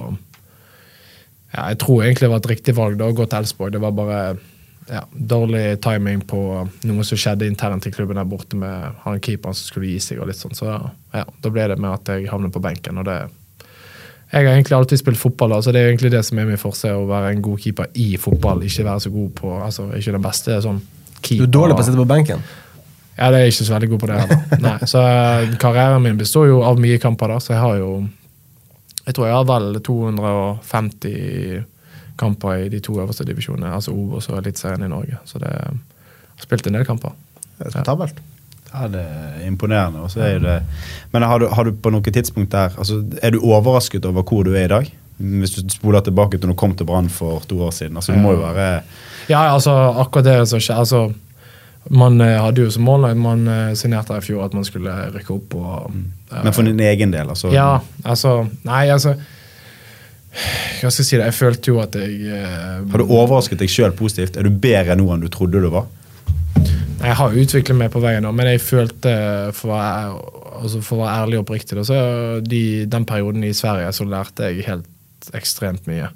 [1.53, 3.73] ja, Jeg tror egentlig det var et riktig valg da, å gå til Elsborg.
[3.75, 4.19] Det var bare
[4.89, 6.41] ja, dårlig timing på
[6.85, 10.19] noe som skjedde internt i klubben der borte med han keeperen som skulle gi seg.
[10.21, 10.57] og litt sånn.
[10.57, 13.01] Så ja, da ble det med at jeg havnet på benken.
[13.01, 13.23] og det
[14.35, 16.59] jeg har egentlig alltid spilt fotball, så så det er egentlig det som er min
[16.59, 16.89] forse.
[16.91, 20.25] Å være en god keeper i fotball, ikke være så god på altså Ikke den
[20.25, 20.81] beste sånn
[21.21, 22.41] Du er dårlig på å sitte på benken.
[23.15, 24.41] Ja, det er ikke så veldig god på det heller.
[24.65, 27.91] Nei, så eh, karrieren min består jo av mye kamper, da, så jeg har jo
[29.05, 31.65] Jeg tror jeg har vel 250
[32.17, 35.19] kamper i de to øverste divisjonene, altså Obos og Eliteserien i Norge.
[35.25, 35.75] Så det har
[36.41, 37.13] spilt en del kamper.
[37.59, 38.21] Respektabelt.
[38.73, 40.07] Ja, det er imponerende.
[40.19, 40.61] er det,
[41.11, 44.43] men har du, har du på noe tidspunkt der altså, Er du overrasket over hvor
[44.43, 44.89] du er i dag?
[45.17, 47.95] Hvis du spoler tilbake til når du kom til Brann for to år siden.
[47.95, 48.81] altså Du må jo være
[49.29, 51.13] Ja, altså akkurat det som skjer altså,
[51.89, 55.33] Man eh, hadde jo som mål man signerte signerte i fjor at man skulle rykke
[55.35, 55.55] opp.
[55.55, 56.05] og mm.
[56.31, 57.51] Men for din egen del, altså?
[57.53, 61.27] Ja, altså Nei, altså Hva skal jeg si det?
[61.27, 64.37] Jeg følte jo at jeg eh, Har du overrasket deg sjøl positivt?
[64.37, 65.85] Er du bedre nå enn du trodde du var?
[67.05, 69.11] Jeg har utviklet meg på veien, nå, men jeg følte,
[69.53, 70.19] for å være,
[70.61, 71.97] altså for å være ærlig og oppriktig, så
[72.41, 76.07] de, den perioden i Sverige så lærte jeg helt ekstremt mye.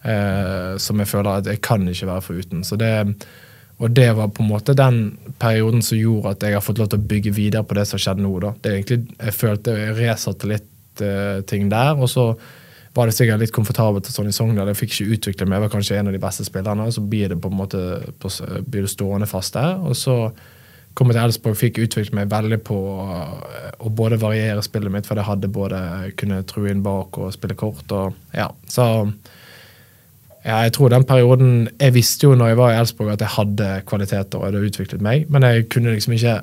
[0.00, 2.64] Eh, som jeg føler at jeg kan ikke være foruten.
[2.64, 2.90] Så det,
[3.80, 5.02] og det var på en måte den
[5.40, 8.00] perioden som gjorde at jeg har fått lov til å bygge videre på det som
[8.00, 8.32] skjedde nå.
[8.42, 8.52] Da.
[8.60, 11.94] Det er egentlig, jeg følte jeg resatte litt uh, ting der.
[11.96, 12.26] og så
[12.92, 14.68] var det sikkert litt komfortabelt og sånn i Sogndal.
[14.72, 16.88] Jeg fikk ikke utvikle meg, jeg var kanskje en av de beste spillerne.
[16.92, 17.82] Så blir det på en måte
[18.20, 18.32] på,
[18.66, 19.78] blir det stående fast der.
[19.78, 20.16] Og så
[20.98, 25.06] kom jeg til Elsborg fikk utviklet meg veldig på eh, å både variere spillet mitt,
[25.06, 25.78] for jeg hadde både
[26.18, 27.86] kunne true inn bak og spille kort.
[27.94, 29.06] og ja, så
[30.44, 33.34] ja, jeg tror den perioden Jeg visste jo når jeg var i Elsborg at jeg
[33.34, 36.38] hadde kvaliteter og hadde utviklet meg, men jeg kunne liksom ikke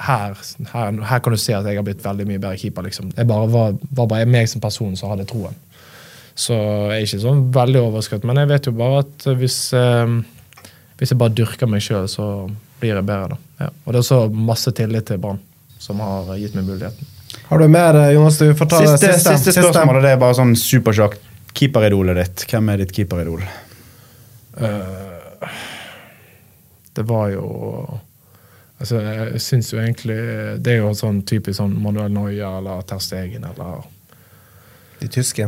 [0.00, 0.36] her,
[0.72, 2.86] her, her kan du se at jeg har blitt veldig mye bedre keeper.
[2.86, 3.10] liksom.
[3.16, 5.56] Jeg bare var, var bare meg som person som hadde troen.
[6.40, 10.14] Så jeg er ikke sånn veldig overrasket, men jeg vet jo bare at hvis, eh,
[11.00, 12.26] hvis jeg bare dyrker meg sjøl, så
[12.80, 13.36] blir jeg bedre.
[13.36, 13.66] da.
[13.66, 13.70] Ja.
[13.84, 15.40] Og det er også masse tillit til Brann,
[15.78, 17.10] som har gitt meg muligheten.
[17.50, 18.38] Har du mer, eh, Jonas?
[18.38, 20.02] Du får ta det Siste, siste, siste spørsmålet.
[20.02, 21.20] det er bare sånn supersjakt.
[21.56, 22.44] Keeperidolet ditt.
[22.50, 23.42] Hvem er ditt keeperidol?
[24.60, 25.50] Uh,
[26.96, 27.46] det var jo
[28.80, 30.16] Altså, jeg syns jo egentlig
[30.64, 33.82] Det er jo sånn typisk sånn Manuel Noya eller Ter Stegen eller
[35.00, 35.46] De tyske.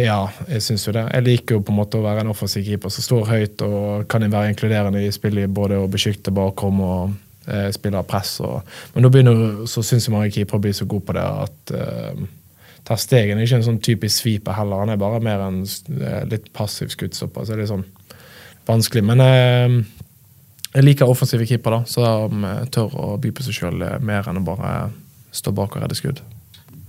[0.00, 1.06] Ja, jeg syns jo det.
[1.14, 4.02] Jeg liker jo på en måte å være en offensiv keeper som står høyt og
[4.12, 7.14] kan være inkluderende i spillet, både å beskytte bakrom og
[7.48, 8.34] eh, spille press.
[8.44, 8.60] Og,
[8.92, 12.20] men nå begynner så syns jeg mange keepere blir så gode på det at eh,
[12.88, 14.82] Ter Stegen er ikke en sånn typisk sweeper heller.
[14.82, 17.46] Han er bare mer en eh, litt passiv skuddstopper.
[17.46, 17.86] Så det er sånn
[18.66, 19.04] vanskelig.
[19.06, 19.76] Men eh,
[20.72, 24.42] jeg liker offensive keepere da, som eh, tør å by på seg sjøl mer enn
[24.42, 24.72] å bare
[25.32, 26.24] stå bak og redde skudd.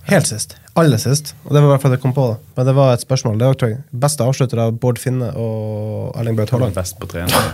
[0.10, 0.58] Helt sist.
[0.76, 1.32] Aller sist.
[1.46, 2.26] Og det var i hvert fall det jeg kom på.
[2.34, 2.40] da.
[2.58, 3.38] Men det var et spørsmål.
[3.40, 6.76] Det var, Beste avslutter av Bård Finne og Erling Braut Haaland.
[6.76, 7.54] Best på trening.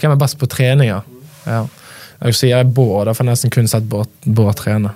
[0.00, 1.06] Hvem er best på treninger?
[1.46, 1.62] Ja.
[2.22, 4.92] Jeg sier Bård, da får jeg nesten kun sett Bård, Bård trene.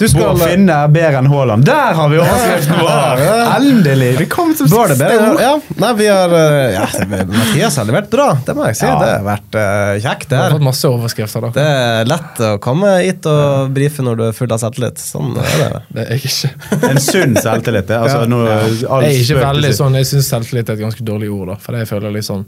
[0.00, 1.64] Du skal Bård Finne er bedre enn Haaland.
[1.68, 3.20] Der har vi overskriften vår!
[3.58, 4.06] Endelig!
[4.16, 5.26] Vi kom som det siste bedre?
[5.34, 5.42] ord.
[5.44, 5.50] Ja.
[5.82, 6.86] Nei, vi har eh, ja,
[7.28, 8.86] Mathias har levert bra, det må jeg si.
[8.88, 8.94] Ja.
[9.02, 11.50] Det har vært uh, kjekt, det har fått masse overskrifter, da.
[11.58, 15.04] Det er lett å komme hit og brife når du er full av selvtillit.
[15.04, 15.82] Sånn er det.
[15.98, 16.52] Det er jeg ikke.
[16.94, 17.90] En sunn selvtillit.
[17.92, 18.00] det.
[18.00, 18.56] Altså, Ja.
[19.04, 21.58] Jeg er ikke veldig sånn, jeg syns selvtillit er et ganske dårlig ord, da.
[21.60, 22.46] For det jeg føler litt sånn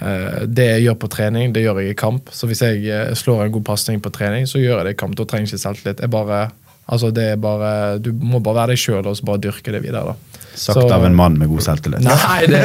[0.00, 2.28] eh, det jeg gjør på trening, det gjør jeg i kamp.
[2.36, 5.16] Så hvis jeg slår en god pasning på trening, så gjør jeg det i kamp.
[5.18, 6.04] Da trenger jeg ikke selvtillit.
[6.04, 6.44] Jeg bare,
[6.86, 9.82] altså det er bare, du må bare være deg sjøl og så bare dyrke det
[9.84, 10.12] videre.
[10.12, 10.42] da.
[10.56, 12.00] Sagt Så- av en mann med god selvtillit.
[12.06, 12.62] Nei, det,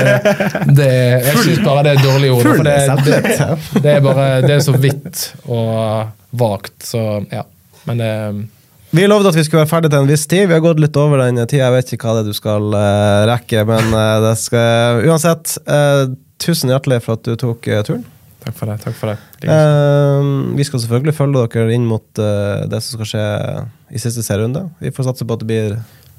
[0.77, 0.88] det
[1.26, 2.48] Jeg syns bare det er dårlige ord.
[2.48, 7.43] For det, det, det er bare Det er så vidt og vagt, så ja.
[7.89, 8.14] Men det
[8.95, 10.48] Vi lovde at vi skulle være ferdig til en viss tid.
[10.48, 11.65] Vi har gått litt over den tida.
[11.68, 15.57] Jeg vet ikke hva det er du skal uh, rekke, men uh, det skal Uansett,
[15.68, 16.11] uh,
[16.41, 18.03] tusen hjertelig for at du tok eh, turen.
[18.41, 18.77] Takk for det.
[18.81, 19.18] takk for det.
[19.45, 23.26] Eh, vi skal selvfølgelig følge dere inn mot uh, det som skal skje
[23.93, 24.65] i siste serierunde.
[24.81, 25.76] Vi får satse på at det blir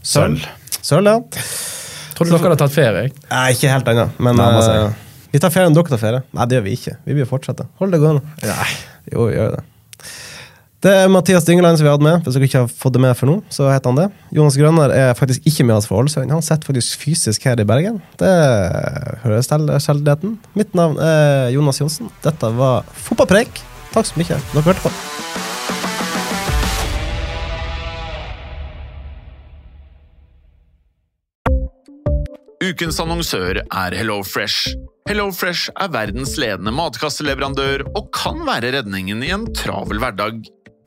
[0.06, 0.44] Sølv.
[0.82, 1.18] Sølv, ja.
[2.16, 3.10] Tror du dere har tatt ferie.
[3.30, 4.94] Nei, ikke helt ennå, men eh,
[5.32, 6.22] vi tar ferie når dere tar ferie.
[6.36, 6.96] Nei, det gjør vi ikke.
[7.06, 7.66] Vi vil fortsette.
[7.82, 8.22] Hold det gående.
[8.44, 8.70] Nei.
[9.10, 9.62] Jo, vi gjør det.
[10.82, 12.24] Det er Mathias Dyngeland som vi hadde med.
[12.26, 14.06] Hvis dere ikke har fått det med for nå, så heter han det.
[14.34, 16.32] Jonas Grønner er faktisk ikke med oss fra Ålesund.
[16.34, 18.00] Han sitter faktisk fysisk her i Bergen.
[18.18, 18.30] Det
[19.22, 20.32] høres til sjeldenheten.
[20.58, 22.10] Mitt navn er Jonas Johnsen.
[22.24, 23.62] Dette var Fotballpreik.
[23.94, 24.40] Takk så mye.
[24.50, 24.90] Dere hørte på.
[32.72, 34.74] Ukens annonsør er HelloFresh.
[35.06, 40.42] HelloFresh er verdens ledende matkasseleverandør og kan være redningen i en travel hverdag.